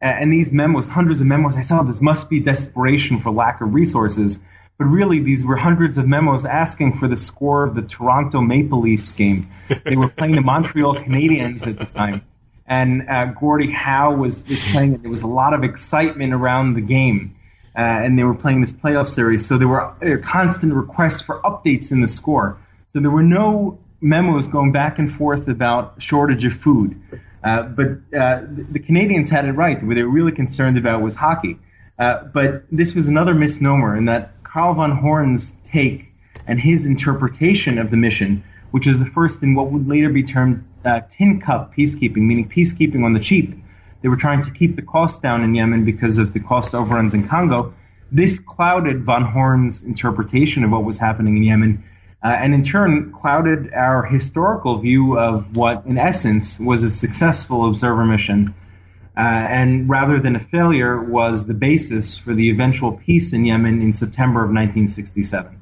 And 0.00 0.32
these 0.32 0.52
memos, 0.52 0.88
hundreds 0.88 1.20
of 1.20 1.28
memos, 1.28 1.56
I 1.56 1.60
saw 1.60 1.84
this 1.84 2.00
must 2.00 2.28
be 2.28 2.40
desperation 2.40 3.20
for 3.20 3.30
lack 3.30 3.60
of 3.60 3.72
resources. 3.72 4.40
But 4.82 4.88
really, 4.88 5.20
these 5.20 5.46
were 5.46 5.54
hundreds 5.54 5.96
of 5.96 6.08
memos 6.08 6.44
asking 6.44 6.98
for 6.98 7.06
the 7.06 7.16
score 7.16 7.62
of 7.62 7.76
the 7.76 7.82
Toronto 7.82 8.40
Maple 8.40 8.80
Leafs 8.80 9.12
game. 9.12 9.48
They 9.84 9.94
were 9.94 10.08
playing 10.08 10.34
the 10.34 10.42
Montreal 10.42 10.96
Canadiens 10.96 11.68
at 11.68 11.78
the 11.78 11.84
time. 11.84 12.22
And 12.66 13.08
uh, 13.08 13.26
Gordie 13.26 13.70
Howe 13.70 14.16
was, 14.16 14.44
was 14.48 14.60
playing 14.72 14.94
it. 14.94 15.02
There 15.02 15.10
was 15.10 15.22
a 15.22 15.28
lot 15.28 15.54
of 15.54 15.62
excitement 15.62 16.32
around 16.32 16.74
the 16.74 16.80
game 16.80 17.36
uh, 17.76 17.80
and 17.80 18.18
they 18.18 18.24
were 18.24 18.34
playing 18.34 18.60
this 18.60 18.72
playoff 18.72 19.06
series. 19.06 19.46
So 19.46 19.56
there 19.56 19.68
were 19.68 19.82
uh, 19.82 20.18
constant 20.22 20.74
requests 20.74 21.22
for 21.22 21.40
updates 21.42 21.92
in 21.92 22.00
the 22.00 22.08
score. 22.08 22.58
So 22.88 22.98
there 22.98 23.10
were 23.10 23.22
no 23.22 23.78
memos 24.00 24.48
going 24.48 24.72
back 24.72 24.98
and 24.98 25.10
forth 25.10 25.46
about 25.46 26.02
shortage 26.02 26.44
of 26.44 26.54
food. 26.54 27.00
Uh, 27.42 27.62
but 27.62 27.88
uh, 28.16 28.42
the 28.46 28.82
Canadians 28.84 29.30
had 29.30 29.46
it 29.46 29.52
right. 29.52 29.80
What 29.80 29.94
they 29.94 30.02
were 30.02 30.10
really 30.10 30.32
concerned 30.32 30.76
about 30.76 31.02
was 31.02 31.14
hockey. 31.14 31.58
Uh, 31.98 32.24
but 32.24 32.64
this 32.70 32.94
was 32.94 33.08
another 33.08 33.34
misnomer 33.34 33.96
in 33.96 34.06
that 34.06 34.41
Carl 34.52 34.74
von 34.74 34.94
Horn's 34.94 35.54
take 35.64 36.12
and 36.46 36.60
his 36.60 36.84
interpretation 36.84 37.78
of 37.78 37.90
the 37.90 37.96
mission, 37.96 38.44
which 38.70 38.86
is 38.86 38.98
the 38.98 39.06
first 39.06 39.42
in 39.42 39.54
what 39.54 39.70
would 39.70 39.88
later 39.88 40.10
be 40.10 40.22
termed 40.22 40.62
uh, 40.84 41.00
tin 41.08 41.40
cup 41.40 41.74
peacekeeping, 41.74 42.18
meaning 42.18 42.46
peacekeeping 42.46 43.02
on 43.02 43.14
the 43.14 43.20
cheap. 43.20 43.54
They 44.02 44.10
were 44.10 44.16
trying 44.16 44.42
to 44.42 44.50
keep 44.50 44.76
the 44.76 44.82
costs 44.82 45.20
down 45.20 45.42
in 45.42 45.54
Yemen 45.54 45.86
because 45.86 46.18
of 46.18 46.34
the 46.34 46.40
cost 46.40 46.74
overruns 46.74 47.14
in 47.14 47.26
Congo. 47.28 47.72
This 48.10 48.38
clouded 48.38 49.04
von 49.04 49.24
Horn's 49.24 49.84
interpretation 49.84 50.64
of 50.64 50.70
what 50.70 50.84
was 50.84 50.98
happening 50.98 51.38
in 51.38 51.44
Yemen, 51.44 51.84
uh, 52.22 52.26
and 52.26 52.52
in 52.52 52.62
turn 52.62 53.10
clouded 53.10 53.72
our 53.72 54.04
historical 54.04 54.76
view 54.76 55.18
of 55.18 55.56
what, 55.56 55.86
in 55.86 55.96
essence, 55.96 56.60
was 56.60 56.82
a 56.82 56.90
successful 56.90 57.66
observer 57.66 58.04
mission 58.04 58.54
uh, 59.16 59.20
and 59.20 59.88
rather 59.88 60.18
than 60.18 60.36
a 60.36 60.40
failure, 60.40 61.00
was 61.00 61.46
the 61.46 61.54
basis 61.54 62.16
for 62.16 62.34
the 62.34 62.50
eventual 62.50 62.92
peace 62.92 63.32
in 63.32 63.44
Yemen 63.44 63.82
in 63.82 63.92
September 63.92 64.40
of 64.40 64.50
1967. 64.50 65.58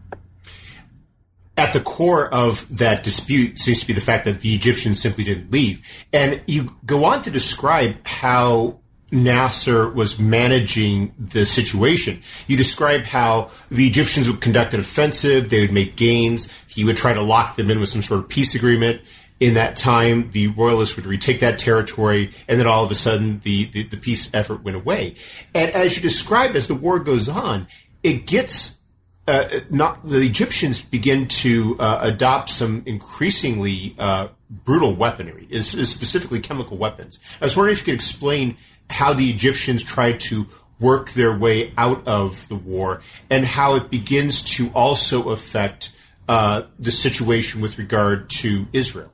At 1.56 1.72
the 1.72 1.80
core 1.80 2.32
of 2.32 2.78
that 2.78 3.04
dispute 3.04 3.58
seems 3.58 3.80
to 3.80 3.86
be 3.86 3.92
the 3.92 4.00
fact 4.00 4.24
that 4.24 4.40
the 4.40 4.54
Egyptians 4.54 5.00
simply 5.00 5.24
didn't 5.24 5.52
leave. 5.52 5.86
And 6.12 6.40
you 6.46 6.76
go 6.86 7.04
on 7.04 7.22
to 7.22 7.30
describe 7.30 7.96
how 8.06 8.80
Nasser 9.12 9.88
was 9.88 10.18
managing 10.18 11.12
the 11.18 11.44
situation. 11.44 12.20
You 12.46 12.56
describe 12.56 13.02
how 13.02 13.50
the 13.70 13.86
Egyptians 13.86 14.30
would 14.30 14.40
conduct 14.40 14.74
an 14.74 14.80
offensive, 14.80 15.50
they 15.50 15.60
would 15.60 15.72
make 15.72 15.96
gains, 15.96 16.50
he 16.68 16.84
would 16.84 16.96
try 16.96 17.12
to 17.12 17.22
lock 17.22 17.56
them 17.56 17.70
in 17.70 17.80
with 17.80 17.88
some 17.88 18.02
sort 18.02 18.20
of 18.20 18.28
peace 18.28 18.54
agreement, 18.54 19.00
in 19.40 19.54
that 19.54 19.76
time, 19.76 20.30
the 20.32 20.48
royalists 20.48 20.96
would 20.96 21.06
retake 21.06 21.40
that 21.40 21.58
territory, 21.58 22.30
and 22.46 22.60
then 22.60 22.66
all 22.66 22.84
of 22.84 22.90
a 22.90 22.94
sudden, 22.94 23.40
the, 23.40 23.64
the, 23.64 23.82
the 23.84 23.96
peace 23.96 24.30
effort 24.34 24.62
went 24.62 24.76
away. 24.76 25.14
And 25.54 25.70
as 25.72 25.96
you 25.96 26.02
describe, 26.02 26.54
as 26.54 26.68
the 26.68 26.74
war 26.74 26.98
goes 26.98 27.28
on, 27.28 27.66
it 28.02 28.26
gets 28.26 28.80
uh, 29.26 29.60
not 29.70 30.06
the 30.06 30.18
Egyptians 30.18 30.82
begin 30.82 31.26
to 31.28 31.76
uh, 31.78 32.00
adopt 32.02 32.50
some 32.50 32.82
increasingly 32.84 33.94
uh, 33.98 34.28
brutal 34.50 34.94
weaponry, 34.94 35.46
is, 35.50 35.70
specifically 35.88 36.40
chemical 36.40 36.76
weapons. 36.76 37.18
I 37.40 37.44
was 37.44 37.56
wondering 37.56 37.74
if 37.74 37.80
you 37.80 37.84
could 37.86 37.94
explain 37.94 38.56
how 38.90 39.14
the 39.14 39.30
Egyptians 39.30 39.84
tried 39.84 40.20
to 40.20 40.46
work 40.80 41.10
their 41.10 41.36
way 41.36 41.72
out 41.78 42.06
of 42.08 42.48
the 42.48 42.56
war 42.56 43.02
and 43.30 43.44
how 43.44 43.76
it 43.76 43.90
begins 43.90 44.42
to 44.42 44.70
also 44.74 45.30
affect 45.30 45.92
uh, 46.28 46.62
the 46.78 46.90
situation 46.90 47.60
with 47.60 47.78
regard 47.78 48.28
to 48.30 48.66
Israel. 48.72 49.12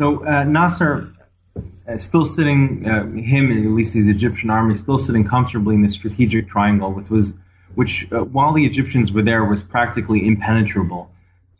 So 0.00 0.26
uh, 0.26 0.42
Nasser, 0.42 1.12
uh, 1.88 1.96
still 1.98 2.24
sitting, 2.24 2.84
uh, 2.84 3.04
him 3.12 3.52
and 3.52 3.64
at 3.64 3.70
least 3.70 3.94
his 3.94 4.08
Egyptian 4.08 4.50
army, 4.50 4.74
still 4.74 4.98
sitting 4.98 5.24
comfortably 5.24 5.76
in 5.76 5.82
the 5.82 5.88
strategic 5.88 6.48
triangle, 6.48 6.92
which 6.92 7.10
was, 7.10 7.34
which 7.76 8.08
uh, 8.10 8.24
while 8.24 8.52
the 8.52 8.64
Egyptians 8.64 9.12
were 9.12 9.22
there, 9.22 9.44
was 9.44 9.62
practically 9.62 10.26
impenetrable 10.26 11.12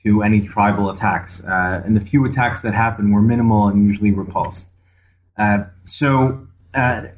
to 0.02 0.22
any 0.22 0.40
tribal 0.40 0.90
attacks, 0.90 1.44
uh, 1.44 1.82
and 1.84 1.96
the 1.96 2.00
few 2.00 2.24
attacks 2.24 2.62
that 2.62 2.74
happened 2.74 3.14
were 3.14 3.22
minimal 3.22 3.68
and 3.68 3.86
usually 3.86 4.10
repulsed. 4.10 4.68
Uh, 5.38 5.64
so 5.84 6.46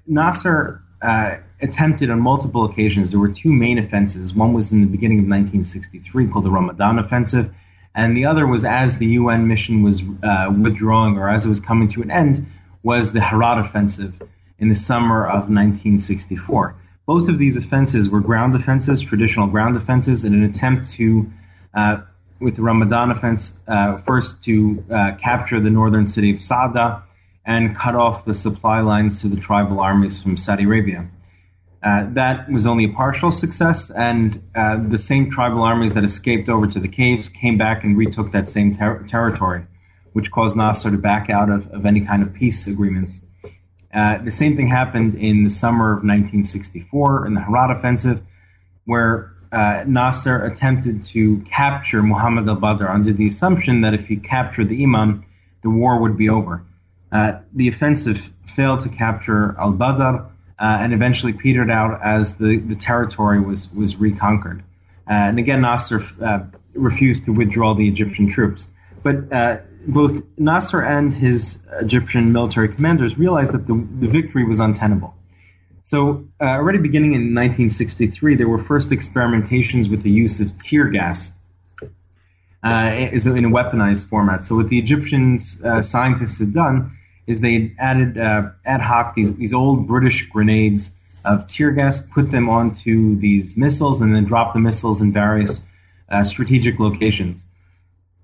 Nasser 0.07 0.83
attempted 1.63 2.11
on 2.11 2.21
multiple 2.21 2.65
occasions. 2.65 3.11
There 3.11 3.21
were 3.21 3.33
two 3.33 3.53
main 3.53 3.79
offenses. 3.79 4.35
One 4.35 4.53
was 4.53 4.71
in 4.71 4.83
the 4.83 4.87
beginning 4.87 5.21
of 5.21 5.25
1963 5.25 6.29
called 6.29 6.45
the 6.45 6.51
Ramadan 6.51 6.99
Offensive 6.99 7.53
and 7.97 8.15
the 8.15 8.27
other 8.27 8.47
was 8.47 8.65
as 8.65 8.99
the 8.99 9.07
UN 9.07 9.49
mission 9.49 9.83
was 9.83 10.03
uh, 10.23 10.55
withdrawing 10.57 11.17
or 11.17 11.31
as 11.31 11.47
it 11.47 11.49
was 11.49 11.61
coming 11.61 11.89
to 11.89 12.03
an 12.03 12.11
end, 12.11 12.47
was 12.83 13.15
the 13.15 13.21
Haradh 13.21 13.59
offensive 13.59 14.23
in 14.59 14.69
the 14.69 14.77
summer 14.77 15.25
of 15.25 15.49
1964. 15.49 16.77
Both 17.07 17.29
of 17.29 17.39
these 17.39 17.57
offenses 17.57 18.11
were 18.11 18.21
ground 18.21 18.55
offenses, 18.55 19.01
traditional 19.01 19.47
ground 19.47 19.77
offenses, 19.77 20.25
in 20.25 20.35
an 20.35 20.45
attempt 20.45 20.91
to, 20.93 21.33
uh, 21.73 22.03
with 22.39 22.57
the 22.57 22.63
Ramadan 22.63 23.11
offense, 23.11 23.55
uh, 23.67 23.99
first 23.99 24.45
to 24.45 24.85
uh, 24.91 25.13
capture 25.15 25.59
the 25.59 25.71
northern 25.71 26.07
city 26.07 26.33
of 26.33 26.43
Sada 26.43 27.03
and 27.47 27.75
cut 27.75 27.95
off 27.95 28.25
the 28.25 28.35
supply 28.35 28.81
lines 28.81 29.23
to 29.23 29.29
the 29.29 29.41
tribal 29.41 29.81
armies 29.81 30.23
from 30.23 30.37
Saudi 30.37 30.65
Arabia. 30.65 31.09
Uh, 31.83 32.07
that 32.15 32.51
was 32.51 32.67
only 32.67 32.85
a 32.85 32.89
partial 32.89 33.31
success, 33.31 33.91
and 33.91 34.43
uh, 34.55 34.79
the 34.89 34.99
same 34.99 35.31
tribal 35.31 35.63
armies 35.63 35.95
that 35.95 36.05
escaped 36.05 36.49
over 36.49 36.67
to 36.67 36.81
the 36.81 36.89
caves 36.89 37.29
came 37.29 37.59
back 37.59 37.85
and 37.85 37.97
retook 37.97 38.33
that 38.33 38.49
same 38.49 38.75
ter- 38.75 39.03
territory, 39.05 39.65
which 40.13 40.31
caused 40.31 40.57
Nasser 40.57 40.91
to 40.91 40.99
back 40.99 41.31
out 41.31 41.51
of, 41.51 41.69
of 41.69 41.87
any 41.87 42.01
kind 42.01 42.23
of 42.23 42.33
peace 42.33 42.67
agreements. 42.67 43.21
Uh, 43.95 44.19
the 44.19 44.31
same 44.31 44.57
thing 44.57 44.67
happened 44.67 45.15
in 45.15 45.45
the 45.45 45.51
summer 45.51 45.93
of 45.93 45.99
1964 45.99 47.27
in 47.27 47.35
the 47.35 47.41
Haradh 47.41 47.77
offensive, 47.79 48.23
where 48.85 49.33
uh, 49.53 49.85
Nasser 49.87 50.45
attempted 50.45 51.03
to 51.05 51.39
capture 51.51 52.03
Muhammad 52.03 52.49
al 52.49 52.57
Badr 52.57 52.89
under 52.89 53.13
the 53.13 53.27
assumption 53.27 53.83
that 53.83 53.95
if 53.95 54.07
he 54.07 54.17
captured 54.17 54.69
the 54.69 54.83
Imam, 54.83 55.25
the 55.63 55.71
war 55.71 56.01
would 56.01 56.17
be 56.17 56.29
over. 56.29 56.65
Uh, 57.13 57.41
the 57.53 57.69
offensive 57.69 58.33
failed 58.45 58.81
to 58.81 58.89
capture 58.89 59.55
al 59.59 59.73
Badr 59.73 60.25
uh, 60.59 60.79
and 60.81 60.93
eventually 60.93 61.33
petered 61.33 61.71
out 61.71 62.01
as 62.03 62.37
the, 62.39 62.57
the 62.59 62.75
territory 62.75 63.41
was, 63.41 63.71
was 63.73 63.97
reconquered. 63.97 64.63
Uh, 65.09 65.13
and 65.13 65.39
again, 65.39 65.61
Nasser 65.61 66.03
uh, 66.23 66.41
refused 66.75 67.25
to 67.27 67.33
withdraw 67.33 67.75
the 67.75 67.87
Egyptian 67.87 68.29
troops. 68.29 68.69
But 69.03 69.33
uh, 69.33 69.59
both 69.87 70.23
Nasser 70.39 70.83
and 70.83 71.13
his 71.13 71.59
Egyptian 71.81 72.33
military 72.33 72.69
commanders 72.69 73.19
realized 73.19 73.53
that 73.53 73.67
the, 73.67 73.87
the 73.99 74.09
victory 74.09 74.45
was 74.45 74.59
untenable. 74.59 75.15
So, 75.83 76.27
uh, 76.41 76.45
already 76.45 76.79
beginning 76.79 77.15
in 77.15 77.33
1963, 77.33 78.35
there 78.35 78.49
were 78.49 78.59
first 78.59 78.91
experimentations 78.91 79.89
with 79.89 80.03
the 80.03 80.11
use 80.11 80.41
of 80.41 80.59
tear 80.59 80.89
gas 80.89 81.33
uh, 82.65 82.67
in 82.67 83.45
a 83.45 83.49
weaponized 83.49 84.09
format. 84.09 84.43
So, 84.43 84.57
what 84.57 84.69
the 84.69 84.81
Egyptian 84.81 85.39
scientists 85.39 86.41
had 86.41 86.53
done 86.53 86.96
is 87.27 87.41
they 87.41 87.75
added 87.79 88.19
uh, 88.19 88.51
ad 88.65 88.81
hoc 88.81 89.15
these, 89.15 89.35
these 89.37 89.53
old 89.53 89.87
British 89.87 90.29
grenades 90.29 90.93
of 91.25 91.47
tear 91.47 91.73
gas, 91.73 92.01
put 92.01 92.31
them 92.31 92.49
onto 92.49 93.19
these 93.19 93.57
missiles, 93.57 94.01
and 94.01 94.15
then 94.15 94.25
dropped 94.25 94.55
the 94.55 94.61
missiles 94.61 95.01
in 95.01 95.13
various 95.13 95.65
uh, 96.09 96.23
strategic 96.23 96.79
locations. 96.79 97.47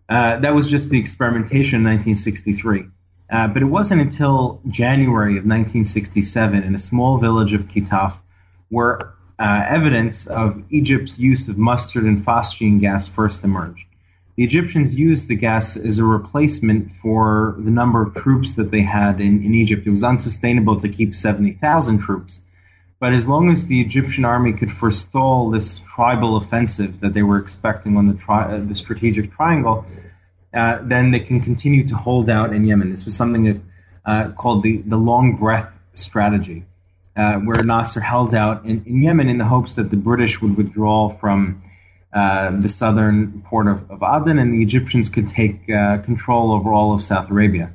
Uh, 0.09 0.39
that 0.39 0.55
was 0.55 0.69
just 0.69 0.91
the 0.91 0.99
experimentation 0.99 1.81
in 1.81 1.85
1963. 1.85 2.85
Uh, 3.31 3.49
but 3.49 3.63
it 3.63 3.67
wasn't 3.67 4.01
until 4.01 4.61
January 4.69 5.33
of 5.33 5.45
1967 5.45 6.63
in 6.63 6.75
a 6.75 6.79
small 6.79 7.19
village 7.19 7.55
of 7.55 7.67
Kitaf 7.67 8.19
where 8.69 9.15
uh, 9.39 9.65
evidence 9.67 10.27
of 10.27 10.63
Egypt's 10.71 11.19
use 11.19 11.49
of 11.49 11.59
mustard 11.59 12.05
and 12.05 12.25
phosgene 12.25 12.81
gas 12.81 13.09
first 13.09 13.43
emerged 13.43 13.85
the 14.37 14.45
Egyptians 14.45 14.99
used 14.99 15.29
the 15.29 15.37
gas 15.37 15.77
as 15.77 15.99
a 15.99 16.05
replacement 16.05 16.91
for 16.91 17.55
the 17.59 17.71
number 17.71 18.01
of 18.01 18.15
troops 18.15 18.55
that 18.55 18.71
they 18.71 18.81
had 18.81 19.21
in, 19.21 19.45
in 19.45 19.55
Egypt. 19.55 19.87
It 19.87 19.91
was 19.91 20.03
unsustainable 20.03 20.81
to 20.81 20.89
keep 20.89 21.15
70,000 21.15 21.99
troops. 21.99 22.41
But 22.99 23.13
as 23.13 23.29
long 23.29 23.51
as 23.51 23.67
the 23.67 23.81
Egyptian 23.81 24.25
army 24.25 24.53
could 24.53 24.71
forestall 24.71 25.51
this 25.51 25.81
tribal 25.81 26.37
offensive 26.37 27.01
that 27.01 27.13
they 27.13 27.23
were 27.23 27.39
expecting 27.39 27.97
on 27.97 28.07
the, 28.07 28.15
tri- 28.15 28.55
uh, 28.55 28.65
the 28.65 28.75
strategic 28.75 29.33
triangle, 29.33 29.85
uh, 30.55 30.79
then 30.83 31.11
they 31.11 31.21
can 31.21 31.41
continue 31.41 31.87
to 31.89 31.97
hold 31.97 32.31
out 32.31 32.55
in 32.55 32.65
Yemen. 32.65 32.91
This 32.91 33.05
was 33.05 33.17
something 33.17 33.45
that, 33.45 33.61
uh, 34.07 34.31
called 34.31 34.63
the, 34.63 34.79
the 34.79 34.97
long 34.97 35.37
breath 35.37 35.71
strategy, 35.95 36.65
uh, 37.17 37.35
where 37.39 37.63
Nasser 37.63 38.01
held 38.01 38.35
out 38.35 38.65
in, 38.65 38.83
in 38.87 39.03
Yemen 39.03 39.29
in 39.29 39.37
the 39.37 39.45
hopes 39.45 39.75
that 39.75 39.91
the 39.91 39.97
British 39.97 40.41
would 40.41 40.57
withdraw 40.57 41.11
from 41.11 41.63
uh, 42.13 42.51
the 42.61 42.69
southern 42.69 43.43
port 43.43 43.67
of, 43.67 43.91
of, 43.91 44.03
Aden, 44.03 44.39
and 44.39 44.53
the 44.53 44.63
Egyptians 44.63 45.09
could 45.09 45.29
take 45.29 45.69
uh, 45.71 45.99
control 45.99 46.53
over 46.53 46.73
all 46.73 46.95
of 46.95 47.03
South 47.03 47.31
Arabia. 47.31 47.73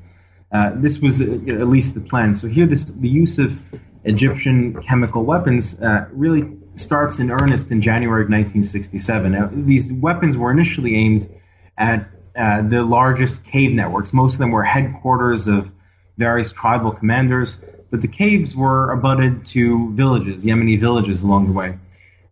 Uh, 0.52 0.72
this 0.76 1.00
was 1.00 1.22
uh, 1.22 1.26
at 1.26 1.68
least 1.68 1.96
the 1.96 2.02
plan. 2.02 2.34
So 2.36 2.48
here, 2.48 2.68
this, 2.68 2.86
the 2.86 3.10
use 3.10 3.40
of 3.40 3.60
Egyptian 4.04 4.82
chemical 4.84 5.24
weapons 5.24 5.82
uh, 5.82 6.08
really 6.12 6.56
starts 6.76 7.20
in 7.20 7.32
earnest 7.32 7.72
in 7.72 7.82
January 7.82 8.22
of 8.22 8.30
1967. 8.30 9.32
Now, 9.32 9.50
these 9.52 9.92
weapons 9.92 10.38
were 10.38 10.52
initially 10.52 10.96
aimed 10.96 11.28
at 11.76 12.12
the 12.36 12.86
largest 12.88 13.44
cave 13.44 13.72
networks. 13.72 14.14
Most 14.14 14.34
of 14.34 14.40
them 14.40 14.52
were 14.52 14.64
headquarters 14.64 15.48
of 15.48 15.72
various 16.18 16.52
tribal 16.52 16.92
commanders, 16.92 17.60
but 17.90 18.02
the 18.02 18.08
caves 18.08 18.56
were 18.56 18.92
abutted 18.92 19.48
to 19.48 19.92
villages, 19.94 20.46
Yemeni 20.46 20.80
villages 20.80 21.24
along 21.24 21.48
the 21.48 21.54
way. 21.54 21.80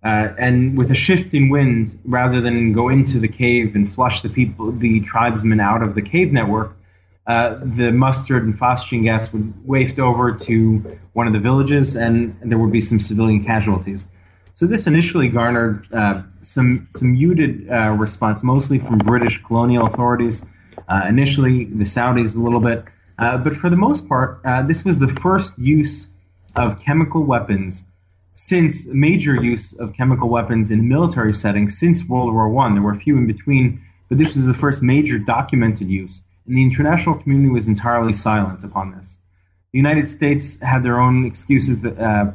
Uh, 0.06 0.32
and 0.38 0.78
with 0.78 0.92
a 0.92 0.96
shift 0.96 1.34
in 1.34 1.50
wind, 1.50 1.98
rather 2.06 2.40
than 2.40 2.74
go 2.74 2.90
into 2.90 3.18
the 3.18 3.28
cave 3.28 3.74
and 3.74 3.92
flush 3.92 4.22
the 4.22 4.30
people, 4.30 4.72
the 4.72 5.00
tribesmen 5.00 5.60
out 5.60 5.82
of 5.82 5.96
the 5.96 6.02
cave 6.04 6.32
network, 6.32 6.78
uh, 7.26 7.58
the 7.64 7.92
mustard 7.92 8.44
and 8.44 8.54
phosgene 8.54 9.02
gas 9.02 9.34
would 9.34 9.66
waft 9.66 9.98
over 9.98 10.34
to 10.34 11.00
one 11.14 11.26
of 11.26 11.34
the 11.34 11.40
villages, 11.40 11.96
and, 11.96 12.38
there 12.44 12.60
would 12.60 12.72
be 12.72 12.82
some 12.82 13.00
civilian 13.00 13.44
casualties. 13.44 14.08
So 14.54 14.68
this 14.68 14.86
initially 14.86 15.30
garnered 15.30 15.92
uh, 15.92 16.22
some 16.44 16.88
some 16.92 17.14
muted 17.14 17.68
uh, 17.68 17.96
response, 17.98 18.44
mostly 18.44 18.78
from 18.78 19.00
British 19.00 19.42
colonial 19.42 19.88
authorities. 19.88 20.46
Uh, 20.88 21.08
initially, 21.10 21.66
the 21.66 21.84
Saudis 21.84 22.38
a 22.38 22.40
little 22.40 22.60
bit, 22.60 22.86
uh, 23.18 23.40
but 23.40 23.56
for 23.56 23.72
the 23.72 23.76
most 23.76 24.08
part, 24.08 24.42
this 24.68 24.86
was 24.86 25.00
the 25.00 25.08
first 25.08 25.58
use 25.58 26.10
of 26.56 26.80
chemical 26.82 27.24
weapons 27.24 27.86
since 28.36 28.86
major 28.88 29.42
use 29.42 29.74
of 29.74 29.94
chemical 29.94 30.30
weapons 30.30 30.72
in 30.72 30.88
military 30.88 31.34
setting 31.34 31.70
since 31.70 32.06
World 32.06 32.34
War 32.34 32.50
One. 32.50 32.74
There 32.74 32.84
were 32.84 32.92
a 32.92 32.98
few 32.98 33.18
in 33.18 33.28
between, 33.28 33.82
but 34.10 34.18
this 34.18 34.36
was 34.36 34.46
the 34.46 34.54
first 34.54 34.84
major 34.84 35.18
documented 35.18 35.88
use, 35.88 36.22
and 36.46 36.58
the 36.58 36.64
international 36.64 37.16
community 37.16 37.50
was 37.50 37.68
entirely 37.68 38.14
silent 38.14 38.64
upon 38.64 38.92
this. 38.92 39.18
The 39.72 39.80
United 39.80 40.08
States 40.08 40.60
had 40.62 40.84
their 40.84 41.00
own 41.00 41.26
excuses. 41.26 41.82
That, 41.82 41.98
uh, 41.98 42.32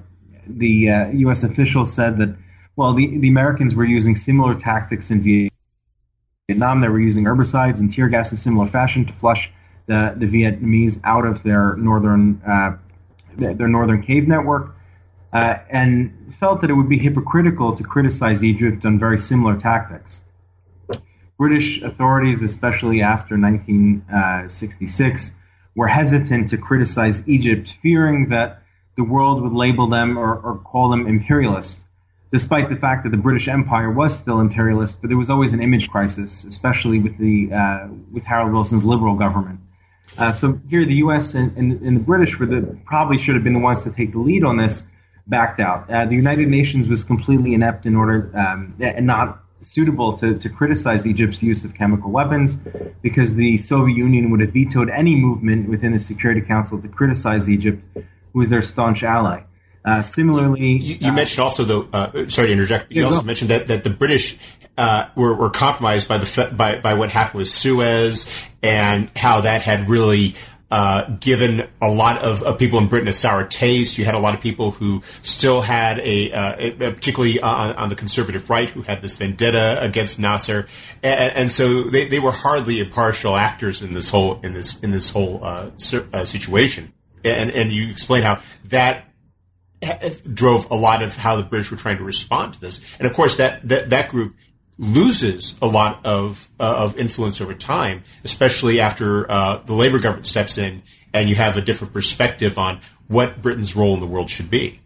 the 0.47 0.91
uh, 0.91 1.09
U.S. 1.11 1.45
officials 1.45 1.93
said 1.93 2.17
that, 2.19 2.35
well, 2.77 2.93
the, 2.93 3.19
the 3.19 3.29
Americans 3.29 3.75
were 3.75 3.85
using 3.85 4.17
similar 4.17 4.55
tactics 4.55 5.11
in 5.11 5.51
Vietnam. 6.49 6.81
They 6.81 6.89
were 6.89 7.01
using 7.01 7.25
herbicides 7.25 7.79
and 7.79 7.91
tear 7.91 8.09
gas 8.09 8.31
in 8.31 8.37
similar 8.37 8.67
fashion 8.67 9.05
to 9.07 9.13
flush 9.13 9.51
the, 9.87 10.15
the 10.17 10.27
Vietnamese 10.27 11.01
out 11.05 11.25
of 11.25 11.43
their 11.43 11.77
northern 11.77 12.41
uh, 12.47 12.77
their 13.37 13.69
northern 13.69 14.03
cave 14.03 14.27
network, 14.27 14.75
uh, 15.33 15.59
and 15.69 16.35
felt 16.35 16.61
that 16.61 16.71
it 16.71 16.75
would 16.75 16.89
be 16.89 16.99
hypocritical 16.99 17.77
to 17.77 17.83
criticize 17.83 18.45
Egypt 18.45 18.85
on 18.85 18.99
very 18.99 19.19
similar 19.19 19.57
tactics. 19.57 20.25
British 21.39 21.81
authorities, 21.83 22.43
especially 22.43 23.01
after 23.01 23.39
1966, 23.39 25.35
were 25.75 25.89
hesitant 25.89 26.49
to 26.49 26.59
criticize 26.59 27.27
Egypt, 27.29 27.79
fearing 27.83 28.29
that 28.29 28.63
the 28.97 29.05
world 29.05 29.43
would 29.43 29.53
label 29.53 29.87
them 29.87 30.19
or, 30.19 30.39
or 30.39 30.59
call 30.59 30.91
them 30.91 31.07
imperialists 31.07 31.87
despite 32.33 32.69
the 32.69 32.77
fact 32.77 33.03
that 33.05 33.11
the 33.11 33.17
British 33.17 33.49
Empire 33.49 33.91
was 33.91 34.17
still 34.17 34.41
imperialist, 34.41 35.01
but 35.01 35.09
there 35.09 35.17
was 35.17 35.31
always 35.31 35.53
an 35.53 35.61
image 35.61 35.91
crisis, 35.91 36.45
especially 36.45 37.01
with 37.01 37.17
the 37.19 37.53
uh, 37.53 37.89
with 38.13 38.25
Harold 38.25 38.53
Wilson's 38.53 38.85
liberal 38.85 39.17
government. 39.17 39.61
Uh, 40.19 40.33
so 40.33 40.61
here, 40.69 40.85
the 40.85 40.97
U.S. 40.97 41.35
And, 41.35 41.57
and, 41.57 41.73
and, 41.83 41.97
the 41.97 42.01
British 42.01 42.39
were 42.39 42.47
the 42.47 42.77
probably 42.85 43.19
should 43.19 43.35
have 43.35 43.45
been 43.45 43.55
the 43.55 43.61
ones 43.61 43.85
to 43.85 43.93
take 43.93 44.13
the 44.13 44.19
lead 44.19 44.45
on 44.45 44.57
this. 44.57 44.87
Backed 45.27 45.61
out. 45.61 45.89
Uh, 45.91 46.07
the 46.07 46.17
United 46.17 46.49
Nations 46.49 46.89
was 46.89 47.05
completely 47.05 47.55
inept 47.55 47.87
in 47.87 47.95
order 47.97 48.31
um, 48.37 48.75
and 48.81 49.07
not 49.07 49.43
suitable 49.63 50.17
to, 50.17 50.39
to 50.39 50.49
criticize 50.49 51.07
Egypt's 51.07 51.43
use 51.43 51.65
of 51.65 51.75
chemical 51.75 52.11
weapons 52.11 52.57
because 53.03 53.35
the 53.35 53.59
Soviet 53.59 53.97
Union 53.97 54.31
would 54.31 54.41
have 54.41 54.53
vetoed 54.53 54.91
any 54.91 55.15
movement 55.15 55.69
within 55.69 55.93
the 55.93 55.99
Security 55.99 56.41
Council 56.41 56.81
to 56.81 56.89
criticize 56.89 57.49
Egypt, 57.49 57.83
who 57.95 58.39
was 58.39 58.49
their 58.49 58.63
staunch 58.63 59.03
ally. 59.03 59.43
Uh, 59.85 60.03
similarly, 60.03 60.73
you, 60.73 60.97
you 61.01 61.11
uh, 61.11 61.15
mentioned 61.15 61.43
also 61.43 61.65
though. 61.65 61.89
Uh, 61.93 62.29
sorry 62.29 62.49
to 62.49 62.53
interject. 62.53 62.89
But 62.89 62.97
you 62.97 63.07
also 63.07 63.23
mentioned 63.23 63.51
that, 63.51 63.69
that 63.69 63.83
the 63.83 63.91
British 63.91 64.39
uh, 64.77 65.09
were, 65.15 65.35
were 65.35 65.49
compromised 65.49 66.07
by 66.07 66.19
the 66.19 66.55
by 66.55 66.79
by 66.79 66.95
what 66.95 67.11
happened 67.11 67.39
with 67.39 67.49
Suez 67.49 68.31
and 68.63 69.11
how 69.17 69.41
that 69.43 69.63
had 69.63 69.89
really 69.89 70.35
uh, 70.71 71.09
given 71.19 71.67
a 71.83 71.91
lot 71.91 72.23
of, 72.23 72.43
of, 72.43 72.59
people 72.59 72.79
in 72.79 72.87
Britain 72.87 73.09
a 73.09 73.13
sour 73.13 73.45
taste. 73.45 73.99
You 73.99 74.05
had 74.05 74.15
a 74.15 74.21
lot 74.21 74.35
of 74.35 74.41
people 74.41 74.71
who 74.71 75.03
still 75.23 75.63
had 75.63 75.99
a, 75.99 76.31
uh, 76.31 76.57
a 76.59 76.71
particularly 76.93 77.41
on, 77.41 77.75
on, 77.75 77.89
the 77.89 77.97
conservative 77.97 78.49
right, 78.49 78.69
who 78.69 78.83
had 78.83 79.03
this 79.03 79.17
vendetta 79.17 79.83
against 79.83 80.21
Nasser, 80.21 80.69
and, 81.03 81.37
and, 81.37 81.53
so 81.53 81.83
they, 81.83 82.07
they 82.07 82.21
were 82.21 82.31
hardly 82.31 82.79
impartial 82.79 83.35
actors 83.35 83.83
in 83.83 83.95
this 83.95 84.11
whole 84.11 84.41
in 84.43 84.55
this 84.55 84.79
in 84.81 84.93
this 84.93 85.11
whole 85.11 85.43
uh, 85.43 85.71
uh 86.13 86.25
situation. 86.25 86.93
And 87.25 87.51
and 87.51 87.73
you 87.73 87.91
explain 87.91 88.23
how 88.23 88.39
that 88.67 89.07
drove 90.33 90.71
a 90.71 90.77
lot 90.77 91.03
of 91.03 91.17
how 91.17 91.37
the 91.37 91.43
British 91.43 91.71
were 91.71 91.77
trying 91.77 91.97
to 91.97 92.05
respond 92.05 92.55
to 92.55 92.61
this. 92.61 92.85
And 92.99 93.09
of 93.09 93.15
course, 93.15 93.37
that 93.39 93.67
that, 93.69 93.91
that 93.91 94.09
group 94.09 94.37
loses 94.81 95.57
a 95.61 95.67
lot 95.67 96.05
of 96.05 96.49
uh, 96.59 96.85
of 96.85 96.97
influence 96.99 97.41
over 97.41 97.55
time, 97.55 98.03
especially 98.25 98.81
after 98.81 99.31
uh, 99.31 99.59
the 99.67 99.75
Labour 99.75 100.01
government 100.01 100.27
steps 100.27 100.59
in 100.59 100.83
and 101.13 101.29
you 101.29 101.35
have 101.35 101.57
a 101.57 101.61
different 101.61 101.93
perspective 101.93 102.59
on 102.59 102.81
what 103.09 103.43
Britain's 103.43 103.75
role 103.75 103.95
in 103.95 104.01
the 104.01 104.07
world 104.07 104.31
should 104.31 104.51
be. 104.51 104.81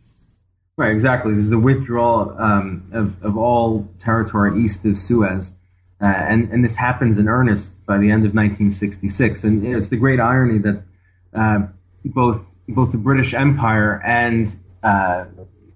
Right, 0.77 0.91
exactly. 0.91 1.35
This 1.35 1.45
is 1.45 1.51
the 1.51 1.59
withdrawal 1.59 2.35
um, 2.39 2.89
of, 2.93 3.23
of 3.23 3.37
all 3.37 3.89
territory 4.01 4.61
east 4.63 4.85
of 4.85 4.99
Suez. 4.99 5.55
Uh, 6.01 6.07
and, 6.07 6.51
and 6.51 6.65
this 6.65 6.75
happens 6.75 7.19
in 7.19 7.29
earnest 7.29 7.87
by 7.87 7.99
the 7.99 8.11
end 8.11 8.27
of 8.27 8.35
1966. 8.35 9.45
And 9.45 9.67
it's 9.67 9.89
the 9.89 9.97
great 9.97 10.19
irony 10.19 10.59
that 10.59 10.83
uh, 11.33 11.61
both 12.05 12.51
both 12.67 12.93
the 12.93 12.99
British 12.99 13.35
Empire 13.35 14.03
and 14.05 14.55
uh, 14.83 15.27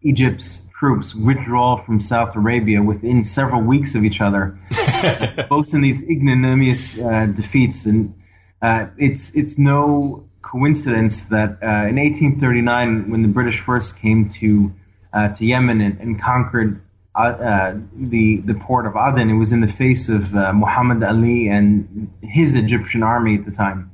Egypt's 0.02 0.66
troops 0.78 1.14
withdraw 1.14 1.76
from 1.76 1.98
South 1.98 2.36
Arabia 2.36 2.82
within 2.82 3.24
several 3.24 3.62
weeks 3.62 3.94
of 3.94 4.04
each 4.04 4.20
other, 4.20 4.58
both 5.48 5.74
in 5.74 5.80
these 5.80 6.08
ignominious 6.08 6.98
uh, 6.98 7.26
defeats. 7.26 7.86
And 7.86 8.14
uh, 8.62 8.86
it's 8.96 9.34
it's 9.36 9.58
no 9.58 10.24
coincidence 10.42 11.24
that 11.24 11.58
uh, 11.62 11.88
in 11.88 11.96
1839, 11.96 13.10
when 13.10 13.22
the 13.22 13.28
British 13.28 13.60
first 13.60 13.98
came 13.98 14.28
to 14.28 14.72
uh, 15.12 15.28
to 15.30 15.44
Yemen 15.44 15.80
and, 15.80 16.00
and 16.00 16.20
conquered 16.20 16.80
uh, 17.16 17.74
the 17.92 18.36
the 18.38 18.54
port 18.54 18.86
of 18.86 18.94
Aden, 18.94 19.28
it 19.30 19.34
was 19.34 19.52
in 19.52 19.60
the 19.60 19.68
face 19.68 20.08
of 20.08 20.32
Muhammad 20.32 21.02
Ali 21.02 21.48
and 21.48 22.08
his 22.22 22.54
Egyptian 22.54 23.02
army 23.02 23.34
at 23.34 23.44
the 23.44 23.50
time. 23.50 23.90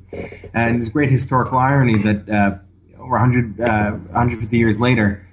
And 0.53 0.77
it's 0.77 0.91
great 0.91 1.11
historical 1.11 1.59
irony 1.59 1.97
that 2.03 2.61
over 2.99 3.13
100, 3.13 3.59
150 3.59 4.57
years 4.57 4.79
later 4.79 5.24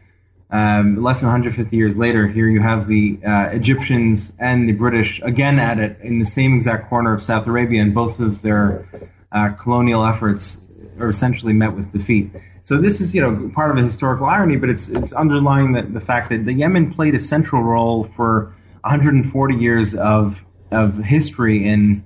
um, 0.52 1.02
less 1.02 1.22
than 1.22 1.28
150 1.28 1.76
years 1.76 1.98
later, 1.98 2.28
here 2.28 2.50
you 2.50 2.62
have 2.62 2.86
the 2.86 3.18
uh, 3.26 3.50
Egyptians 3.52 4.34
and 4.38 4.68
the 4.68 4.74
British 4.74 5.22
again 5.24 5.60
at 5.60 5.80
it 5.80 6.00
in 6.02 6.20
the 6.20 6.26
same 6.26 6.56
exact 6.56 6.90
corner 6.90 7.14
of 7.14 7.24
South 7.24 7.48
Arabia, 7.48 7.82
and 7.82 7.94
both 7.94 8.20
of 8.20 8.42
their 8.42 8.86
uh, 9.32 9.50
colonial 9.50 10.04
efforts 10.04 10.60
are 11.00 11.10
essentially 11.10 11.54
met 11.54 11.74
with 11.74 11.94
defeat. 11.94 12.32
So 12.64 12.78
this 12.80 13.00
is, 13.00 13.16
you 13.16 13.22
know, 13.22 13.50
part 13.54 13.72
of 13.72 13.78
a 13.78 13.82
historical 13.82 14.26
irony, 14.26 14.58
but 14.58 14.70
it's 14.70 14.90
it's 14.90 15.14
underlying 15.14 15.72
the, 15.72 15.84
the 15.84 16.02
fact 16.02 16.30
that 16.30 16.46
the 16.46 16.54
Yemen 16.54 16.94
played 16.94 17.16
a 17.16 17.20
central 17.20 17.64
role 17.64 18.04
for 18.16 18.54
140 18.82 19.56
years 19.56 19.96
of 19.96 20.44
of 20.70 20.98
history 20.98 21.66
in 21.66 22.04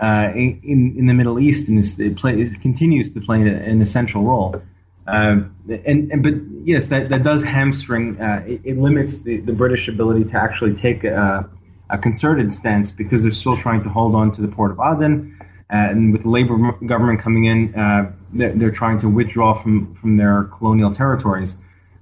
uh, 0.00 0.30
in, 0.34 0.94
in 0.96 1.06
the 1.06 1.14
Middle 1.14 1.40
East, 1.40 1.68
and 1.68 1.78
it, 1.78 2.16
play, 2.16 2.40
it 2.40 2.60
continues 2.60 3.14
to 3.14 3.20
play 3.20 3.40
an 3.42 3.80
essential 3.80 4.22
role. 4.22 4.62
Um, 5.06 5.54
and, 5.68 6.12
and, 6.12 6.22
but 6.22 6.34
yes, 6.66 6.88
that, 6.88 7.10
that 7.10 7.22
does 7.22 7.42
hamstring. 7.42 8.20
Uh, 8.20 8.42
it, 8.46 8.60
it, 8.64 8.78
limits 8.78 9.20
the, 9.20 9.38
the 9.38 9.52
British 9.52 9.88
ability 9.88 10.24
to 10.24 10.36
actually 10.36 10.74
take 10.74 11.04
a, 11.04 11.48
a, 11.90 11.98
concerted 11.98 12.52
stance 12.52 12.90
because 12.90 13.22
they're 13.22 13.32
still 13.32 13.56
trying 13.56 13.82
to 13.82 13.90
hold 13.90 14.14
on 14.14 14.32
to 14.32 14.40
the 14.40 14.48
port 14.48 14.70
of 14.70 14.80
Aden, 14.80 15.38
uh, 15.40 15.44
and 15.70 16.12
with 16.12 16.22
the 16.22 16.30
Labour 16.30 16.56
government 16.86 17.20
coming 17.20 17.44
in, 17.44 17.74
uh, 17.74 18.12
they're, 18.32 18.52
they're, 18.52 18.70
trying 18.70 18.98
to 19.00 19.08
withdraw 19.08 19.52
from 19.52 19.94
from 19.96 20.16
their 20.16 20.44
colonial 20.44 20.94
territories, 20.94 21.56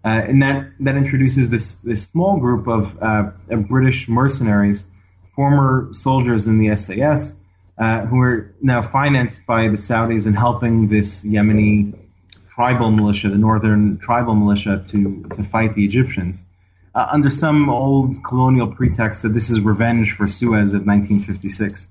uh, 0.05 0.09
and 0.09 0.42
that 0.42 0.70
that 0.78 0.96
introduces 0.96 1.50
this 1.50 1.76
this 1.76 2.07
small 2.07 2.38
group 2.38 2.68
of, 2.68 3.00
uh, 3.03 3.30
of 3.50 3.66
British 3.66 4.09
mercenaries, 4.09 4.86
former 5.34 5.88
soldiers 5.92 6.46
in 6.46 6.59
the 6.59 6.76
SAS. 6.76 7.36
Who 7.78 8.20
are 8.20 8.55
now 8.62 8.80
financed 8.80 9.44
by 9.44 9.66
the 9.66 9.76
Saudis 9.76 10.28
and 10.28 10.38
helping 10.38 10.86
this 10.86 11.24
Yemeni 11.24 11.98
tribal 12.62 12.92
militia, 12.92 13.28
the 13.28 13.36
northern 13.36 13.98
tribal 13.98 14.36
militia, 14.36 14.80
to, 14.86 15.28
to 15.34 15.42
fight 15.42 15.74
the 15.74 15.84
Egyptians. 15.84 16.44
Uh, 16.94 17.08
under 17.10 17.28
some 17.28 17.68
old 17.68 18.22
colonial 18.22 18.68
pretext 18.68 19.24
that 19.24 19.30
this 19.30 19.50
is 19.50 19.60
revenge 19.60 20.12
for 20.12 20.28
Suez 20.28 20.72
of 20.72 20.86
1956. 20.86 21.88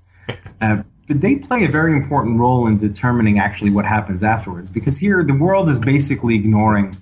Uh, 0.62 0.82
but 1.08 1.20
they 1.20 1.34
play 1.34 1.66
a 1.66 1.68
very 1.68 1.92
important 1.92 2.40
role 2.40 2.66
in 2.68 2.78
determining 2.78 3.38
actually 3.38 3.68
what 3.68 3.84
happens 3.84 4.22
afterwards, 4.22 4.70
because 4.70 4.96
here 4.96 5.22
the 5.22 5.34
world 5.34 5.68
is 5.68 5.78
basically 5.78 6.36
ignoring 6.36 6.96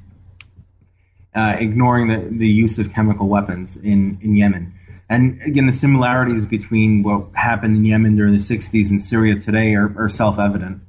uh, 1.32 1.54
ignoring 1.60 2.08
the, 2.08 2.38
the 2.38 2.48
use 2.48 2.80
of 2.80 2.92
chemical 2.92 3.28
weapons 3.28 3.76
in, 3.76 4.18
in 4.20 4.34
Yemen. 4.34 4.74
And 5.08 5.40
again, 5.42 5.66
the 5.66 5.72
similarities 5.72 6.48
between 6.48 7.04
what 7.04 7.28
happened 7.34 7.76
in 7.76 7.84
Yemen 7.84 8.16
during 8.16 8.32
the 8.32 8.40
60s 8.40 8.90
and 8.90 9.00
Syria 9.00 9.38
today 9.38 9.76
are, 9.76 9.94
are 9.96 10.08
self 10.08 10.40
evident. 10.40 10.82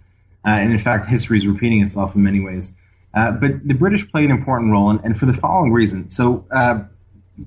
Uh, 0.46 0.50
and 0.50 0.72
in 0.72 0.80
fact, 0.80 1.06
history 1.06 1.38
is 1.38 1.46
repeating 1.46 1.82
itself 1.82 2.16
in 2.16 2.24
many 2.24 2.40
ways. 2.40 2.74
Uh, 3.14 3.32
but 3.32 3.68
the 3.68 3.74
British 3.74 4.10
played 4.10 4.26
an 4.26 4.32
important 4.32 4.72
role, 4.72 4.90
and, 4.90 5.02
and 5.04 5.18
for 5.18 5.26
the 5.26 5.34
following 5.34 5.72
reason. 5.72 6.10
So 6.10 6.46
uh, 6.52 6.84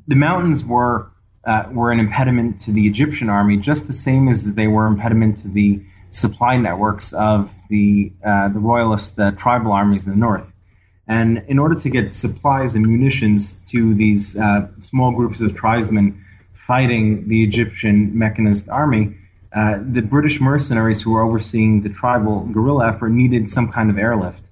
the 0.07 0.17
mountains 0.17 0.65
were 0.65 1.11
uh, 1.45 1.65
were 1.71 1.91
an 1.91 2.01
impediment 2.01 2.61
to 2.61 2.73
the 2.73 2.87
Egyptian 2.87 3.29
army, 3.29 3.59
just 3.59 3.87
the 3.87 3.93
same 3.93 4.29
as 4.29 4.55
they 4.55 4.67
were 4.67 4.87
an 4.87 4.95
impediment 4.95 5.39
to 5.39 5.49
the 5.49 5.83
supply 6.11 6.57
networks 6.57 7.13
of 7.13 7.53
the 7.69 8.13
uh, 8.25 8.49
the 8.49 8.61
royalist 8.61 9.19
uh, 9.19 9.33
tribal 9.33 9.73
armies 9.73 10.07
in 10.07 10.13
the 10.13 10.19
north. 10.19 10.53
And 11.07 11.45
in 11.49 11.59
order 11.59 11.75
to 11.75 11.91
get 11.91 12.15
supplies 12.15 12.75
and 12.75 12.87
munitions 12.87 13.57
to 13.73 13.95
these 13.95 14.39
small 14.81 15.13
groups 15.13 15.43
of 15.43 15.55
tribesmen 15.55 16.25
fighting 16.55 17.29
the 17.29 17.45
Egyptian 17.45 18.17
mechanized 18.19 18.71
army, 18.71 19.15
uh, 19.55 19.79
the 19.81 20.03
British 20.03 20.41
mercenaries 20.41 21.01
who 21.01 21.13
were 21.13 21.23
overseeing 21.23 21.83
the 21.83 21.89
tribal 21.89 22.41
guerrilla 22.41 22.89
effort 22.89 23.11
needed 23.11 23.49
some 23.49 23.71
kind 23.71 23.89
of 23.89 23.99
airlift 23.99 24.43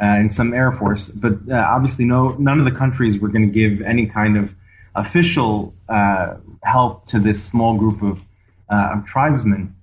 uh, 0.00 0.04
and 0.04 0.32
some 0.32 0.52
air 0.52 0.72
force, 0.72 1.08
but 1.08 1.34
uh, 1.48 1.54
obviously 1.54 2.04
no, 2.04 2.30
none 2.30 2.58
of 2.58 2.64
the 2.64 2.72
countries 2.72 3.18
were 3.18 3.28
going 3.28 3.46
to 3.46 3.52
give 3.52 3.80
any 3.82 4.06
kind 4.06 4.36
of 4.36 4.52
official 4.96 5.72
uh, 5.88 6.34
help 6.64 7.06
to 7.06 7.20
this 7.20 7.44
small 7.44 7.76
group 7.76 8.02
of, 8.02 8.20
uh, 8.68 8.96
of 8.96 9.06
tribesmen. 9.06 9.74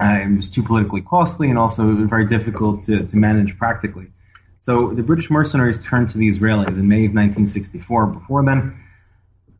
it 0.00 0.34
was 0.34 0.48
too 0.48 0.62
politically 0.62 1.02
costly 1.02 1.50
and 1.50 1.58
also 1.58 1.94
very 2.06 2.26
difficult 2.26 2.84
to, 2.84 3.06
to 3.06 3.16
manage 3.16 3.58
practically. 3.58 4.06
So 4.60 4.94
the 4.94 5.02
British 5.02 5.30
mercenaries 5.30 5.78
turned 5.78 6.08
to 6.10 6.18
the 6.18 6.26
Israelis 6.26 6.78
in 6.78 6.88
May 6.88 7.04
of 7.04 7.12
1964. 7.12 8.06
Before 8.06 8.42
then, 8.42 8.82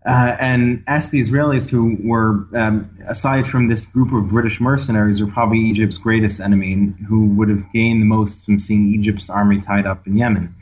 uh, 0.07 0.37
and 0.39 0.85
asked 0.87 1.13
the 1.13 1.21
Israelis, 1.21 1.71
who 1.71 1.97
were, 2.03 2.47
um, 2.55 2.91
aside 3.07 3.47
from 3.47 3.69
this 3.69 3.87
group 3.87 4.13
of 4.13 4.29
British 4.29 4.61
mercenaries, 4.61 5.23
were 5.23 5.31
probably 5.31 5.61
Egypt's 5.61 5.97
greatest 5.97 6.41
enemy, 6.41 6.75
and 6.75 6.95
who 7.09 7.29
would 7.29 7.49
have 7.49 7.73
gained 7.73 8.03
the 8.03 8.07
most 8.07 8.45
from 8.45 8.59
seeing 8.59 8.93
Egypt's 8.93 9.31
army 9.31 9.61
tied 9.61 9.87
up 9.87 10.07
in 10.07 10.17
Yemen. 10.19 10.55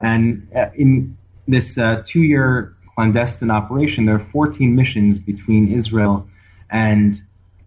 And 0.00 0.48
uh, 0.56 0.68
in 0.74 1.18
this 1.46 1.76
uh, 1.76 2.02
two-year 2.06 2.74
clandestine 2.94 3.50
operation, 3.50 4.06
there 4.06 4.16
are 4.16 4.18
14 4.18 4.74
missions 4.74 5.18
between 5.18 5.68
Israel 5.72 6.26
and 6.70 7.20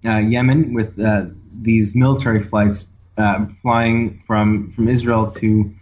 uh, 0.04 0.18
Yemen, 0.18 0.74
with 0.74 1.00
uh, 1.00 1.26
these 1.62 1.96
military 1.96 2.42
flights 2.42 2.88
uh, 3.20 3.46
flying 3.62 4.24
from 4.26 4.72
from 4.72 4.88
Israel 4.88 5.30
to 5.32 5.76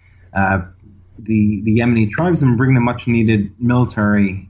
the 1.19 1.61
the 1.61 1.79
Yemeni 1.79 2.11
tribes 2.11 2.43
and 2.43 2.57
bring 2.57 2.73
them 2.73 2.83
much 2.83 3.07
needed 3.07 3.51
military 3.59 4.46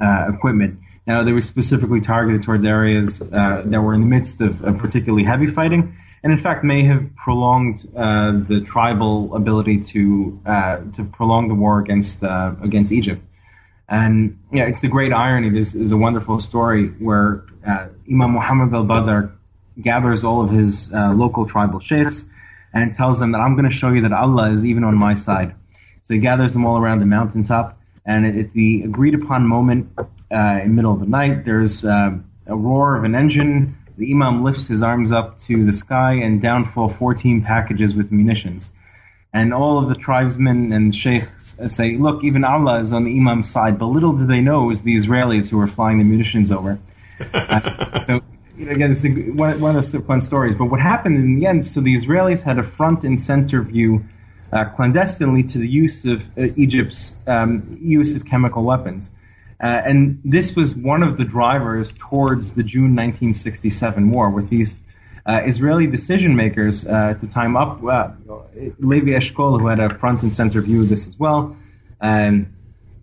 uh, 0.00 0.30
equipment. 0.34 0.78
Now, 1.06 1.22
they 1.22 1.32
were 1.32 1.40
specifically 1.40 2.00
targeted 2.00 2.42
towards 2.42 2.64
areas 2.64 3.22
uh, 3.22 3.62
that 3.64 3.80
were 3.80 3.94
in 3.94 4.00
the 4.00 4.06
midst 4.06 4.40
of, 4.40 4.62
of, 4.62 4.78
particularly 4.78 5.24
heavy 5.24 5.46
fighting, 5.46 5.96
and 6.22 6.32
in 6.32 6.38
fact 6.38 6.64
may 6.64 6.82
have 6.82 7.14
prolonged 7.14 7.88
uh, 7.96 8.32
the 8.32 8.60
tribal 8.60 9.34
ability 9.34 9.82
to 9.84 10.40
uh, 10.44 10.78
to 10.94 11.04
prolong 11.04 11.48
the 11.48 11.54
war 11.54 11.78
against 11.78 12.24
uh, 12.24 12.54
against 12.60 12.90
Egypt. 12.90 13.22
And 13.88 14.38
yeah, 14.52 14.64
it's 14.64 14.80
the 14.80 14.88
great 14.88 15.12
irony. 15.12 15.50
This 15.50 15.76
is 15.76 15.92
a 15.92 15.96
wonderful 15.96 16.40
story 16.40 16.88
where 16.88 17.44
uh, 17.64 17.86
Imam 18.10 18.32
Muhammad 18.32 18.74
al-Badr 18.74 19.28
gathers 19.80 20.24
all 20.24 20.42
of 20.42 20.50
his 20.50 20.90
local 20.92 21.46
tribal 21.46 21.78
sheikhs 21.78 22.28
and 22.72 22.92
tells 22.94 23.20
them 23.20 23.30
that 23.32 23.40
I'm 23.40 23.54
going 23.54 23.68
to 23.68 23.74
show 23.74 23.90
you 23.90 24.00
that 24.02 24.12
Allah 24.12 24.50
is 24.50 24.66
even 24.66 24.82
on 24.82 24.96
my 24.96 25.14
side. 25.14 25.54
So 26.02 26.14
he 26.14 26.20
gathers 26.20 26.52
them 26.52 26.66
all 26.66 26.78
around 26.78 26.98
the 26.98 27.06
mountaintop 27.06 27.78
and 28.06 28.24
at 28.24 28.52
the 28.52 28.82
agreed 28.82 29.14
upon 29.14 29.46
moment 29.46 29.90
uh, 29.98 30.60
in 30.62 30.68
the 30.68 30.74
middle 30.74 30.92
of 30.92 31.00
the 31.00 31.06
night, 31.06 31.44
there's 31.44 31.84
uh, 31.84 32.16
a 32.46 32.56
roar 32.56 32.96
of 32.96 33.04
an 33.04 33.14
engine. 33.14 33.76
The 33.98 34.12
Imam 34.12 34.44
lifts 34.44 34.68
his 34.68 34.82
arms 34.82 35.10
up 35.10 35.40
to 35.40 35.64
the 35.64 35.72
sky, 35.72 36.12
and 36.14 36.40
down 36.40 36.64
fall 36.64 36.88
14 36.88 37.42
packages 37.42 37.94
with 37.94 38.12
munitions. 38.12 38.70
And 39.32 39.52
all 39.52 39.78
of 39.78 39.88
the 39.88 39.94
tribesmen 39.94 40.72
and 40.72 40.94
sheikhs 40.94 41.56
say, 41.68 41.96
Look, 41.96 42.22
even 42.24 42.44
Allah 42.44 42.80
is 42.80 42.92
on 42.92 43.04
the 43.04 43.16
Imam's 43.16 43.50
side. 43.50 43.78
But 43.78 43.86
little 43.86 44.16
do 44.16 44.26
they 44.26 44.40
know 44.40 44.64
it 44.64 44.66
was 44.66 44.82
the 44.82 44.94
Israelis 44.94 45.50
who 45.50 45.58
were 45.58 45.66
flying 45.66 45.98
the 45.98 46.04
munitions 46.04 46.52
over. 46.52 46.78
uh, 47.34 48.00
so, 48.00 48.22
you 48.56 48.66
know, 48.66 48.72
again, 48.72 48.90
it's 48.90 49.04
one, 49.04 49.60
one 49.60 49.70
of 49.70 49.74
those 49.74 49.94
fun 50.06 50.20
stories. 50.20 50.54
But 50.54 50.66
what 50.66 50.80
happened 50.80 51.16
in 51.16 51.38
the 51.38 51.46
end, 51.46 51.66
so 51.66 51.80
the 51.80 51.94
Israelis 51.94 52.42
had 52.42 52.58
a 52.58 52.62
front 52.62 53.04
and 53.04 53.20
center 53.20 53.62
view 53.62 53.96
uh, 53.96 54.15
clandestinely 54.64 55.42
to 55.44 55.58
the 55.58 55.68
use 55.68 56.04
of 56.04 56.22
uh, 56.38 56.48
Egypt's 56.56 57.18
um, 57.26 57.78
use 57.80 58.16
of 58.16 58.24
chemical 58.24 58.64
weapons. 58.64 59.12
Uh, 59.62 59.66
and 59.66 60.20
this 60.24 60.54
was 60.54 60.76
one 60.76 61.02
of 61.02 61.16
the 61.16 61.24
drivers 61.24 61.94
towards 61.98 62.54
the 62.54 62.62
June 62.62 62.94
1967 62.94 64.10
war, 64.10 64.30
with 64.30 64.48
these 64.50 64.78
uh, 65.24 65.42
Israeli 65.44 65.86
decision 65.86 66.36
makers 66.36 66.86
uh, 66.86 67.08
at 67.10 67.20
the 67.20 67.26
time 67.26 67.56
up, 67.56 67.82
uh, 67.82 68.10
Levi 68.78 69.10
Eshkol, 69.10 69.58
who 69.58 69.66
had 69.66 69.80
a 69.80 69.90
front 69.90 70.22
and 70.22 70.32
center 70.32 70.60
view 70.60 70.82
of 70.82 70.88
this 70.88 71.06
as 71.06 71.18
well, 71.18 71.56
um, 72.00 72.46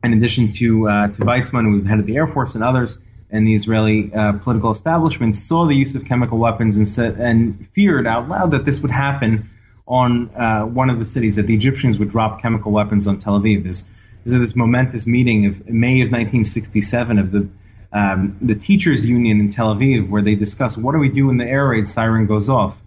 in 0.04 0.14
addition 0.14 0.52
to, 0.54 0.86
to 0.86 1.22
Weizman, 1.26 1.64
who 1.64 1.72
was 1.72 1.84
the 1.84 1.90
head 1.90 2.00
of 2.00 2.06
the 2.06 2.18
Air 2.18 2.28
Force, 2.28 2.56
and 2.56 2.64
others 2.64 2.98
and 3.32 3.48
the 3.48 3.56
Israeli 3.56 4.10
political 4.44 4.70
establishment, 4.70 5.36
saw 5.36 5.66
the 5.66 5.76
use 5.76 5.96
of 5.96 6.06
chemical 6.06 6.38
weapons 6.38 6.78
and, 6.78 6.88
said, 6.88 7.18
and 7.18 7.68
feared 7.74 8.06
out 8.06 8.30
loud 8.30 8.52
that 8.52 8.64
this 8.64 8.80
would 8.82 8.92
happen 8.92 9.50
on 9.88 10.30
uh, 10.36 10.64
one 10.64 10.90
of 10.90 11.00
the 11.00 11.06
cities 11.06 11.36
that 11.36 11.48
the 11.48 11.56
Egyptians 11.56 11.98
would 12.00 12.10
drop 12.10 12.42
chemical 12.42 12.72
weapons 12.72 13.08
on 13.08 13.18
Tel 13.18 13.40
Aviv. 13.40 13.64
There's, 13.64 13.86
there's 14.26 14.40
this 14.40 14.56
momentous 14.56 15.06
meeting 15.06 15.46
of 15.46 15.68
May 15.68 16.02
of 16.02 16.12
1967 16.12 17.20
of 17.20 17.32
the 17.32 17.50
um, 17.94 18.38
the 18.42 18.56
teachers 18.56 19.06
union 19.06 19.40
in 19.40 19.50
Tel 19.50 19.76
Aviv 19.76 20.10
where 20.10 20.24
they 20.24 20.34
discuss 20.34 20.76
what 20.76 20.94
do 20.94 20.98
we 20.98 21.10
do 21.10 21.28
when 21.28 21.38
the 21.38 21.46
air 21.46 21.68
raid 21.68 21.88
siren 21.88 22.26
goes 22.26 22.50
off? 22.50 22.80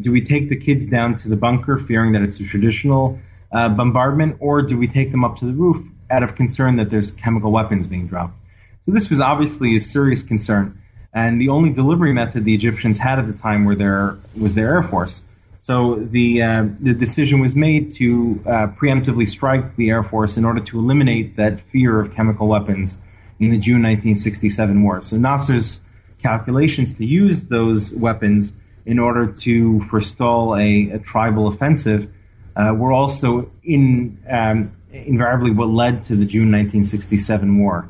Do 0.00 0.10
we 0.10 0.22
take 0.22 0.48
the 0.48 0.56
kids 0.56 0.86
down 0.86 1.16
to 1.16 1.28
the 1.28 1.36
bunker 1.36 1.78
fearing 1.78 2.12
that 2.12 2.22
it's 2.22 2.40
a 2.40 2.44
traditional 2.44 3.18
uh, 3.52 3.68
bombardment, 3.68 4.36
or 4.40 4.62
do 4.62 4.76
we 4.76 4.88
take 4.88 5.10
them 5.10 5.24
up 5.24 5.38
to 5.38 5.46
the 5.46 5.52
roof 5.52 5.86
out 6.10 6.22
of 6.22 6.34
concern 6.34 6.76
that 6.76 6.90
there's 6.90 7.10
chemical 7.10 7.52
weapons 7.52 7.86
being 7.86 8.06
dropped? 8.06 8.38
So 8.86 8.92
this 8.92 9.10
was 9.10 9.20
obviously 9.20 9.76
a 9.76 9.80
serious 9.80 10.22
concern, 10.22 10.82
and 11.12 11.40
the 11.40 11.50
only 11.50 11.70
delivery 11.70 12.12
method 12.12 12.44
the 12.44 12.54
Egyptians 12.54 12.98
had 12.98 13.18
at 13.18 13.26
the 13.26 13.34
time 13.34 13.64
were 13.64 13.74
their 13.74 14.18
was 14.34 14.54
their 14.54 14.74
air 14.74 14.82
force. 14.82 15.22
So 15.60 15.96
the 15.96 16.42
uh, 16.42 16.66
the 16.80 16.94
decision 16.94 17.40
was 17.40 17.56
made 17.56 17.90
to 17.92 18.40
uh, 18.46 18.50
preemptively 18.68 19.28
strike 19.28 19.76
the 19.76 19.90
Air 19.90 20.02
Force 20.02 20.36
in 20.36 20.44
order 20.44 20.60
to 20.60 20.78
eliminate 20.78 21.36
that 21.36 21.60
fear 21.60 21.98
of 22.00 22.14
chemical 22.14 22.46
weapons 22.46 22.96
in 23.40 23.50
the 23.50 23.58
June 23.58 23.82
1967 23.82 24.82
war. 24.82 25.00
So 25.00 25.16
Nasser's 25.16 25.80
calculations 26.22 26.94
to 26.94 27.04
use 27.04 27.48
those 27.48 27.94
weapons 27.94 28.54
in 28.86 28.98
order 28.98 29.26
to 29.26 29.80
forestall 29.82 30.56
a, 30.56 30.90
a 30.90 30.98
tribal 30.98 31.48
offensive 31.48 32.10
uh, 32.56 32.74
were 32.76 32.92
also 32.92 33.50
in 33.62 34.18
um, 34.30 34.72
invariably 34.92 35.50
what 35.50 35.68
led 35.68 36.02
to 36.02 36.16
the 36.16 36.24
June 36.24 36.50
1967 36.50 37.58
war 37.58 37.88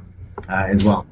uh, 0.48 0.66
as 0.68 0.84
well. 0.84 1.06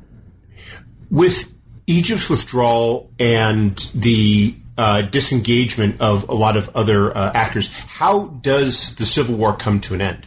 With 1.11 1.53
Egypt's 1.87 2.29
withdrawal 2.29 3.09
and 3.19 3.77
the 3.95 4.57
uh, 4.79 5.03
disengagement 5.03 6.01
of 6.01 6.29
a 6.29 6.35
lot 6.35 6.57
of 6.57 6.74
other 6.77 7.16
uh, 7.16 7.33
actors. 7.35 7.68
How 7.87 8.27
does 8.27 8.95
the 8.97 9.07
Civil 9.07 9.37
War 9.37 9.55
come 9.57 9.81
to 9.81 9.95
an 9.95 10.01
end? 10.01 10.27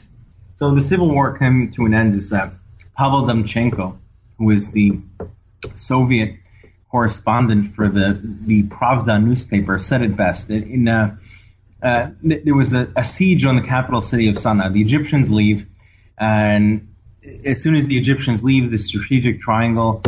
So 0.55 0.73
the 0.73 0.81
Civil 0.81 1.09
War 1.09 1.37
came 1.37 1.71
to 1.71 1.85
an 1.85 1.93
end 1.93 2.15
is 2.15 2.31
that 2.31 2.53
Pavel 2.97 3.23
Demchenko, 3.23 3.97
who 4.37 4.49
is 4.49 4.71
the 4.71 4.99
Soviet 5.75 6.35
correspondent 6.91 7.67
for 7.67 7.87
the 7.87 8.19
the 8.21 8.63
Pravda 8.63 9.23
newspaper, 9.23 9.77
said 9.77 10.01
it 10.01 10.17
best. 10.17 10.49
In 10.49 10.87
uh, 10.87 11.15
uh, 11.81 12.09
there 12.21 12.55
was 12.55 12.73
a, 12.73 12.91
a, 12.97 13.05
siege 13.05 13.45
on 13.45 13.55
the 13.55 13.61
capital 13.61 14.01
city 14.01 14.27
of 14.27 14.35
Sana'a. 14.35 14.73
The 14.73 14.81
Egyptians 14.81 15.31
leave, 15.31 15.65
and 16.17 16.93
as 17.45 17.61
soon 17.61 17.75
as 17.75 17.87
the 17.87 17.97
Egyptians 17.97 18.43
leave, 18.43 18.69
the 18.69 18.77
strategic 18.77 19.39
triangle 19.39 20.03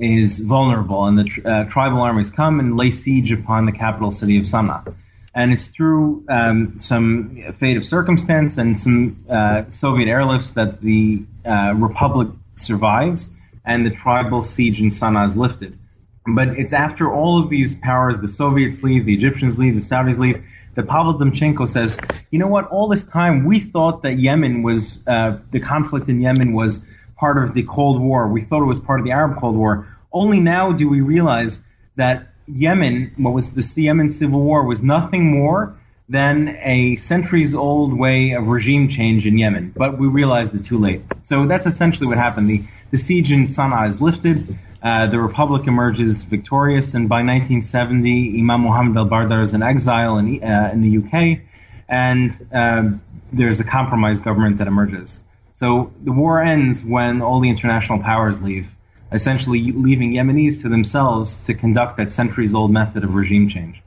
is 0.00 0.40
vulnerable, 0.40 1.04
and 1.04 1.18
the 1.18 1.42
uh, 1.44 1.64
tribal 1.64 2.00
armies 2.00 2.30
come 2.30 2.58
and 2.58 2.76
lay 2.76 2.90
siege 2.90 3.30
upon 3.30 3.66
the 3.66 3.72
capital 3.72 4.10
city 4.10 4.38
of 4.38 4.44
Sana'a. 4.44 4.94
And 5.34 5.52
it's 5.52 5.68
through 5.68 6.24
um, 6.28 6.78
some 6.78 7.36
fate 7.52 7.76
of 7.76 7.84
circumstance 7.84 8.58
and 8.58 8.78
some 8.78 9.24
uh, 9.28 9.64
Soviet 9.68 10.06
airlifts 10.06 10.54
that 10.54 10.80
the 10.80 11.22
uh, 11.44 11.74
republic 11.76 12.28
survives 12.56 13.30
and 13.64 13.86
the 13.86 13.90
tribal 13.90 14.42
siege 14.42 14.80
in 14.80 14.88
Sana'a 14.88 15.26
is 15.26 15.36
lifted. 15.36 15.78
But 16.26 16.58
it's 16.58 16.72
after 16.72 17.12
all 17.12 17.42
of 17.42 17.48
these 17.48 17.74
powers, 17.76 18.18
the 18.18 18.28
Soviets 18.28 18.82
leave, 18.82 19.04
the 19.04 19.14
Egyptians 19.14 19.58
leave, 19.58 19.74
the 19.74 19.80
Saudis 19.80 20.18
leave, 20.18 20.42
that 20.74 20.86
Pavel 20.86 21.14
Demchenko 21.14 21.68
says, 21.68 21.98
you 22.30 22.38
know 22.38 22.46
what, 22.46 22.68
all 22.68 22.88
this 22.88 23.04
time 23.04 23.44
we 23.44 23.60
thought 23.60 24.02
that 24.02 24.18
Yemen 24.18 24.62
was, 24.62 25.02
uh, 25.06 25.38
the 25.50 25.60
conflict 25.60 26.08
in 26.08 26.20
Yemen 26.20 26.52
was 26.52 26.86
part 27.16 27.42
of 27.42 27.54
the 27.54 27.62
Cold 27.62 28.00
War. 28.00 28.28
We 28.28 28.42
thought 28.42 28.62
it 28.62 28.66
was 28.66 28.80
part 28.80 29.00
of 29.00 29.04
the 29.04 29.12
Arab 29.12 29.38
Cold 29.38 29.56
War. 29.56 29.86
Only 30.12 30.40
now 30.40 30.72
do 30.72 30.88
we 30.88 31.00
realize 31.00 31.62
that 31.96 32.28
Yemen, 32.46 33.12
what 33.16 33.32
was 33.32 33.52
the 33.52 33.82
Yemen 33.82 34.10
civil 34.10 34.40
war, 34.40 34.64
was 34.64 34.82
nothing 34.82 35.30
more 35.30 35.76
than 36.08 36.58
a 36.62 36.96
centuries 36.96 37.54
old 37.54 37.96
way 37.96 38.32
of 38.32 38.48
regime 38.48 38.88
change 38.88 39.26
in 39.26 39.38
Yemen. 39.38 39.72
But 39.76 39.98
we 39.98 40.08
realized 40.08 40.54
it 40.54 40.64
too 40.64 40.78
late. 40.78 41.02
So 41.22 41.46
that's 41.46 41.66
essentially 41.66 42.08
what 42.08 42.18
happened. 42.18 42.50
The, 42.50 42.64
the 42.90 42.98
siege 42.98 43.30
in 43.30 43.44
Sana'a 43.44 43.86
is 43.86 44.00
lifted. 44.00 44.58
Uh, 44.82 45.06
the 45.06 45.20
republic 45.20 45.68
emerges 45.68 46.24
victorious, 46.24 46.94
and 46.94 47.08
by 47.08 47.16
1970, 47.16 48.38
Imam 48.38 48.62
Muhammad 48.62 48.96
al-Badr 48.96 49.42
is 49.42 49.52
in 49.52 49.62
exile 49.62 50.16
in, 50.18 50.42
uh, 50.42 50.70
in 50.72 50.80
the 50.80 50.98
UK, 50.98 51.40
and 51.88 52.32
um, 52.50 53.02
there's 53.30 53.60
a 53.60 53.64
compromise 53.64 54.20
government 54.20 54.58
that 54.58 54.66
emerges. 54.66 55.22
So 55.52 55.92
the 56.02 56.12
war 56.12 56.42
ends 56.42 56.82
when 56.82 57.20
all 57.20 57.40
the 57.40 57.50
international 57.50 57.98
powers 57.98 58.40
leave, 58.40 58.74
essentially 59.12 59.72
leaving 59.72 60.12
Yemenis 60.12 60.62
to 60.62 60.68
themselves 60.68 61.46
to 61.46 61.54
conduct 61.54 61.96
that 61.96 62.10
centuries 62.10 62.54
old 62.54 62.70
method 62.70 63.04
of 63.04 63.14
regime 63.14 63.48
change. 63.48 63.82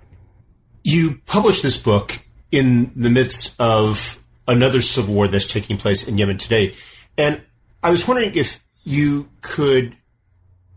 You 0.84 1.22
published 1.26 1.64
this 1.64 1.78
book 1.78 2.20
in 2.52 2.92
the 2.96 3.10
midst 3.10 3.60
of 3.60 4.20
another 4.48 4.82
civil 4.82 5.16
war 5.16 5.28
that's 5.28 5.48
taking 5.48 5.78
place 5.78 6.08
in 6.08 6.18
Yemen 6.18 6.38
today. 6.38 6.74
And 7.18 7.42
I 7.82 7.90
was 7.90 8.08
wondering 8.08 8.34
if 8.36 8.64
you 8.84 9.30
could 9.42 9.96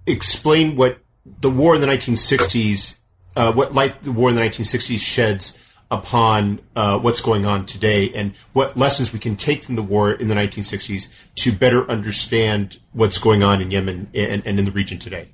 explain 0.07 0.76
what 0.76 0.99
the 1.40 1.51
war 1.51 1.74
in 1.74 1.80
the 1.80 1.86
1960s, 1.88 2.99
uh, 3.34 3.53
what 3.53 3.74
light 3.74 4.03
the 4.03 4.12
war 4.12 4.28
in 4.28 4.36
the 4.36 4.42
1960s 4.42 5.01
sheds 5.01 5.59
upon 5.91 6.61
uh, 6.74 6.99
what's 6.99 7.20
going 7.20 7.47
on 7.47 7.64
today 7.64 8.11
and 8.12 8.34
what 8.53 8.76
lessons 8.76 9.12
we 9.12 9.18
can 9.18 9.37
take 9.37 9.62
from 9.62 9.76
the 9.76 9.82
war 9.82 10.12
in 10.12 10.28
the 10.28 10.34
1960s 10.34 11.09
to 11.37 11.53
better 11.53 11.89
understand 11.89 12.78
what's 12.93 13.18
going 13.18 13.43
on 13.43 13.62
in 13.62 13.70
Yemen 13.70 14.09
and, 14.14 14.45
and 14.47 14.59
in 14.59 14.64
the 14.64 14.70
region 14.70 14.99
today. 14.99 15.28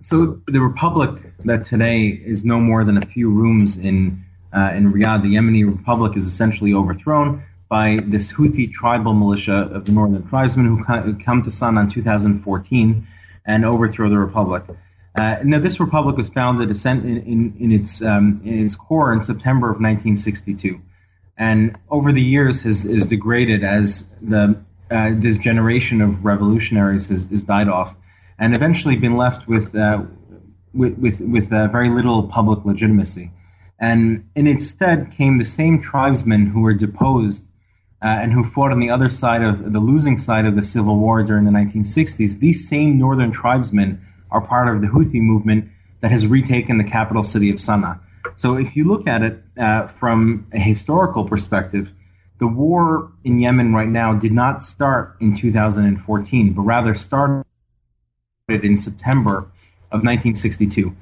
So 0.00 0.40
the 0.46 0.60
republic 0.60 1.22
that 1.44 1.64
today 1.64 2.08
is 2.08 2.44
no 2.44 2.58
more 2.58 2.84
than 2.84 2.96
a 2.96 3.06
few 3.06 3.30
rooms 3.30 3.76
in 3.76 4.24
uh, 4.54 4.70
in 4.74 4.92
Riyadh, 4.92 5.22
the 5.22 5.36
Yemeni 5.36 5.66
republic, 5.66 6.14
is 6.14 6.26
essentially 6.26 6.74
overthrown 6.74 7.42
by 7.70 7.98
this 8.04 8.30
Houthi 8.30 8.70
tribal 8.70 9.14
militia 9.14 9.70
of 9.72 9.86
the 9.86 9.92
northern 9.92 10.26
tribesmen 10.28 10.66
who 10.66 10.84
come 10.84 11.42
to 11.42 11.48
Sana'a 11.48 11.84
in 11.84 11.90
2014 11.90 13.06
and 13.46 13.64
overthrow 13.64 14.10
the 14.10 14.18
republic. 14.18 14.64
Uh, 15.14 15.36
now, 15.44 15.58
this 15.58 15.78
republic 15.78 16.16
was 16.16 16.30
founded 16.30 16.70
in, 16.70 17.04
in, 17.04 17.54
in 17.60 17.72
its 17.72 18.02
um, 18.02 18.40
in 18.44 18.64
its 18.64 18.76
core 18.76 19.12
in 19.12 19.20
September 19.20 19.66
of 19.66 19.74
1962, 19.74 20.80
and 21.36 21.76
over 21.90 22.12
the 22.12 22.22
years 22.22 22.62
has 22.62 22.86
is 22.86 23.06
degraded 23.08 23.62
as 23.62 24.08
the 24.22 24.58
uh, 24.90 25.10
this 25.14 25.36
generation 25.36 26.00
of 26.00 26.24
revolutionaries 26.24 27.08
has, 27.08 27.24
has, 27.24 27.44
died 27.44 27.68
off, 27.68 27.94
and 28.38 28.54
eventually 28.54 28.96
been 28.96 29.18
left 29.18 29.46
with 29.46 29.74
uh, 29.74 30.02
with 30.72 30.96
with, 30.96 31.20
with 31.20 31.52
uh, 31.52 31.68
very 31.68 31.90
little 31.90 32.22
public 32.28 32.64
legitimacy, 32.64 33.30
and 33.78 34.30
in 34.34 34.46
its 34.46 34.66
stead 34.66 35.12
came 35.12 35.36
the 35.36 35.44
same 35.44 35.82
tribesmen 35.82 36.46
who 36.46 36.62
were 36.62 36.74
deposed. 36.74 37.46
Uh, 38.04 38.18
and 38.20 38.32
who 38.32 38.42
fought 38.42 38.72
on 38.72 38.80
the 38.80 38.90
other 38.90 39.08
side 39.08 39.42
of 39.42 39.72
the 39.72 39.78
losing 39.78 40.18
side 40.18 40.44
of 40.44 40.56
the 40.56 40.62
civil 40.62 40.98
war 40.98 41.22
during 41.22 41.44
the 41.44 41.52
1960s? 41.52 42.40
These 42.40 42.68
same 42.68 42.98
northern 42.98 43.30
tribesmen 43.30 44.04
are 44.32 44.40
part 44.40 44.74
of 44.74 44.80
the 44.80 44.88
Houthi 44.88 45.20
movement 45.20 45.70
that 46.00 46.10
has 46.10 46.26
retaken 46.26 46.78
the 46.78 46.84
capital 46.84 47.22
city 47.22 47.50
of 47.50 47.56
Sana'a. 47.56 48.00
So 48.36 48.56
if 48.56 48.76
you 48.76 48.84
look 48.84 49.06
at 49.06 49.22
it 49.22 49.42
uh, 49.58 49.86
from 49.88 50.46
a 50.52 50.58
historical 50.58 51.24
perspective, 51.24 51.92
the 52.38 52.46
war 52.46 53.12
in 53.24 53.40
Yemen 53.40 53.72
right 53.72 53.88
now 53.88 54.14
did 54.14 54.32
not 54.32 54.62
start 54.62 55.16
in 55.20 55.34
2014, 55.34 56.52
but 56.54 56.62
rather 56.62 56.94
started 56.94 57.44
in 58.48 58.76
September 58.76 59.38
of 59.92 60.00
1962. 60.00 60.94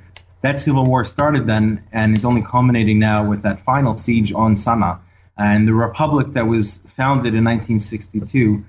That 0.43 0.59
civil 0.59 0.85
war 0.85 1.05
started 1.05 1.47
then 1.47 1.85
and 1.93 2.16
is 2.16 2.24
only 2.24 2.43
culminating 2.43 2.99
now 2.99 3.28
with 3.28 3.43
that 3.43 3.61
final 3.61 3.97
siege 3.97 4.33
on 4.33 4.55
Sana'a. 4.55 4.99
And 5.37 5.66
the 5.66 5.74
republic 5.74 6.35
that 6.35 6.47
was 6.47 6.78
founded 6.89 7.35
in 7.35 7.45
1962 7.45 8.64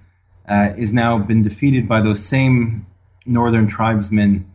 uh, 0.47 0.73
is 0.77 0.93
now 0.93 1.17
been 1.17 1.43
defeated 1.43 1.87
by 1.87 2.01
those 2.01 2.25
same 2.25 2.85
northern 3.25 3.67
tribesmen 3.67 4.50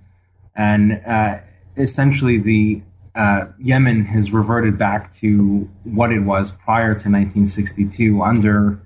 and 0.57 1.01
uh, 1.07 1.39
essentially 1.77 2.39
the 2.39 2.83
uh, 3.15 3.47
Yemen 3.59 4.05
has 4.05 4.33
reverted 4.33 4.79
back 4.79 5.13
to 5.17 5.69
what 5.85 6.13
it 6.13 6.21
was 6.21 6.51
prior 6.51 6.89
to 6.89 7.09
1962 7.09 8.23
under 8.23 8.79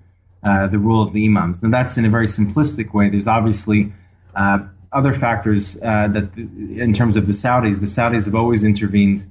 uh, 0.43 0.67
the 0.69 0.79
rule 0.79 1.03
of 1.03 1.13
the 1.13 1.27
imams. 1.27 1.63
Now 1.63 1.71
that's 1.71 1.97
in 1.97 2.05
a 2.05 2.11
very 2.11 2.27
simplistic 2.27 2.93
way. 2.95 3.09
There's 3.09 3.27
obviously 3.27 3.93
uh, 4.35 4.61
other 4.93 5.13
factors 5.13 5.77
uh, 5.77 6.09
that, 6.09 6.37
in 6.37 6.93
terms 6.95 7.17
of 7.17 7.27
the 7.27 7.33
Saudis, 7.33 7.81
the 7.81 7.87
Saudis 7.87 8.25
have 8.25 8.35
always 8.35 8.65
intervened 8.65 9.27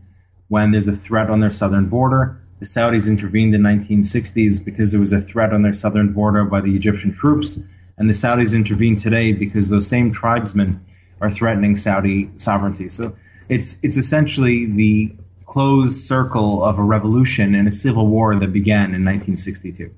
when 0.48 0.72
there's 0.72 0.88
a 0.88 0.96
threat 0.96 1.30
on 1.30 1.40
their 1.40 1.52
southern 1.52 1.88
border. 1.88 2.40
The 2.60 2.66
Saudis 2.66 3.08
intervened 3.08 3.56
in 3.56 3.62
1960s 3.62 4.64
because 4.64 4.92
there 4.92 5.00
was 5.00 5.14
a 5.14 5.22
threat 5.22 5.54
on 5.54 5.62
their 5.62 5.74
southern 5.74 6.12
border 6.14 6.44
by 6.44 6.62
the 6.62 6.76
Egyptian 6.76 7.16
troops, 7.16 7.60
and 7.98 8.10
the 8.10 8.14
Saudis 8.14 8.54
intervened 8.54 9.00
today 9.00 9.32
because 9.32 9.70
those 9.70 9.88
same 9.88 10.12
tribesmen 10.12 10.84
are 11.22 11.32
threatening 11.32 11.76
Saudi 11.76 12.30
sovereignty. 12.38 12.90
So 12.90 13.16
it's 13.48 13.78
it's 13.84 13.98
essentially 13.98 14.66
the 14.66 15.16
closed 15.46 16.06
circle 16.06 16.64
of 16.64 16.78
a 16.78 16.84
revolution 16.84 17.56
and 17.56 17.68
a 17.68 17.72
civil 17.72 18.08
war 18.08 18.36
that 18.36 18.54
began 18.54 18.94
in 18.94 19.04
1962. 19.04 19.92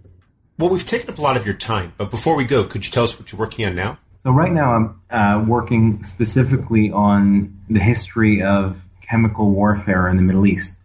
Well, 0.58 0.70
we've 0.70 0.86
taken 0.86 1.10
up 1.10 1.18
a 1.18 1.22
lot 1.22 1.38
of 1.38 1.46
your 1.46 1.56
time, 1.56 1.94
but 1.98 2.12
before 2.12 2.36
we 2.36 2.46
go, 2.46 2.64
could 2.64 2.86
you 2.86 2.92
tell 2.92 3.04
us 3.04 3.20
what 3.20 3.32
you're 3.32 3.40
working 3.40 3.66
on 3.66 3.76
now? 3.76 3.98
So 4.20 4.32
right 4.32 4.52
now, 4.52 4.74
I'm 4.74 5.02
uh, 5.10 5.44
working 5.46 6.04
specifically 6.04 6.92
on 6.92 7.60
the 7.70 7.80
history 7.80 8.44
of 8.44 8.80
chemical 9.02 9.50
warfare 9.50 10.08
in 10.08 10.16
the 10.16 10.22
Middle 10.22 10.46
East. 10.46 10.78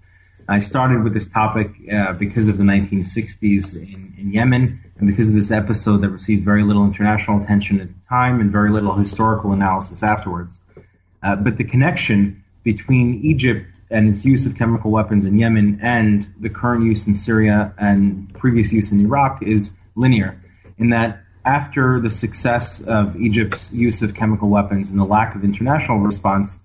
I 0.49 0.61
started 0.61 1.03
with 1.03 1.13
this 1.13 1.29
topic 1.29 1.73
uh, 1.93 2.13
because 2.13 2.49
of 2.49 2.57
the 2.57 2.63
1960s 2.63 3.75
in, 3.75 4.15
in, 4.17 4.33
Yemen 4.33 4.81
and 4.97 5.09
because 5.09 5.29
of 5.29 5.35
this 5.35 5.51
episode 5.51 5.99
that 5.99 6.11
received 6.11 6.45
very 6.45 6.63
little 6.63 6.85
international 6.85 7.43
attention 7.43 7.81
at 7.81 7.89
the 7.89 8.07
time 8.07 8.41
and 8.41 8.53
very 8.53 8.71
little 8.71 8.95
historical 8.95 9.53
analysis 9.53 10.05
afterwards. 10.05 10.61
Uh, 11.23 11.35
but 11.35 11.57
the 11.57 11.65
connection 11.65 12.45
between 12.63 13.25
Egypt 13.25 13.67
and 13.91 14.09
its 14.09 14.25
use 14.25 14.47
of 14.47 14.57
chemical 14.57 14.91
weapons 14.91 15.25
in 15.25 15.37
Yemen 15.39 15.81
and 15.83 16.29
the 16.41 16.51
current 16.51 16.85
use 16.85 17.07
in 17.09 17.15
Syria 17.15 17.75
and 17.79 18.33
previous 18.35 18.73
use 18.73 18.93
in 18.93 19.01
Iraq 19.01 19.43
is 19.43 19.73
linear, 19.97 20.41
in 20.79 20.91
that 20.91 21.23
after 21.45 22.01
the 22.01 22.11
success 22.11 22.81
of 22.81 23.17
Egypt's 23.17 23.73
use 23.73 24.03
of 24.03 24.15
chemical 24.15 24.49
weapons 24.49 24.91
and 24.91 25.01
the 25.01 25.05
lack 25.05 25.35
of 25.35 25.45
international 25.45 25.99
response, 25.99 26.61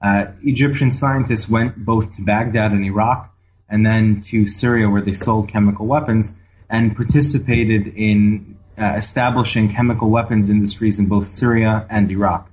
uh, 0.00 0.26
Egyptian 0.42 0.90
scientists 0.90 1.48
went 1.48 1.76
both 1.76 2.16
to 2.16 2.22
Baghdad 2.22 2.72
in 2.72 2.84
Iraq 2.84 3.34
and 3.68 3.84
then 3.84 4.22
to 4.22 4.48
Syria, 4.48 4.88
where 4.88 5.02
they 5.02 5.12
sold 5.12 5.48
chemical 5.48 5.86
weapons, 5.86 6.32
and 6.70 6.96
participated 6.96 7.86
in 7.86 8.56
uh, 8.78 8.94
establishing 8.96 9.74
chemical 9.74 10.08
weapons 10.08 10.50
industries 10.50 10.98
in 10.98 11.06
both 11.06 11.26
Syria 11.26 11.86
and 11.90 12.10
Iraq. 12.10 12.48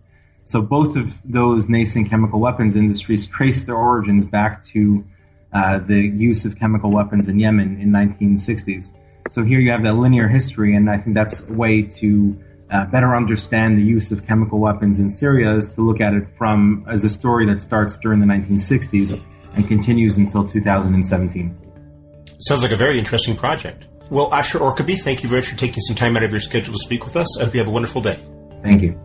So 0.46 0.62
both 0.62 0.96
of 0.96 1.20
those 1.24 1.70
nascent 1.70 2.10
chemical 2.10 2.40
weapons 2.40 2.76
industries 2.76 3.26
trace 3.26 3.66
their 3.66 3.76
origins 3.76 4.26
back 4.26 4.64
to 4.66 5.06
uh, 5.54 5.80
the 5.80 6.02
use 6.02 6.46
of 6.46 6.58
chemical 6.58 6.92
weapons 6.92 7.28
in 7.28 7.40
Yemen 7.40 7.80
in 7.80 7.92
1960s. 7.92 8.92
So 9.30 9.44
here 9.44 9.60
you 9.60 9.72
have 9.72 9.84
that 9.84 9.94
linear 9.94 10.28
history, 10.28 10.76
and 10.76 10.90
I 10.90 10.98
think 10.98 11.16
that's 11.16 11.48
a 11.48 11.54
way 11.54 11.84
to 11.84 12.38
uh, 12.72 12.86
better 12.86 13.16
understand 13.16 13.78
the 13.78 13.84
use 13.84 14.12
of 14.12 14.26
chemical 14.26 14.60
weapons 14.60 15.00
in 15.00 15.10
Syria 15.10 15.56
is 15.56 15.76
to 15.76 15.82
look 15.82 16.02
at 16.02 16.14
it 16.14 16.28
from 16.38 16.86
as 16.88 17.04
a 17.04 17.10
story 17.10 17.46
that 17.46 17.62
starts 17.62 17.98
during 17.98 18.20
the 18.20 18.26
1960s 18.26 19.22
and 19.56 19.68
continues 19.68 20.18
until 20.18 20.46
2017. 20.48 21.58
Sounds 22.40 22.64
like 22.64 22.72
a 22.72 22.76
very 22.76 23.00
interesting 23.00 23.36
project. 23.36 23.88
Well, 24.10 24.34
Asher 24.34 24.60
Orkaby, 24.60 25.00
thank 25.00 25.24
you 25.24 25.30
very 25.30 25.42
much 25.42 25.50
for 25.50 25.58
taking 25.58 25.80
some 25.82 25.96
time 25.96 26.16
out 26.18 26.24
of 26.24 26.32
your 26.32 26.40
schedule 26.40 26.74
to 26.74 26.80
speak 26.80 27.06
with 27.06 27.16
us. 27.16 27.40
I 27.40 27.46
hope 27.46 27.54
you 27.54 27.60
have 27.60 27.68
a 27.68 27.72
wonderful 27.72 28.02
day. 28.02 28.20
Thank 28.62 28.82
you. 28.82 29.00